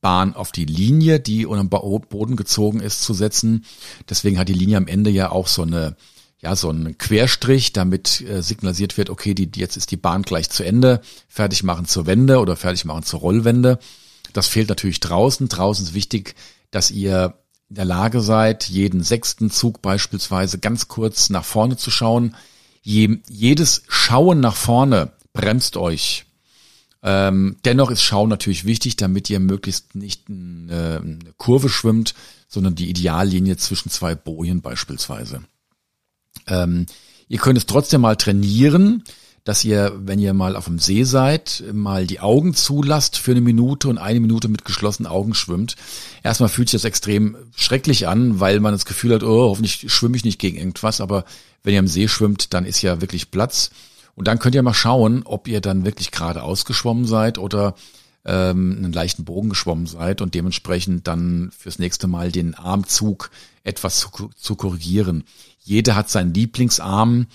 Bahn, 0.00 0.34
auf 0.34 0.52
die 0.52 0.66
Linie, 0.66 1.20
die 1.20 1.46
unter 1.46 1.64
dem 1.64 2.00
Boden 2.08 2.36
gezogen 2.36 2.80
ist, 2.80 3.02
zu 3.02 3.14
setzen. 3.14 3.64
Deswegen 4.08 4.38
hat 4.38 4.48
die 4.48 4.54
Linie 4.54 4.76
am 4.76 4.86
Ende 4.86 5.10
ja 5.10 5.30
auch 5.30 5.46
so 5.46 5.62
eine, 5.62 5.96
ja, 6.40 6.56
so 6.56 6.68
einen 6.68 6.98
Querstrich, 6.98 7.72
damit 7.72 8.20
äh, 8.22 8.42
signalisiert 8.42 8.98
wird, 8.98 9.10
okay, 9.10 9.34
die, 9.34 9.50
jetzt 9.54 9.76
ist 9.76 9.90
die 9.90 9.96
Bahn 9.96 10.22
gleich 10.22 10.50
zu 10.50 10.62
Ende, 10.62 11.00
fertig 11.28 11.62
machen 11.62 11.86
zur 11.86 12.06
Wende 12.06 12.38
oder 12.38 12.56
fertig 12.56 12.84
machen 12.84 13.02
zur 13.02 13.20
Rollwende. 13.20 13.78
Das 14.32 14.46
fehlt 14.46 14.68
natürlich 14.68 15.00
draußen. 15.00 15.48
Draußen 15.48 15.86
ist 15.86 15.94
wichtig, 15.94 16.34
dass 16.70 16.90
ihr 16.90 17.34
in 17.70 17.76
der 17.76 17.84
Lage 17.84 18.20
seid, 18.20 18.68
jeden 18.68 19.02
sechsten 19.02 19.50
Zug 19.50 19.80
beispielsweise 19.80 20.58
ganz 20.58 20.88
kurz 20.88 21.30
nach 21.30 21.44
vorne 21.44 21.76
zu 21.76 21.90
schauen. 21.90 22.34
Je, 22.82 23.18
jedes 23.28 23.82
Schauen 23.88 24.40
nach 24.40 24.56
vorne 24.56 25.12
bremst 25.32 25.76
euch. 25.76 26.26
Ähm, 27.02 27.56
dennoch 27.64 27.90
ist 27.90 28.02
Schauen 28.02 28.28
natürlich 28.28 28.64
wichtig, 28.64 28.96
damit 28.96 29.30
ihr 29.30 29.38
möglichst 29.40 29.94
nicht 29.94 30.28
eine, 30.28 31.00
eine 31.00 31.32
Kurve 31.36 31.68
schwimmt, 31.68 32.14
sondern 32.48 32.74
die 32.74 32.90
Ideallinie 32.90 33.56
zwischen 33.56 33.88
zwei 33.88 34.16
Bojen 34.16 34.60
beispielsweise. 34.60 35.42
Ähm, 36.48 36.86
ihr 37.28 37.38
könnt 37.38 37.56
es 37.56 37.66
trotzdem 37.66 38.00
mal 38.00 38.16
trainieren, 38.16 39.04
dass 39.44 39.64
ihr, 39.64 39.92
wenn 39.96 40.18
ihr 40.18 40.34
mal 40.34 40.56
auf 40.56 40.66
dem 40.66 40.78
See 40.78 41.04
seid, 41.04 41.64
mal 41.72 42.06
die 42.06 42.20
Augen 42.20 42.54
zulasst 42.54 43.16
für 43.16 43.30
eine 43.30 43.40
Minute 43.40 43.88
und 43.88 43.98
eine 43.98 44.20
Minute 44.20 44.48
mit 44.48 44.64
geschlossenen 44.64 45.10
Augen 45.10 45.34
schwimmt. 45.34 45.76
Erstmal 46.22 46.48
fühlt 46.48 46.68
sich 46.68 46.80
das 46.80 46.86
extrem 46.86 47.36
schrecklich 47.56 48.06
an, 48.06 48.40
weil 48.40 48.60
man 48.60 48.72
das 48.72 48.84
Gefühl 48.84 49.14
hat, 49.14 49.22
oh, 49.22 49.50
hoffentlich 49.50 49.90
schwimme 49.92 50.16
ich 50.16 50.24
nicht 50.24 50.38
gegen 50.38 50.58
irgendwas, 50.58 51.00
aber 51.00 51.24
wenn 51.62 51.74
ihr 51.74 51.80
am 51.80 51.88
See 51.88 52.08
schwimmt, 52.08 52.52
dann 52.54 52.66
ist 52.66 52.82
ja 52.82 53.00
wirklich 53.00 53.30
Platz. 53.30 53.70
Und 54.14 54.28
dann 54.28 54.38
könnt 54.38 54.54
ihr 54.54 54.62
mal 54.62 54.74
schauen, 54.74 55.22
ob 55.24 55.48
ihr 55.48 55.60
dann 55.60 55.84
wirklich 55.84 56.10
gerade 56.10 56.42
ausgeschwommen 56.42 57.06
seid 57.06 57.38
oder 57.38 57.74
ähm, 58.24 58.76
einen 58.76 58.92
leichten 58.92 59.24
Bogen 59.24 59.48
geschwommen 59.48 59.86
seid 59.86 60.20
und 60.20 60.34
dementsprechend 60.34 61.06
dann 61.06 61.50
fürs 61.56 61.78
nächste 61.78 62.06
Mal 62.06 62.30
den 62.30 62.54
Armzug 62.54 63.30
etwas 63.64 63.98
zu, 63.98 64.30
zu 64.36 64.56
korrigieren. 64.56 65.24
Jeder 65.62 65.96
hat 65.96 66.10
seinen 66.10 66.34
Lieblingsarm 66.34 67.26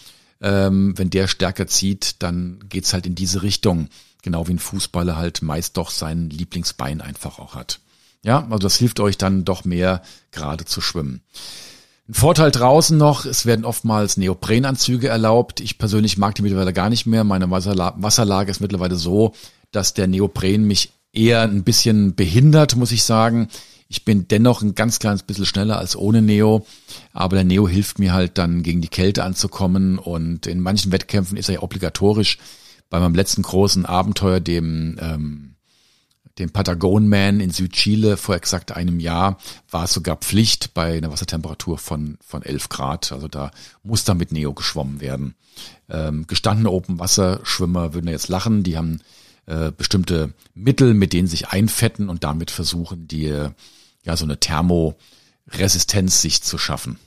ähm, 0.46 0.93
wenn 0.96 1.10
der 1.10 1.28
stärker 1.28 1.66
zieht, 1.66 2.22
dann 2.22 2.60
geht's 2.70 2.93
halt 2.93 3.08
in 3.08 3.16
diese 3.16 3.41
Richtung. 3.41 3.89
genau 4.22 4.48
wie 4.48 4.54
ein 4.54 4.60
Fußballer 4.60 5.18
halt 5.18 5.41
meist 5.41 5.76
doch 5.78 5.89
sein 5.89 6.30
Lieblingsbein 6.30 7.02
einfach 7.02 7.39
auch 7.39 7.56
hat. 7.56 7.80
Ja, 8.24 8.43
also 8.46 8.58
das 8.58 8.76
hilft 8.78 9.00
euch 9.00 9.18
dann 9.18 9.43
doch 9.43 9.66
mehr 9.66 10.02
gerade 10.32 10.66
zu 10.66 10.82
schwimmen. 10.82 11.22
Ein 12.08 12.14
Vorteil 12.14 12.52
draußen 12.52 12.96
noch, 12.96 13.26
es 13.26 13.48
werden 13.48 13.66
oftmals 13.66 14.18
Neoprenanzüge 14.18 15.08
erlaubt. 15.08 15.60
Ich 15.60 15.80
persönlich 15.80 16.18
mag 16.18 16.36
die 16.36 16.43
mittlerweile 16.43 16.74
gar 16.74 16.89
nicht 16.89 17.08
mehr. 17.08 17.24
Meine 17.24 17.50
Wasserlage 17.50 18.52
ist 18.52 18.62
mittlerweile 18.62 18.96
so, 18.96 19.34
dass 19.72 19.96
der 19.96 20.08
Neopren 20.08 20.64
mich 20.64 20.91
eher 21.12 21.41
ein 21.41 21.64
bisschen 21.64 22.14
behindert, 22.14 22.76
muss 22.76 22.91
ich 22.91 23.04
sagen. 23.04 23.48
Ich 23.88 24.04
bin 24.04 24.28
dennoch 24.28 24.62
ein 24.62 24.76
ganz 24.76 25.00
kleines 25.00 25.24
bisschen 25.24 25.46
schneller 25.46 25.78
als 25.78 25.96
ohne 25.96 26.22
Neo, 26.22 26.66
aber 27.14 27.36
der 27.36 27.46
Neo 27.46 27.68
hilft 27.68 28.00
mir 28.00 28.14
halt 28.14 28.38
dann 28.38 28.64
gegen 28.64 28.82
die 28.82 28.88
Kälte 28.88 29.24
anzukommen 29.24 30.00
und 30.00 30.48
in 30.48 30.60
manchen 30.60 30.92
Wettkämpfen 30.92 31.38
ist 31.38 31.50
er 31.50 31.56
ja 31.56 31.62
obligatorisch. 31.62 32.40
Bei 32.90 33.00
meinem 33.00 33.16
letzten 33.16 33.42
großen 33.42 33.86
Abenteuer, 33.86 34.40
dem 34.40 34.98
ähm, 35.00 35.56
dem 36.40 36.52
Patagon 36.52 37.08
Man 37.08 37.40
in 37.40 37.52
Südchile 37.52 38.18
vor 38.18 38.36
exakt 38.36 38.74
einem 38.74 39.00
Jahr 39.00 39.38
war 39.70 39.86
es 39.86 39.94
sogar 39.94 40.18
Pflicht 40.18 40.74
bei 40.74 40.98
einer 40.98 41.12
Wassertemperatur 41.12 41.78
von, 41.78 42.18
von 42.22 42.44
11 42.44 42.70
Grad. 42.70 43.12
Also 43.12 43.28
da 43.28 43.52
muss 43.84 44.04
da 44.04 44.14
mit 44.14 44.32
Neo 44.32 44.54
geschwommen 44.54 45.00
werden. 45.00 45.36
Ähm, 45.90 46.28
gestandene 46.28 46.72
Open-Wasserschwimmer 46.72 47.94
würden 47.94 48.10
jetzt 48.10 48.28
lachen. 48.28 48.64
Die 48.64 48.78
haben 48.78 49.00
äh, 49.46 49.72
bestimmte 49.72 50.34
Mittel, 50.54 50.93
mit 50.93 51.14
denen 51.14 51.28
sich 51.28 51.50
einfetten 51.50 52.10
und 52.10 52.24
damit 52.24 52.52
versuchen, 52.52 53.08
die 53.08 53.34
ja 54.04 54.18
so 54.18 54.26
eine 54.26 54.39
Thermoresistenz 54.39 56.22
sich 56.22 56.43
zu 56.43 56.58
schaffen. 56.58 56.98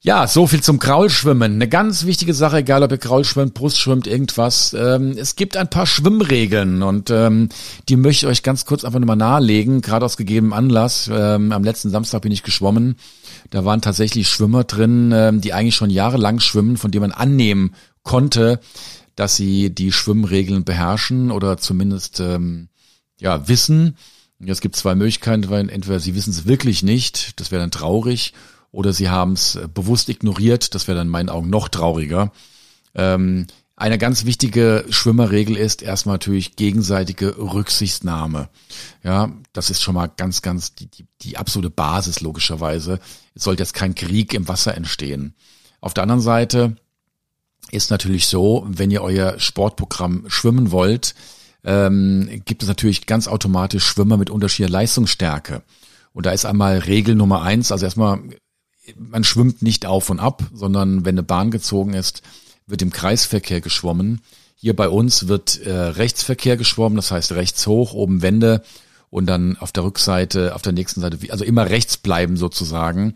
Ja, 0.00 0.28
so 0.28 0.46
viel 0.46 0.62
zum 0.62 0.78
Kraulschwimmen. 0.78 1.54
Eine 1.54 1.68
ganz 1.68 2.06
wichtige 2.06 2.32
Sache, 2.32 2.58
egal 2.58 2.84
ob 2.84 2.92
ihr 2.92 2.98
Kraul 2.98 3.24
schwimmt, 3.24 4.06
irgendwas. 4.06 4.72
Ähm, 4.78 5.16
es 5.18 5.34
gibt 5.34 5.56
ein 5.56 5.68
paar 5.68 5.86
Schwimmregeln 5.86 6.84
und 6.84 7.10
ähm, 7.10 7.48
die 7.88 7.96
möchte 7.96 8.26
ich 8.26 8.30
euch 8.30 8.42
ganz 8.44 8.64
kurz 8.64 8.84
einfach 8.84 9.00
nochmal 9.00 9.16
nahelegen, 9.16 9.80
gerade 9.80 10.06
aus 10.06 10.16
gegebenem 10.16 10.52
Anlass. 10.52 11.10
Ähm, 11.12 11.50
am 11.50 11.64
letzten 11.64 11.90
Samstag 11.90 12.22
bin 12.22 12.30
ich 12.30 12.44
geschwommen. 12.44 12.94
Da 13.50 13.64
waren 13.64 13.80
tatsächlich 13.80 14.28
Schwimmer 14.28 14.62
drin, 14.62 15.10
ähm, 15.12 15.40
die 15.40 15.52
eigentlich 15.52 15.74
schon 15.74 15.90
jahrelang 15.90 16.38
schwimmen, 16.38 16.76
von 16.76 16.92
denen 16.92 17.10
man 17.10 17.12
annehmen 17.12 17.74
konnte, 18.04 18.60
dass 19.18 19.34
sie 19.34 19.74
die 19.74 19.90
Schwimmregeln 19.90 20.62
beherrschen 20.62 21.32
oder 21.32 21.58
zumindest 21.58 22.20
ähm, 22.20 22.68
ja 23.18 23.48
wissen. 23.48 23.96
Es 24.38 24.60
gibt 24.60 24.76
zwei 24.76 24.94
Möglichkeiten, 24.94 25.50
weil 25.50 25.68
entweder 25.70 25.98
sie 25.98 26.14
wissen 26.14 26.30
es 26.30 26.46
wirklich 26.46 26.84
nicht, 26.84 27.40
das 27.40 27.50
wäre 27.50 27.60
dann 27.60 27.72
traurig, 27.72 28.32
oder 28.70 28.92
sie 28.92 29.08
haben 29.08 29.32
es 29.32 29.56
äh, 29.56 29.66
bewusst 29.72 30.08
ignoriert, 30.08 30.72
das 30.76 30.86
wäre 30.86 30.98
dann 30.98 31.08
in 31.08 31.10
meinen 31.10 31.30
Augen 31.30 31.50
noch 31.50 31.68
trauriger. 31.68 32.30
Ähm, 32.94 33.48
eine 33.74 33.98
ganz 33.98 34.24
wichtige 34.24 34.84
Schwimmerregel 34.88 35.56
ist 35.56 35.82
erstmal 35.82 36.14
natürlich 36.14 36.54
gegenseitige 36.54 37.38
Rücksichtnahme. 37.38 38.48
Ja, 39.02 39.32
das 39.52 39.70
ist 39.70 39.82
schon 39.82 39.96
mal 39.96 40.06
ganz, 40.16 40.42
ganz 40.42 40.76
die, 40.76 40.86
die, 40.86 41.06
die 41.22 41.38
absolute 41.38 41.70
Basis 41.70 42.20
logischerweise. 42.20 43.00
Es 43.34 43.42
sollte 43.42 43.64
jetzt 43.64 43.74
kein 43.74 43.96
Krieg 43.96 44.32
im 44.32 44.46
Wasser 44.46 44.76
entstehen. 44.76 45.34
Auf 45.80 45.92
der 45.92 46.04
anderen 46.04 46.20
Seite 46.20 46.76
ist 47.70 47.90
natürlich 47.90 48.26
so, 48.26 48.66
wenn 48.68 48.90
ihr 48.90 49.02
euer 49.02 49.38
Sportprogramm 49.38 50.24
schwimmen 50.28 50.70
wollt, 50.70 51.14
ähm, 51.64 52.42
gibt 52.44 52.62
es 52.62 52.68
natürlich 52.68 53.06
ganz 53.06 53.28
automatisch 53.28 53.84
Schwimmer 53.84 54.16
mit 54.16 54.30
unterschiedlicher 54.30 54.72
Leistungsstärke. 54.72 55.62
Und 56.12 56.26
da 56.26 56.30
ist 56.30 56.46
einmal 56.46 56.78
Regel 56.78 57.14
Nummer 57.14 57.42
eins, 57.42 57.70
also 57.72 57.84
erstmal 57.84 58.20
man 58.96 59.24
schwimmt 59.24 59.62
nicht 59.62 59.86
auf 59.86 60.10
und 60.10 60.20
ab, 60.20 60.42
sondern 60.52 61.04
wenn 61.04 61.14
eine 61.14 61.22
Bahn 61.22 61.50
gezogen 61.50 61.94
ist, 61.94 62.22
wird 62.66 62.82
im 62.82 62.90
Kreisverkehr 62.90 63.60
geschwommen. 63.60 64.20
Hier 64.54 64.74
bei 64.74 64.88
uns 64.88 65.28
wird 65.28 65.60
äh, 65.60 65.72
Rechtsverkehr 65.72 66.56
geschwommen, 66.56 66.96
das 66.96 67.10
heißt 67.10 67.32
rechts 67.32 67.66
hoch, 67.66 67.92
oben 67.92 68.22
Wände 68.22 68.62
und 69.10 69.26
dann 69.26 69.56
auf 69.56 69.72
der 69.72 69.84
Rückseite, 69.84 70.54
auf 70.54 70.62
der 70.62 70.72
nächsten 70.72 71.00
Seite, 71.00 71.18
also 71.30 71.44
immer 71.44 71.68
rechts 71.70 71.96
bleiben 71.96 72.36
sozusagen. 72.36 73.14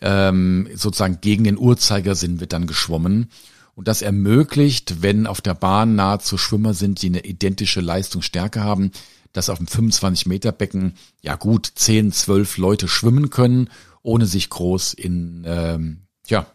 Ähm, 0.00 0.68
sozusagen 0.74 1.18
gegen 1.20 1.44
den 1.44 1.58
Uhrzeigersinn 1.58 2.40
wird 2.40 2.52
dann 2.52 2.66
geschwommen. 2.66 3.30
Und 3.74 3.88
das 3.88 4.02
ermöglicht, 4.02 5.02
wenn 5.02 5.26
auf 5.26 5.40
der 5.40 5.54
Bahn 5.54 5.94
nahezu 5.94 6.36
Schwimmer 6.36 6.74
sind, 6.74 7.02
die 7.02 7.06
eine 7.06 7.24
identische 7.24 7.80
Leistungsstärke 7.80 8.60
haben, 8.60 8.92
dass 9.32 9.48
auf 9.48 9.58
dem 9.58 9.66
25 9.66 10.26
Meter 10.26 10.52
Becken 10.52 10.94
ja 11.22 11.36
gut 11.36 11.72
10, 11.74 12.12
12 12.12 12.58
Leute 12.58 12.86
schwimmen 12.86 13.30
können 13.30 13.70
ohne 14.02 14.26
sich 14.26 14.50
groß 14.50 14.94
in 14.94 15.44
ähm, 15.46 16.02
ja 16.26 16.46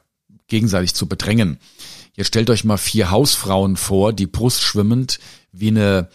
gegenseitig 0.48 0.94
zu 0.94 1.08
bedrängen. 1.08 1.60
Jetzt 2.14 2.28
stellt 2.28 2.50
euch 2.50 2.64
mal 2.64 2.78
vier 2.78 3.12
Hausfrauen 3.12 3.78
vor, 3.78 4.14
die 4.14 4.28
brustschwimmend 4.28 5.20
wie 5.52 5.70
eine 5.70 6.10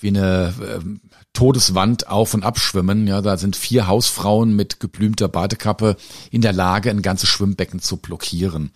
wie 0.00 0.08
eine 0.08 0.54
ähm, 0.60 1.00
Todeswand 1.32 2.08
auf 2.08 2.34
und 2.34 2.44
ab 2.44 2.58
schwimmen. 2.58 3.06
Ja, 3.06 3.22
da 3.22 3.36
sind 3.36 3.56
vier 3.56 3.86
Hausfrauen 3.86 4.54
mit 4.54 4.80
geblümter 4.80 5.28
Badekappe 5.28 5.96
in 6.30 6.42
der 6.42 6.52
Lage, 6.52 6.90
ein 6.90 7.02
ganzes 7.02 7.28
Schwimmbecken 7.28 7.80
zu 7.80 7.96
blockieren. 7.96 8.70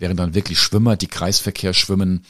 Während 0.00 0.18
dann 0.18 0.34
wirklich 0.34 0.58
Schwimmer, 0.58 0.96
die 0.96 1.06
Kreisverkehr 1.06 1.74
schwimmen, 1.74 2.24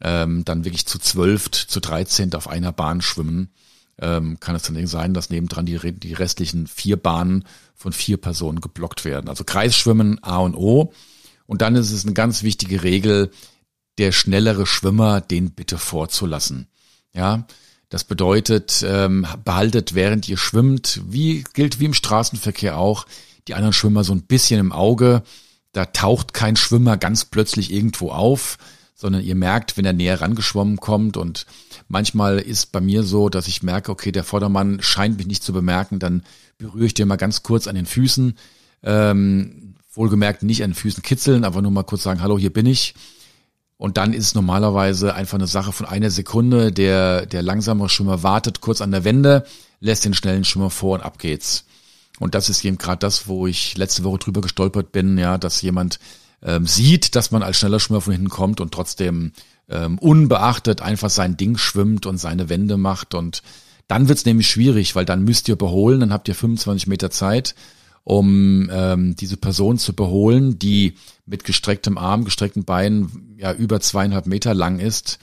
ähm, 0.00 0.44
dann 0.46 0.64
wirklich 0.64 0.86
zu 0.86 0.98
zwölf, 0.98 1.50
zu 1.50 1.80
dreizehn 1.80 2.32
auf 2.32 2.48
einer 2.48 2.72
Bahn 2.72 3.02
schwimmen 3.02 3.50
ähm, 4.00 4.38
kann 4.40 4.54
es 4.54 4.62
dann 4.62 4.86
sein, 4.86 5.14
dass 5.14 5.30
nebendran 5.30 5.66
die, 5.66 5.78
die 5.92 6.14
restlichen 6.14 6.66
vier 6.66 6.96
Bahnen 6.96 7.44
von 7.74 7.92
vier 7.92 8.16
Personen 8.16 8.60
geblockt 8.60 9.04
werden. 9.04 9.28
Also 9.28 9.44
Kreisschwimmen 9.44 10.22
A 10.22 10.38
und 10.38 10.54
O. 10.54 10.92
Und 11.46 11.62
dann 11.62 11.74
ist 11.74 11.92
es 11.92 12.04
eine 12.04 12.14
ganz 12.14 12.42
wichtige 12.42 12.82
Regel, 12.82 13.30
der 13.98 14.12
schnellere 14.12 14.66
Schwimmer 14.66 15.20
den 15.20 15.50
bitte 15.50 15.78
vorzulassen. 15.78 16.68
Ja, 17.12 17.46
das 17.88 18.04
bedeutet, 18.04 18.84
ähm, 18.86 19.26
behaltet 19.44 19.94
während 19.94 20.28
ihr 20.28 20.36
schwimmt, 20.36 21.00
wie 21.04 21.42
gilt 21.54 21.80
wie 21.80 21.86
im 21.86 21.94
Straßenverkehr 21.94 22.78
auch, 22.78 23.06
die 23.48 23.54
anderen 23.54 23.72
Schwimmer 23.72 24.04
so 24.04 24.12
ein 24.12 24.22
bisschen 24.22 24.60
im 24.60 24.72
Auge. 24.72 25.22
Da 25.72 25.86
taucht 25.86 26.34
kein 26.34 26.56
Schwimmer 26.56 26.96
ganz 26.96 27.24
plötzlich 27.24 27.72
irgendwo 27.72 28.10
auf, 28.10 28.58
sondern 28.94 29.22
ihr 29.22 29.34
merkt, 29.34 29.76
wenn 29.76 29.84
er 29.84 29.92
näher 29.92 30.20
rangeschwommen 30.20 30.78
kommt 30.78 31.16
und 31.16 31.46
Manchmal 31.88 32.38
ist 32.38 32.70
bei 32.70 32.82
mir 32.82 33.02
so, 33.02 33.30
dass 33.30 33.48
ich 33.48 33.62
merke, 33.62 33.90
okay, 33.90 34.12
der 34.12 34.22
Vordermann 34.22 34.82
scheint 34.82 35.16
mich 35.16 35.26
nicht 35.26 35.42
zu 35.42 35.54
bemerken, 35.54 35.98
dann 35.98 36.22
berühre 36.58 36.84
ich 36.84 36.94
den 36.94 37.08
mal 37.08 37.16
ganz 37.16 37.42
kurz 37.42 37.66
an 37.66 37.74
den 37.74 37.86
Füßen. 37.86 38.36
Ähm, 38.82 39.74
wohlgemerkt 39.94 40.42
nicht 40.42 40.62
an 40.62 40.70
den 40.70 40.76
Füßen 40.76 41.02
kitzeln, 41.02 41.44
aber 41.44 41.62
nur 41.62 41.70
mal 41.70 41.82
kurz 41.82 42.02
sagen, 42.02 42.20
hallo, 42.20 42.38
hier 42.38 42.52
bin 42.52 42.66
ich. 42.66 42.94
Und 43.78 43.96
dann 43.96 44.12
ist 44.12 44.26
es 44.26 44.34
normalerweise 44.34 45.14
einfach 45.14 45.38
eine 45.38 45.46
Sache 45.46 45.72
von 45.72 45.86
einer 45.86 46.10
Sekunde. 46.10 46.72
Der, 46.72 47.24
der 47.24 47.42
langsamere 47.42 47.88
Schwimmer 47.88 48.22
wartet 48.22 48.60
kurz 48.60 48.82
an 48.82 48.90
der 48.90 49.04
Wende, 49.04 49.46
lässt 49.80 50.04
den 50.04 50.14
schnellen 50.14 50.44
Schwimmer 50.44 50.70
vor 50.70 50.96
und 50.96 51.04
ab 51.04 51.18
geht's. 51.18 51.64
Und 52.18 52.34
das 52.34 52.48
ist 52.48 52.64
eben 52.64 52.78
gerade 52.78 52.98
das, 52.98 53.28
wo 53.28 53.46
ich 53.46 53.76
letzte 53.76 54.04
Woche 54.04 54.18
drüber 54.18 54.40
gestolpert 54.40 54.92
bin, 54.92 55.18
ja, 55.18 55.38
dass 55.38 55.62
jemand 55.62 55.98
ähm, 56.42 56.66
sieht, 56.66 57.14
dass 57.14 57.30
man 57.30 57.42
als 57.42 57.58
schneller 57.58 57.80
Schwimmer 57.80 58.00
von 58.00 58.12
hinten 58.12 58.28
kommt 58.28 58.60
und 58.60 58.72
trotzdem 58.72 59.32
ähm, 59.68 59.98
unbeachtet 59.98 60.82
einfach 60.82 61.10
sein 61.10 61.36
Ding 61.36 61.58
schwimmt 61.58 62.06
und 62.06 62.18
seine 62.18 62.48
Wände 62.48 62.76
macht 62.76 63.14
und 63.14 63.42
dann 63.88 64.08
wird's 64.08 64.26
nämlich 64.26 64.48
schwierig, 64.48 64.94
weil 64.94 65.06
dann 65.06 65.24
müsst 65.24 65.48
ihr 65.48 65.54
überholen, 65.54 66.00
dann 66.00 66.12
habt 66.12 66.28
ihr 66.28 66.34
25 66.34 66.86
Meter 66.86 67.10
Zeit, 67.10 67.54
um 68.04 68.68
ähm, 68.70 69.16
diese 69.16 69.38
Person 69.38 69.78
zu 69.78 69.92
überholen, 69.92 70.58
die 70.58 70.94
mit 71.26 71.44
gestrecktem 71.44 71.98
Arm, 71.98 72.24
gestreckten 72.24 72.64
Beinen 72.64 73.34
ja 73.38 73.52
über 73.52 73.80
zweieinhalb 73.80 74.26
Meter 74.26 74.54
lang 74.54 74.78
ist. 74.78 75.18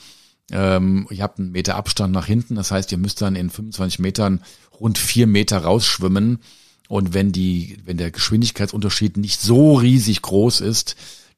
Ähm, 0.52 1.08
ihr 1.10 1.24
habt 1.24 1.40
einen 1.40 1.52
Meter 1.52 1.76
Abstand 1.76 2.14
nach 2.14 2.26
hinten, 2.26 2.56
das 2.56 2.72
heißt, 2.72 2.92
ihr 2.92 2.98
müsst 2.98 3.22
dann 3.22 3.36
in 3.36 3.50
25 3.50 4.00
Metern 4.00 4.42
rund 4.80 4.98
vier 4.98 5.28
Meter 5.28 5.60
rausschwimmen. 5.60 6.40
Und 6.88 7.14
wenn 7.14 7.32
die, 7.32 7.78
wenn 7.86 7.98
der 7.98 8.12
Geschwindigkeitsunterschied 8.12 9.18
nicht 9.18 9.42
so 9.42 9.74
riesig 9.74 10.22
groß 10.22 10.62
ist, 10.62 10.96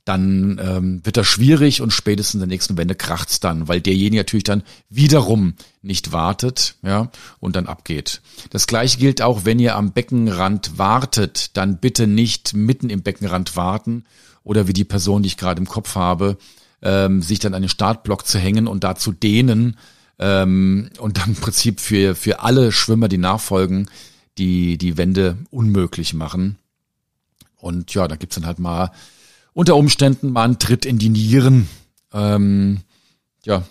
dann 0.08 0.60
ähm, 0.64 1.02
wird 1.04 1.18
das 1.18 1.28
schwierig 1.28 1.82
und 1.82 1.92
spätestens 1.92 2.36
in 2.36 2.40
der 2.40 2.48
nächsten 2.48 2.78
Wende 2.78 2.96
kracht's 2.96 3.42
dann, 3.42 3.68
weil 3.68 3.82
derjenige 3.82 4.22
natürlich 4.22 4.46
dann 4.46 4.64
wiederum 4.90 5.56
nicht 5.82 6.14
wartet, 6.14 6.76
ja, 6.82 7.12
und 7.40 7.58
dann 7.58 7.68
abgeht. 7.68 8.22
Das 8.50 8.68
gleiche 8.68 9.00
gilt 9.00 9.22
auch, 9.22 9.44
wenn 9.44 9.60
ihr 9.60 9.76
am 9.76 9.92
Beckenrand 9.92 10.78
wartet, 10.78 11.58
dann 11.58 11.80
bitte 11.80 12.08
nicht 12.08 12.54
mitten 12.54 12.90
im 12.90 13.02
Beckenrand 13.02 13.58
warten 13.58 14.06
oder 14.44 14.68
wie 14.68 14.74
die 14.74 14.86
Person, 14.86 15.24
die 15.24 15.28
ich 15.28 15.38
gerade 15.38 15.60
im 15.60 15.68
Kopf 15.68 15.96
habe, 15.96 16.38
ähm, 16.82 17.22
sich 17.22 17.40
dann 17.40 17.54
an 17.54 17.64
den 17.64 17.70
Startblock 17.70 18.26
zu 18.26 18.40
hängen 18.40 18.68
und 18.68 18.86
da 18.86 18.96
zu 18.96 19.12
dehnen 19.12 19.78
ähm, 20.20 20.90
und 21.00 21.18
dann 21.18 21.30
im 21.32 21.36
Prinzip 21.36 21.82
für, 21.82 22.16
für 22.16 22.40
alle 22.40 22.72
Schwimmer, 22.72 23.10
die 23.10 23.18
nachfolgen, 23.18 23.90
die, 24.38 24.78
die 24.78 24.98
Wände 24.98 25.38
unmöglich 25.52 26.14
machen. 26.14 26.58
Und 27.56 27.94
ja, 27.94 28.08
da 28.08 28.16
gibt's 28.16 28.36
dann 28.36 28.46
halt 28.46 28.60
mal 28.60 28.92
unter 29.54 29.76
Umständen 29.76 30.32
mal 30.32 30.44
einen 30.44 30.60
Tritt 30.60 30.86
in 30.86 31.00
die 31.00 31.10
Nieren. 31.10 31.68
Ähm, 32.14 32.82
ja, 33.44 33.64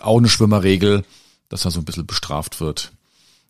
auch 0.00 0.18
eine 0.18 0.28
Schwimmerregel, 0.28 1.04
dass 1.48 1.64
er 1.64 1.70
so 1.70 1.80
ein 1.80 1.84
bisschen 1.84 2.06
bestraft 2.06 2.60
wird. 2.60 2.92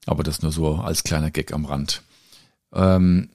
Aber 0.07 0.23
das 0.23 0.43
nur 0.43 0.53
so 0.53 0.77
als 0.77 1.05
kleiner 1.05 1.31
Gag 1.31 1.53
am 1.53 1.65
Rand. 1.65 2.03
Ähm, 2.73 3.31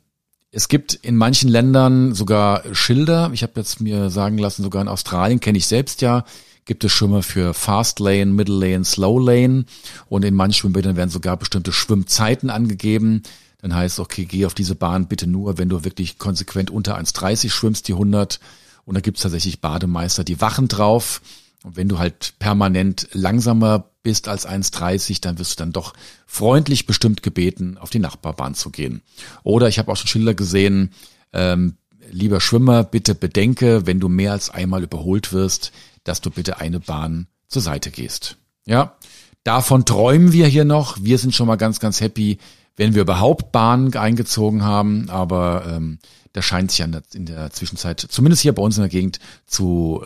es 0.52 0.68
gibt 0.68 0.94
in 0.94 1.16
manchen 1.16 1.50
Ländern 1.50 2.14
sogar 2.14 2.64
Schilder. 2.74 3.30
Ich 3.34 3.44
habe 3.44 3.54
jetzt 3.56 3.82
mir 3.82 4.10
sagen 4.10 4.38
lassen, 4.38 4.64
sogar 4.64 4.82
in 4.82 4.88
Australien 4.88 5.40
kenne 5.40 5.58
ich 5.58 5.68
selbst 5.68 6.02
ja, 6.02 6.26
gibt 6.66 6.84
es 6.84 6.92
Schwimmer 6.92 7.24
für 7.24 7.54
Fast 7.54 8.00
Lane, 8.00 8.28
Middle 8.28 8.56
Lane, 8.56 8.86
Slow 8.86 9.20
Lane 9.20 9.66
und 10.08 10.24
in 10.24 10.36
manchen 10.36 10.60
Schwimmbädern 10.60 10.96
werden 10.96 11.10
sogar 11.10 11.38
bestimmte 11.38 11.72
Schwimmzeiten 11.72 12.50
angegeben. 12.50 13.24
Dann 13.62 13.76
heißt, 13.76 14.00
okay, 14.00 14.26
geh 14.26 14.46
auf 14.46 14.54
diese 14.54 14.76
Bahn 14.76 15.08
bitte 15.08 15.28
nur, 15.28 15.58
wenn 15.58 15.70
du 15.70 15.84
wirklich 15.84 16.18
konsequent 16.18 16.72
unter 16.72 16.98
1,30 16.98 17.50
schwimmst, 17.50 17.88
die 17.88 17.94
100. 17.94 18.40
Und 18.86 18.96
da 18.96 19.02
gibt's 19.02 19.22
tatsächlich 19.22 19.62
Bademeister, 19.62 20.24
die 20.24 20.42
wachen 20.42 20.68
drauf. 20.68 21.22
Und 21.64 21.76
wenn 21.76 21.90
du 21.90 22.00
halt 22.00 22.36
permanent 22.40 23.10
langsamer 23.12 23.90
bist 24.02 24.30
als 24.30 24.48
1,30, 24.48 25.22
dann 25.22 25.40
wirst 25.40 25.60
du 25.60 25.64
dann 25.64 25.74
doch 25.74 25.94
freundlich 26.26 26.86
bestimmt 26.86 27.22
gebeten, 27.22 27.78
auf 27.78 27.90
die 27.90 28.00
Nachbarbahn 28.00 28.56
zu 28.56 28.70
gehen. 28.70 29.02
Oder 29.44 29.68
ich 29.68 29.78
habe 29.78 29.92
auch 29.92 29.98
schon 29.98 30.08
Schilder 30.08 30.34
gesehen, 30.34 30.92
ähm, 31.34 31.76
lieber 32.12 32.40
Schwimmer, 32.42 32.84
bitte 32.84 33.14
bedenke, 33.14 33.86
wenn 33.86 34.00
du 34.00 34.08
mehr 34.08 34.32
als 34.32 34.50
einmal 34.50 34.84
überholt 34.84 35.34
wirst, 35.34 35.72
dass 36.10 36.22
du 36.22 36.32
bitte 36.32 36.60
eine 36.60 36.80
Bahn 36.80 37.28
zur 37.48 37.62
Seite 37.62 37.92
gehst. 37.92 38.38
Ja, 38.66 38.96
davon 39.44 39.86
träumen 39.86 40.34
wir 40.34 40.48
hier 40.48 40.66
noch. 40.66 40.98
Wir 41.02 41.18
sind 41.18 41.36
schon 41.36 41.48
mal 41.48 41.56
ganz, 41.56 41.80
ganz 41.80 42.02
happy, 42.02 42.40
wenn 42.76 42.96
wir 42.96 43.04
überhaupt 43.04 43.52
Bahnen 43.52 43.96
eingezogen 43.96 44.64
haben, 44.64 45.10
aber 45.10 45.66
ähm, 45.68 46.00
da 46.34 46.42
scheint 46.42 46.72
sich 46.72 46.80
ja 46.80 46.88
in 47.14 47.26
der 47.26 47.52
Zwischenzeit, 47.52 48.00
zumindest 48.00 48.42
hier 48.42 48.54
bei 48.54 48.62
uns 48.62 48.78
in 48.78 48.84
der 48.84 48.90
Gegend, 48.90 49.20
zu 49.46 50.04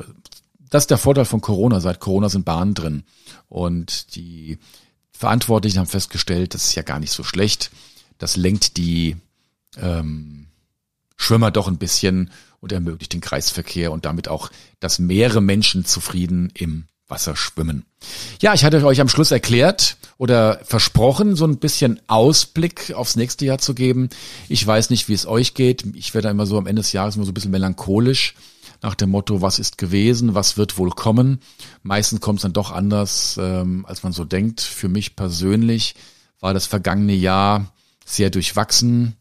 das 0.70 0.84
ist 0.84 0.90
der 0.90 0.98
Vorteil 0.98 1.26
von 1.26 1.40
Corona. 1.40 1.80
Seit 1.80 2.00
Corona 2.00 2.30
sind 2.30 2.46
Bahnen 2.46 2.74
drin. 2.74 3.04
Und 3.48 4.16
die 4.16 4.58
Verantwortlichen 5.12 5.78
haben 5.78 5.88
festgestellt, 5.88 6.56
das 6.56 6.64
ist 6.66 6.76
ja 6.76 6.82
gar 6.82 7.00
nicht 7.00 7.12
so 7.12 7.24
schlecht. 7.24 7.70
Das 8.18 8.38
lenkt 8.38 8.78
die 8.78 9.18
ähm, 9.78 10.48
Schwimmer 11.16 11.52
doch 11.52 11.68
ein 11.68 11.78
bisschen 11.78 12.32
und 12.64 12.72
ermöglicht 12.72 13.12
den 13.12 13.20
Kreisverkehr 13.20 13.92
und 13.92 14.06
damit 14.06 14.30
auch, 14.30 14.50
dass 14.80 14.98
mehrere 14.98 15.42
Menschen 15.42 15.84
zufrieden 15.84 16.50
im 16.54 16.86
Wasser 17.10 17.36
schwimmen. 17.36 17.86
Ja, 18.42 18.54
ich 18.54 18.64
hatte 18.64 18.84
euch 18.86 19.02
am 19.02 19.10
Schluss 19.10 19.32
erklärt 19.32 19.98
oder 20.18 20.62
versprochen, 20.64 21.36
so 21.36 21.46
ein 21.46 21.58
bisschen 21.58 22.00
Ausblick 22.08 22.94
aufs 22.94 23.18
nächste 23.18 23.46
Jahr 23.46 23.58
zu 23.58 23.76
geben. 23.76 24.10
Ich 24.48 24.66
weiß 24.66 24.92
nicht, 24.92 25.10
wie 25.10 25.14
es 25.14 25.28
euch 25.28 25.56
geht. 25.56 25.84
Ich 25.94 26.14
werde 26.14 26.30
immer 26.30 26.46
so 26.46 26.58
am 26.58 26.66
Ende 26.66 26.82
des 26.82 26.94
Jahres 26.94 27.18
immer 27.18 27.26
so 27.26 27.32
ein 27.32 27.34
bisschen 27.34 27.52
melancholisch 27.52 28.34
nach 28.82 28.96
dem 28.96 29.10
Motto, 29.10 29.42
was 29.42 29.60
ist 29.60 29.78
gewesen, 29.78 30.34
was 30.34 30.56
wird 30.56 30.78
wohl 30.78 30.92
kommen. 30.92 31.42
Meistens 31.84 32.22
kommt 32.22 32.40
es 32.40 32.44
dann 32.44 32.54
doch 32.54 32.72
anders, 32.72 33.38
ähm, 33.42 33.86
als 33.86 34.04
man 34.04 34.14
so 34.14 34.24
denkt. 34.24 34.62
Für 34.62 34.88
mich 34.88 35.18
persönlich 35.18 35.96
war 36.40 36.54
das 36.54 36.66
vergangene 36.66 37.14
Jahr 37.14 37.74
sehr 38.06 38.30
durchwachsen. 38.30 39.18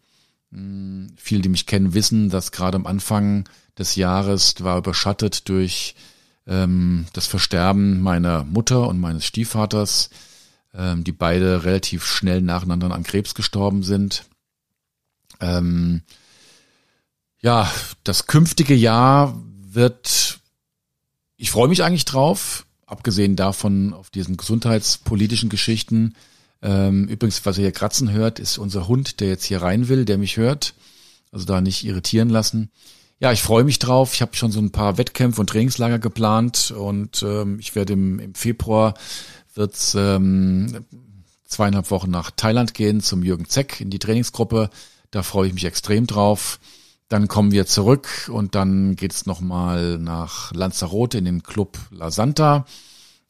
Hm, 0.52 1.08
viele, 1.16 1.42
die 1.42 1.48
mich 1.48 1.66
kennen, 1.66 1.94
wissen, 1.94 2.28
dass 2.28 2.52
gerade 2.52 2.76
am 2.76 2.86
Anfang 2.86 3.48
des 3.78 3.96
Jahres 3.96 4.54
war 4.60 4.78
überschattet 4.78 5.48
durch 5.48 5.94
ähm, 6.46 7.06
das 7.12 7.26
Versterben 7.26 8.00
meiner 8.00 8.44
Mutter 8.44 8.86
und 8.88 9.00
meines 9.00 9.24
Stiefvaters, 9.24 10.10
ähm, 10.74 11.04
die 11.04 11.12
beide 11.12 11.64
relativ 11.64 12.04
schnell 12.04 12.42
nacheinander 12.42 12.90
an 12.92 13.02
Krebs 13.02 13.34
gestorben 13.34 13.82
sind. 13.82 14.24
Ähm, 15.40 16.02
ja, 17.40 17.70
das 18.04 18.26
künftige 18.26 18.74
Jahr 18.74 19.40
wird, 19.62 20.38
ich 21.36 21.50
freue 21.50 21.68
mich 21.68 21.82
eigentlich 21.82 22.04
drauf, 22.04 22.66
abgesehen 22.86 23.36
davon 23.36 23.94
auf 23.94 24.10
diesen 24.10 24.36
gesundheitspolitischen 24.36 25.48
Geschichten. 25.48 26.14
Ähm, 26.62 27.08
übrigens, 27.08 27.44
was 27.44 27.58
ihr 27.58 27.64
hier 27.64 27.72
kratzen 27.72 28.10
hört, 28.10 28.38
ist 28.38 28.58
unser 28.58 28.88
Hund, 28.88 29.20
der 29.20 29.28
jetzt 29.28 29.44
hier 29.44 29.62
rein 29.62 29.88
will, 29.88 30.04
der 30.04 30.18
mich 30.18 30.36
hört. 30.36 30.74
Also 31.32 31.46
da 31.46 31.60
nicht 31.60 31.84
irritieren 31.84 32.28
lassen. 32.28 32.70
Ja, 33.18 33.32
ich 33.32 33.42
freue 33.42 33.64
mich 33.64 33.78
drauf. 33.78 34.14
Ich 34.14 34.22
habe 34.22 34.34
schon 34.34 34.52
so 34.52 34.60
ein 34.60 34.72
paar 34.72 34.98
Wettkämpfe 34.98 35.40
und 35.40 35.48
Trainingslager 35.48 35.98
geplant 35.98 36.72
und 36.76 37.22
ähm, 37.22 37.58
ich 37.60 37.74
werde 37.74 37.92
im, 37.92 38.18
im 38.18 38.34
Februar 38.34 38.94
wird's 39.54 39.94
ähm, 39.94 40.84
zweieinhalb 41.46 41.90
Wochen 41.90 42.10
nach 42.10 42.30
Thailand 42.30 42.74
gehen 42.74 43.00
zum 43.00 43.22
Jürgen 43.22 43.48
Zeck 43.48 43.80
in 43.80 43.90
die 43.90 43.98
Trainingsgruppe. 43.98 44.70
Da 45.10 45.22
freue 45.22 45.48
ich 45.48 45.54
mich 45.54 45.64
extrem 45.64 46.06
drauf. 46.06 46.58
Dann 47.08 47.28
kommen 47.28 47.52
wir 47.52 47.66
zurück 47.66 48.30
und 48.32 48.54
dann 48.54 48.96
geht's 48.96 49.26
nochmal 49.26 49.98
nach 49.98 50.52
Lanzarote 50.52 51.18
in 51.18 51.26
den 51.26 51.42
Club 51.42 51.78
La 51.90 52.10
Santa, 52.10 52.64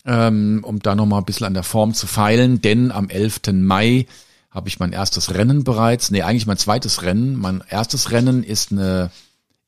ähm, 0.04 0.60
um 0.64 0.80
da 0.80 0.94
nochmal 0.94 1.20
ein 1.20 1.24
bisschen 1.24 1.46
an 1.46 1.54
der 1.54 1.62
Form 1.62 1.94
zu 1.94 2.06
feilen, 2.06 2.60
denn 2.60 2.90
am 2.90 3.08
11. 3.08 3.40
Mai 3.52 4.06
habe 4.50 4.68
ich 4.68 4.78
mein 4.78 4.92
erstes 4.92 5.34
Rennen 5.34 5.64
bereits, 5.64 6.10
nee, 6.10 6.22
eigentlich 6.22 6.46
mein 6.46 6.58
zweites 6.58 7.02
Rennen. 7.02 7.38
Mein 7.38 7.62
erstes 7.68 8.10
Rennen 8.10 8.44
ist 8.44 8.70
eine 8.70 9.10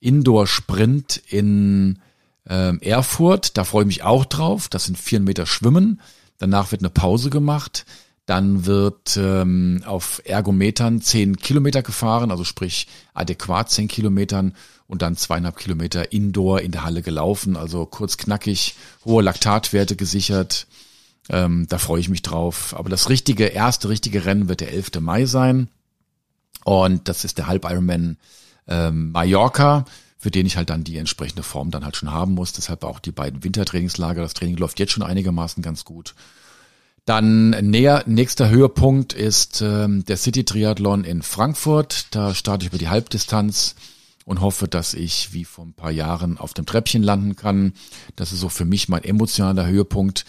Indoor-Sprint 0.00 1.22
in 1.28 1.98
ähm, 2.46 2.80
Erfurt, 2.82 3.56
da 3.56 3.64
freue 3.64 3.84
ich 3.84 3.88
mich 3.88 4.02
auch 4.02 4.26
drauf, 4.26 4.68
das 4.68 4.84
sind 4.84 4.98
vier 4.98 5.20
Meter 5.20 5.46
Schwimmen, 5.46 6.00
danach 6.38 6.72
wird 6.72 6.82
eine 6.82 6.90
Pause 6.90 7.30
gemacht, 7.30 7.86
dann 8.26 8.64
wird 8.64 9.16
ähm, 9.18 9.82
auf 9.84 10.22
Ergometern 10.24 11.02
zehn 11.02 11.36
Kilometer 11.36 11.82
gefahren, 11.82 12.30
also 12.30 12.44
sprich 12.44 12.86
adäquat 13.12 13.70
zehn 13.70 13.88
Kilometern 13.88 14.54
und 14.86 15.02
dann 15.02 15.16
zweieinhalb 15.16 15.56
Kilometer 15.56 16.12
Indoor 16.12 16.60
in 16.60 16.72
der 16.72 16.84
Halle 16.84 17.02
gelaufen, 17.02 17.56
also 17.56 17.84
kurz 17.86 18.16
knackig, 18.16 18.76
hohe 19.04 19.22
Laktatwerte 19.22 19.96
gesichert. 19.96 20.66
Ähm, 21.28 21.66
da 21.68 21.78
freue 21.78 22.00
ich 22.00 22.08
mich 22.08 22.22
drauf. 22.22 22.74
Aber 22.76 22.90
das 22.90 23.08
richtige, 23.08 23.46
erste 23.46 23.88
richtige 23.88 24.24
Rennen 24.24 24.48
wird 24.48 24.60
der 24.60 24.72
11. 24.72 25.00
Mai 25.00 25.26
sein. 25.26 25.68
Und 26.64 27.08
das 27.08 27.24
ist 27.24 27.38
der 27.38 27.46
Halb 27.46 27.64
Ironman 27.64 28.16
ähm, 28.68 29.12
Mallorca, 29.12 29.84
für 30.18 30.30
den 30.30 30.46
ich 30.46 30.56
halt 30.56 30.70
dann 30.70 30.84
die 30.84 30.96
entsprechende 30.96 31.42
Form 31.42 31.70
dann 31.70 31.84
halt 31.84 31.96
schon 31.96 32.10
haben 32.10 32.32
muss. 32.32 32.52
Deshalb 32.52 32.84
auch 32.84 33.00
die 33.00 33.12
beiden 33.12 33.44
Wintertrainingslager. 33.44 34.22
Das 34.22 34.34
Training 34.34 34.56
läuft 34.56 34.78
jetzt 34.78 34.92
schon 34.92 35.02
einigermaßen 35.02 35.62
ganz 35.62 35.84
gut. 35.84 36.14
Dann 37.04 37.50
näher, 37.50 38.02
nächster 38.06 38.48
Höhepunkt 38.48 39.12
ist 39.12 39.60
ähm, 39.60 40.04
der 40.06 40.16
City 40.16 40.44
Triathlon 40.44 41.04
in 41.04 41.22
Frankfurt. 41.22 42.06
Da 42.12 42.34
starte 42.34 42.64
ich 42.64 42.70
über 42.70 42.78
die 42.78 42.88
Halbdistanz 42.88 43.74
und 44.24 44.40
hoffe, 44.40 44.68
dass 44.68 44.94
ich 44.94 45.34
wie 45.34 45.44
vor 45.44 45.66
ein 45.66 45.74
paar 45.74 45.90
Jahren 45.90 46.38
auf 46.38 46.54
dem 46.54 46.64
Treppchen 46.64 47.02
landen 47.02 47.36
kann. 47.36 47.74
Das 48.16 48.32
ist 48.32 48.40
so 48.40 48.48
für 48.48 48.64
mich 48.64 48.88
mein 48.88 49.04
emotionaler 49.04 49.66
Höhepunkt. 49.66 50.24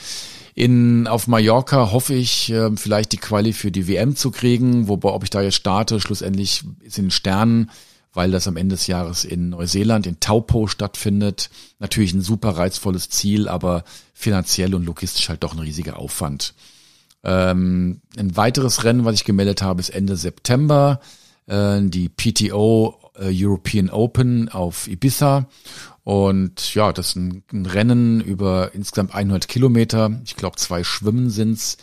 In, 0.54 1.08
auf 1.08 1.28
Mallorca 1.28 1.92
hoffe 1.92 2.14
ich, 2.14 2.52
äh, 2.52 2.76
vielleicht 2.76 3.14
die 3.14 3.18
Quali 3.18 3.54
für 3.54 3.72
die 3.72 3.88
WM 3.88 4.16
zu 4.16 4.32
kriegen, 4.32 4.88
wobei, 4.90 5.10
ob 5.10 5.24
ich 5.24 5.30
da 5.30 5.42
jetzt 5.42 5.56
starte, 5.56 6.02
schlussendlich 6.02 6.64
ist 6.82 6.98
in 6.98 7.12
Sternen, 7.12 7.72
weil 8.16 8.32
das 8.32 8.48
am 8.48 8.58
Ende 8.58 8.76
des 8.76 8.88
Jahres 8.88 9.26
in 9.26 9.50
Neuseeland, 9.50 10.08
in 10.08 10.20
Taupo 10.20 10.68
stattfindet. 10.68 11.50
Natürlich 11.80 12.14
ein 12.14 12.22
super 12.22 12.52
reizvolles 12.58 13.10
Ziel, 13.10 13.48
aber 13.48 13.84
finanziell 14.14 14.74
und 14.74 14.86
logistisch 14.86 15.30
halt 15.30 15.44
doch 15.44 15.54
ein 15.54 15.60
riesiger 15.60 16.00
Aufwand. 16.00 16.56
Ähm, 17.24 18.02
ein 18.18 18.38
weiteres 18.38 18.84
Rennen, 18.84 19.04
was 19.04 19.16
ich 19.16 19.26
gemeldet 19.26 19.62
habe, 19.62 19.82
ist 19.82 19.90
Ende 19.90 20.16
September, 20.16 21.02
äh, 21.48 21.82
die 21.82 22.08
PTO 22.08 22.98
äh, 23.20 23.30
European 23.32 23.90
Open 23.90 24.50
auf 24.50 24.88
Ibiza. 24.88 25.48
Und 26.04 26.74
ja, 26.74 26.94
das 26.94 27.10
ist 27.10 27.16
ein, 27.18 27.44
ein 27.52 27.66
Rennen 27.66 28.22
über 28.22 28.74
insgesamt 28.74 29.14
100 29.14 29.48
Kilometer. 29.48 30.22
Ich 30.24 30.36
glaube, 30.36 30.56
zwei 30.58 30.84
Schwimmen 30.84 31.30
sind's, 31.30 31.78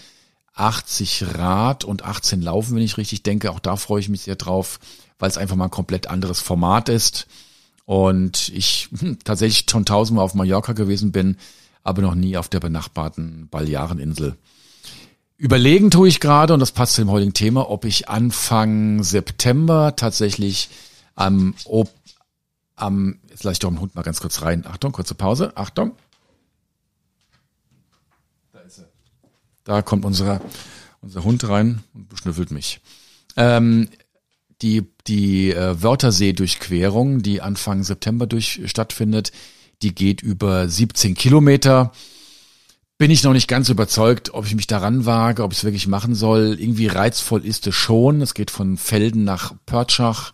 80 0.54 1.36
Rad 1.36 1.84
und 1.84 2.04
18 2.04 2.42
Laufen, 2.42 2.76
wenn 2.76 2.82
ich 2.82 2.98
richtig 2.98 3.22
denke. 3.22 3.50
Auch 3.50 3.60
da 3.60 3.76
freue 3.76 4.00
ich 4.00 4.08
mich 4.08 4.22
sehr 4.22 4.36
drauf, 4.36 4.78
weil 5.18 5.30
es 5.30 5.38
einfach 5.38 5.56
mal 5.56 5.64
ein 5.64 5.70
komplett 5.70 6.08
anderes 6.08 6.40
Format 6.40 6.88
ist. 6.88 7.26
Und 7.84 8.48
ich 8.50 8.88
hm, 8.98 9.18
tatsächlich 9.24 9.66
schon 9.70 9.84
tausendmal 9.84 10.24
auf 10.24 10.34
Mallorca 10.34 10.72
gewesen 10.72 11.12
bin, 11.12 11.36
aber 11.82 12.02
noch 12.02 12.14
nie 12.14 12.36
auf 12.36 12.48
der 12.48 12.60
benachbarten 12.60 13.48
Baleareninsel. 13.48 14.36
Überlegen 15.36 15.90
tue 15.90 16.06
ich 16.06 16.20
gerade, 16.20 16.54
und 16.54 16.60
das 16.60 16.70
passt 16.70 16.94
zum 16.94 17.10
heutigen 17.10 17.34
Thema, 17.34 17.68
ob 17.68 17.84
ich 17.84 18.08
Anfang 18.08 19.02
September 19.02 19.96
tatsächlich 19.96 20.70
am, 21.16 21.54
ob, 21.64 21.90
am, 22.76 23.18
jetzt 23.28 23.42
lasse 23.42 23.54
ich 23.54 23.58
doch 23.58 23.70
den 23.70 23.80
Hund 23.80 23.96
mal 23.96 24.02
ganz 24.02 24.20
kurz 24.20 24.42
rein. 24.42 24.64
Achtung, 24.66 24.92
kurze 24.92 25.16
Pause. 25.16 25.52
Achtung. 25.56 25.96
Da 28.52 28.60
ist 28.60 28.78
er. 28.78 28.88
Da 29.64 29.82
kommt 29.82 30.04
unser, 30.04 30.40
unser 31.00 31.24
Hund 31.24 31.48
rein 31.48 31.82
und 31.94 32.08
beschnüffelt 32.08 32.50
mich. 32.50 32.80
Ähm, 33.36 33.88
die 34.60 34.86
die 35.06 35.50
äh, 35.50 35.82
Wörthersee-Durchquerung, 35.82 37.22
die 37.22 37.40
Anfang 37.40 37.82
September 37.82 38.26
durch 38.26 38.60
stattfindet, 38.66 39.32
die 39.82 39.94
geht 39.94 40.22
über 40.22 40.68
17 40.68 41.14
Kilometer. 41.14 41.92
Bin 42.98 43.10
ich 43.10 43.24
noch 43.24 43.32
nicht 43.32 43.48
ganz 43.48 43.68
überzeugt, 43.68 44.32
ob 44.32 44.46
ich 44.46 44.54
mich 44.54 44.68
daran 44.68 45.06
wage, 45.06 45.42
ob 45.42 45.52
ich 45.52 45.58
es 45.58 45.64
wirklich 45.64 45.88
machen 45.88 46.14
soll. 46.14 46.56
Irgendwie 46.58 46.86
reizvoll 46.86 47.44
ist 47.44 47.66
es 47.66 47.74
schon. 47.74 48.22
Es 48.22 48.34
geht 48.34 48.52
von 48.52 48.76
Felden 48.76 49.24
nach 49.24 49.54
Pörtschach 49.66 50.32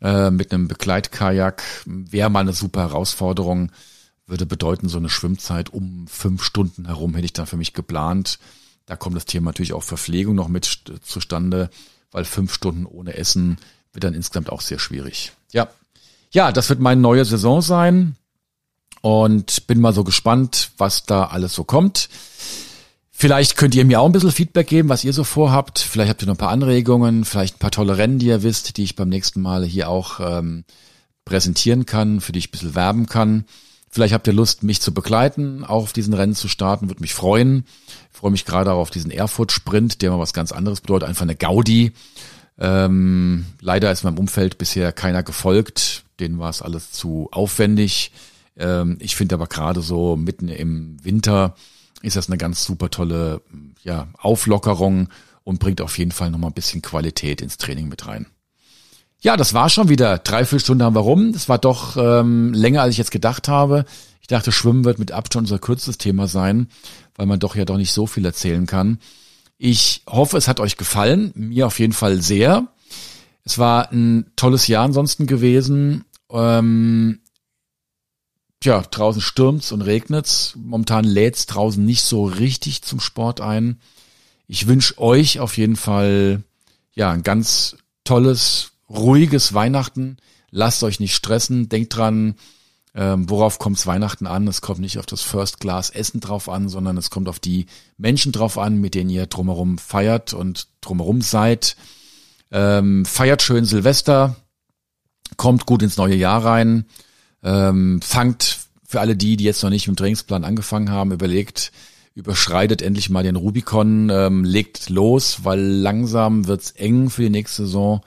äh, 0.00 0.30
mit 0.30 0.52
einem 0.52 0.66
Begleitkajak. 0.66 1.62
Wäre 1.84 2.30
mal 2.30 2.40
eine 2.40 2.54
super 2.54 2.80
Herausforderung. 2.80 3.70
Würde 4.30 4.46
bedeuten, 4.46 4.88
so 4.88 4.98
eine 4.98 5.10
Schwimmzeit 5.10 5.68
um 5.70 6.06
fünf 6.08 6.42
Stunden 6.42 6.86
herum 6.86 7.14
hätte 7.14 7.26
ich 7.26 7.32
da 7.32 7.44
für 7.46 7.56
mich 7.56 7.72
geplant. 7.74 8.38
Da 8.86 8.96
kommt 8.96 9.16
das 9.16 9.26
Thema 9.26 9.50
natürlich 9.50 9.72
auch 9.72 9.82
Verpflegung 9.82 10.34
noch 10.34 10.48
mit 10.48 10.82
zustande, 11.02 11.68
weil 12.10 12.24
fünf 12.24 12.54
Stunden 12.54 12.86
ohne 12.86 13.16
Essen 13.16 13.58
wird 13.92 14.04
dann 14.04 14.14
insgesamt 14.14 14.50
auch 14.50 14.60
sehr 14.60 14.78
schwierig. 14.78 15.32
Ja, 15.52 15.68
ja, 16.32 16.52
das 16.52 16.68
wird 16.68 16.80
meine 16.80 17.00
neue 17.00 17.24
Saison 17.24 17.60
sein. 17.60 18.16
und 19.02 19.66
bin 19.66 19.80
mal 19.80 19.92
so 19.92 20.04
gespannt, 20.04 20.70
was 20.78 21.04
da 21.04 21.24
alles 21.24 21.54
so 21.54 21.64
kommt. 21.64 22.08
Vielleicht 23.10 23.56
könnt 23.56 23.74
ihr 23.74 23.84
mir 23.84 24.00
auch 24.00 24.06
ein 24.06 24.12
bisschen 24.12 24.32
Feedback 24.32 24.66
geben, 24.66 24.88
was 24.88 25.04
ihr 25.04 25.12
so 25.12 25.24
vorhabt. 25.24 25.78
Vielleicht 25.78 26.10
habt 26.10 26.22
ihr 26.22 26.26
noch 26.26 26.34
ein 26.34 26.38
paar 26.38 26.50
Anregungen, 26.50 27.24
vielleicht 27.24 27.56
ein 27.56 27.58
paar 27.58 27.70
tolle 27.70 27.98
Rennen, 27.98 28.18
die 28.18 28.26
ihr 28.26 28.42
wisst, 28.42 28.76
die 28.76 28.82
ich 28.82 28.96
beim 28.96 29.10
nächsten 29.10 29.42
Mal 29.42 29.64
hier 29.64 29.88
auch 29.88 30.20
ähm, 30.20 30.64
präsentieren 31.26 31.84
kann, 31.84 32.20
für 32.20 32.32
die 32.32 32.38
ich 32.38 32.48
ein 32.48 32.52
bisschen 32.52 32.74
werben 32.74 33.06
kann. 33.06 33.44
Vielleicht 33.92 34.14
habt 34.14 34.28
ihr 34.28 34.32
Lust, 34.32 34.62
mich 34.62 34.80
zu 34.80 34.94
begleiten, 34.94 35.64
auch 35.64 35.82
auf 35.82 35.92
diesen 35.92 36.14
Rennen 36.14 36.36
zu 36.36 36.46
starten, 36.46 36.88
würde 36.88 37.00
mich 37.00 37.12
freuen. 37.12 37.64
Ich 38.12 38.18
freue 38.18 38.30
mich 38.30 38.44
gerade 38.44 38.72
auch 38.72 38.78
auf 38.78 38.90
diesen 38.90 39.10
Erfurt-Sprint, 39.10 40.00
der 40.00 40.12
mal 40.12 40.20
was 40.20 40.32
ganz 40.32 40.52
anderes 40.52 40.80
bedeutet, 40.80 41.08
einfach 41.08 41.22
eine 41.22 41.34
Gaudi. 41.34 41.92
Ähm, 42.58 43.46
leider 43.60 43.90
ist 43.90 44.04
meinem 44.04 44.18
Umfeld 44.18 44.58
bisher 44.58 44.92
keiner 44.92 45.24
gefolgt, 45.24 46.04
denen 46.20 46.38
war 46.38 46.50
es 46.50 46.62
alles 46.62 46.92
zu 46.92 47.28
aufwendig. 47.32 48.12
Ähm, 48.56 48.96
ich 49.00 49.16
finde 49.16 49.34
aber 49.34 49.48
gerade 49.48 49.80
so 49.80 50.14
mitten 50.14 50.48
im 50.48 51.02
Winter 51.02 51.56
ist 52.02 52.16
das 52.16 52.28
eine 52.28 52.38
ganz 52.38 52.64
super 52.64 52.90
tolle 52.90 53.42
ja, 53.82 54.08
Auflockerung 54.18 55.08
und 55.42 55.58
bringt 55.58 55.80
auf 55.80 55.98
jeden 55.98 56.12
Fall 56.12 56.30
nochmal 56.30 56.50
ein 56.50 56.54
bisschen 56.54 56.80
Qualität 56.80 57.42
ins 57.42 57.58
Training 57.58 57.88
mit 57.88 58.06
rein. 58.06 58.26
Ja, 59.20 59.36
das 59.36 59.54
war 59.54 59.68
schon 59.68 59.88
wieder. 59.88 60.18
Dreiviertel 60.18 60.60
Stunde 60.60 60.84
haben 60.84 60.94
wir 60.94 61.00
rum. 61.00 61.32
Das 61.32 61.48
war 61.48 61.58
doch 61.58 61.96
ähm, 61.96 62.52
länger, 62.54 62.82
als 62.82 62.92
ich 62.92 62.98
jetzt 62.98 63.10
gedacht 63.10 63.48
habe. 63.48 63.84
Ich 64.20 64.28
dachte, 64.28 64.52
Schwimmen 64.52 64.84
wird 64.84 64.98
mit 64.98 65.12
Abstand 65.12 65.44
unser 65.46 65.58
kürzestes 65.58 65.98
Thema 65.98 66.26
sein, 66.26 66.68
weil 67.16 67.26
man 67.26 67.40
doch 67.40 67.54
ja 67.54 67.64
doch 67.64 67.76
nicht 67.76 67.92
so 67.92 68.06
viel 68.06 68.24
erzählen 68.24 68.66
kann. 68.66 68.98
Ich 69.58 70.02
hoffe, 70.08 70.38
es 70.38 70.48
hat 70.48 70.60
euch 70.60 70.76
gefallen. 70.76 71.32
Mir 71.34 71.66
auf 71.66 71.78
jeden 71.78 71.92
Fall 71.92 72.22
sehr. 72.22 72.68
Es 73.44 73.58
war 73.58 73.92
ein 73.92 74.30
tolles 74.36 74.66
Jahr 74.66 74.84
ansonsten 74.84 75.26
gewesen. 75.26 76.04
Ähm, 76.30 77.20
Tja, 78.60 78.82
draußen 78.82 79.22
stürmt's 79.22 79.72
und 79.72 79.80
regnet's. 79.80 80.54
Momentan 80.56 81.04
lädt's 81.04 81.46
draußen 81.46 81.82
nicht 81.82 82.02
so 82.02 82.26
richtig 82.26 82.82
zum 82.82 83.00
Sport 83.00 83.40
ein. 83.40 83.80
Ich 84.46 84.66
wünsche 84.66 84.98
euch 84.98 85.40
auf 85.40 85.56
jeden 85.56 85.76
Fall 85.76 86.42
ja 86.92 87.10
ein 87.10 87.22
ganz 87.22 87.78
tolles, 88.04 88.72
ruhiges 88.90 89.54
Weihnachten. 89.54 90.18
Lasst 90.50 90.82
euch 90.82 91.00
nicht 91.00 91.14
stressen. 91.14 91.68
Denkt 91.68 91.96
dran, 91.96 92.34
ähm, 92.94 93.30
worauf 93.30 93.58
kommt's 93.58 93.86
Weihnachten 93.86 94.26
an? 94.26 94.48
Es 94.48 94.60
kommt 94.60 94.80
nicht 94.80 94.98
auf 94.98 95.06
das 95.06 95.22
First 95.22 95.60
Class 95.60 95.90
Essen 95.90 96.20
drauf 96.20 96.48
an, 96.48 96.68
sondern 96.68 96.96
es 96.96 97.10
kommt 97.10 97.28
auf 97.28 97.38
die 97.38 97.66
Menschen 97.96 98.32
drauf 98.32 98.58
an, 98.58 98.80
mit 98.80 98.94
denen 98.94 99.10
ihr 99.10 99.26
drumherum 99.26 99.78
feiert 99.78 100.34
und 100.34 100.66
drumherum 100.80 101.22
seid. 101.22 101.76
Ähm, 102.50 103.04
feiert 103.04 103.42
schön 103.42 103.64
Silvester, 103.64 104.34
kommt 105.36 105.66
gut 105.66 105.82
ins 105.82 105.96
neue 105.96 106.16
Jahr 106.16 106.44
rein. 106.44 106.84
Ähm, 107.44 108.02
fangt 108.02 108.58
für 108.84 109.00
alle 109.00 109.14
die, 109.14 109.36
die 109.36 109.44
jetzt 109.44 109.62
noch 109.62 109.70
nicht 109.70 109.86
mit 109.86 109.96
dem 109.96 109.98
Trainingsplan 109.98 110.42
angefangen 110.42 110.90
haben, 110.90 111.12
überlegt, 111.12 111.70
überschreitet 112.14 112.82
endlich 112.82 113.08
mal 113.08 113.22
den 113.22 113.36
Rubicon, 113.36 114.10
ähm, 114.10 114.42
legt 114.42 114.90
los, 114.90 115.44
weil 115.44 115.60
langsam 115.60 116.48
wird's 116.48 116.72
eng 116.72 117.08
für 117.08 117.22
die 117.22 117.30
nächste 117.30 117.66
Saison. 117.66 118.02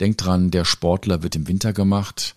Denkt 0.00 0.24
dran, 0.24 0.50
der 0.50 0.64
Sportler 0.64 1.22
wird 1.22 1.36
im 1.36 1.46
Winter 1.46 1.72
gemacht. 1.72 2.34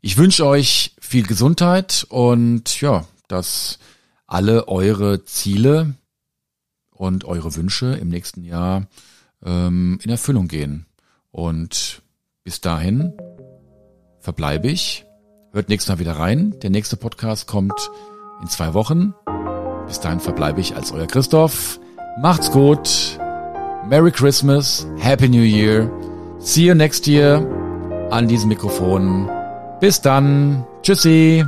Ich 0.00 0.16
wünsche 0.16 0.46
euch 0.46 0.94
viel 1.00 1.26
Gesundheit 1.26 2.06
und 2.08 2.80
ja, 2.80 3.06
dass 3.28 3.78
alle 4.26 4.68
eure 4.68 5.24
Ziele 5.24 5.94
und 6.90 7.24
eure 7.24 7.56
Wünsche 7.56 7.94
im 7.94 8.08
nächsten 8.08 8.44
Jahr 8.44 8.86
ähm, 9.44 9.98
in 10.02 10.10
Erfüllung 10.10 10.48
gehen. 10.48 10.86
Und 11.30 12.02
bis 12.44 12.60
dahin 12.60 13.12
verbleibe 14.20 14.68
ich 14.68 15.04
Hört 15.52 15.68
nächstes 15.68 15.92
Mal 15.92 15.98
wieder 15.98 16.12
rein. 16.12 16.54
Der 16.62 16.70
nächste 16.70 16.96
Podcast 16.96 17.48
kommt 17.48 17.90
in 18.40 18.46
zwei 18.46 18.72
Wochen. 18.72 19.14
Bis 19.88 19.98
dahin 19.98 20.20
verbleibe 20.20 20.60
ich 20.60 20.76
als 20.76 20.92
euer 20.92 21.08
Christoph. 21.08 21.80
Macht's 22.20 22.52
gut. 22.52 23.18
Merry 23.88 24.12
Christmas. 24.12 24.86
Happy 24.98 25.28
New 25.28 25.42
Year. 25.42 25.90
See 26.40 26.66
you 26.66 26.74
next 26.74 27.06
year 27.06 27.46
an 28.10 28.26
diesem 28.26 28.48
Mikrofon. 28.48 29.28
Bis 29.78 30.00
dann. 30.00 30.64
Tschüssi. 30.82 31.44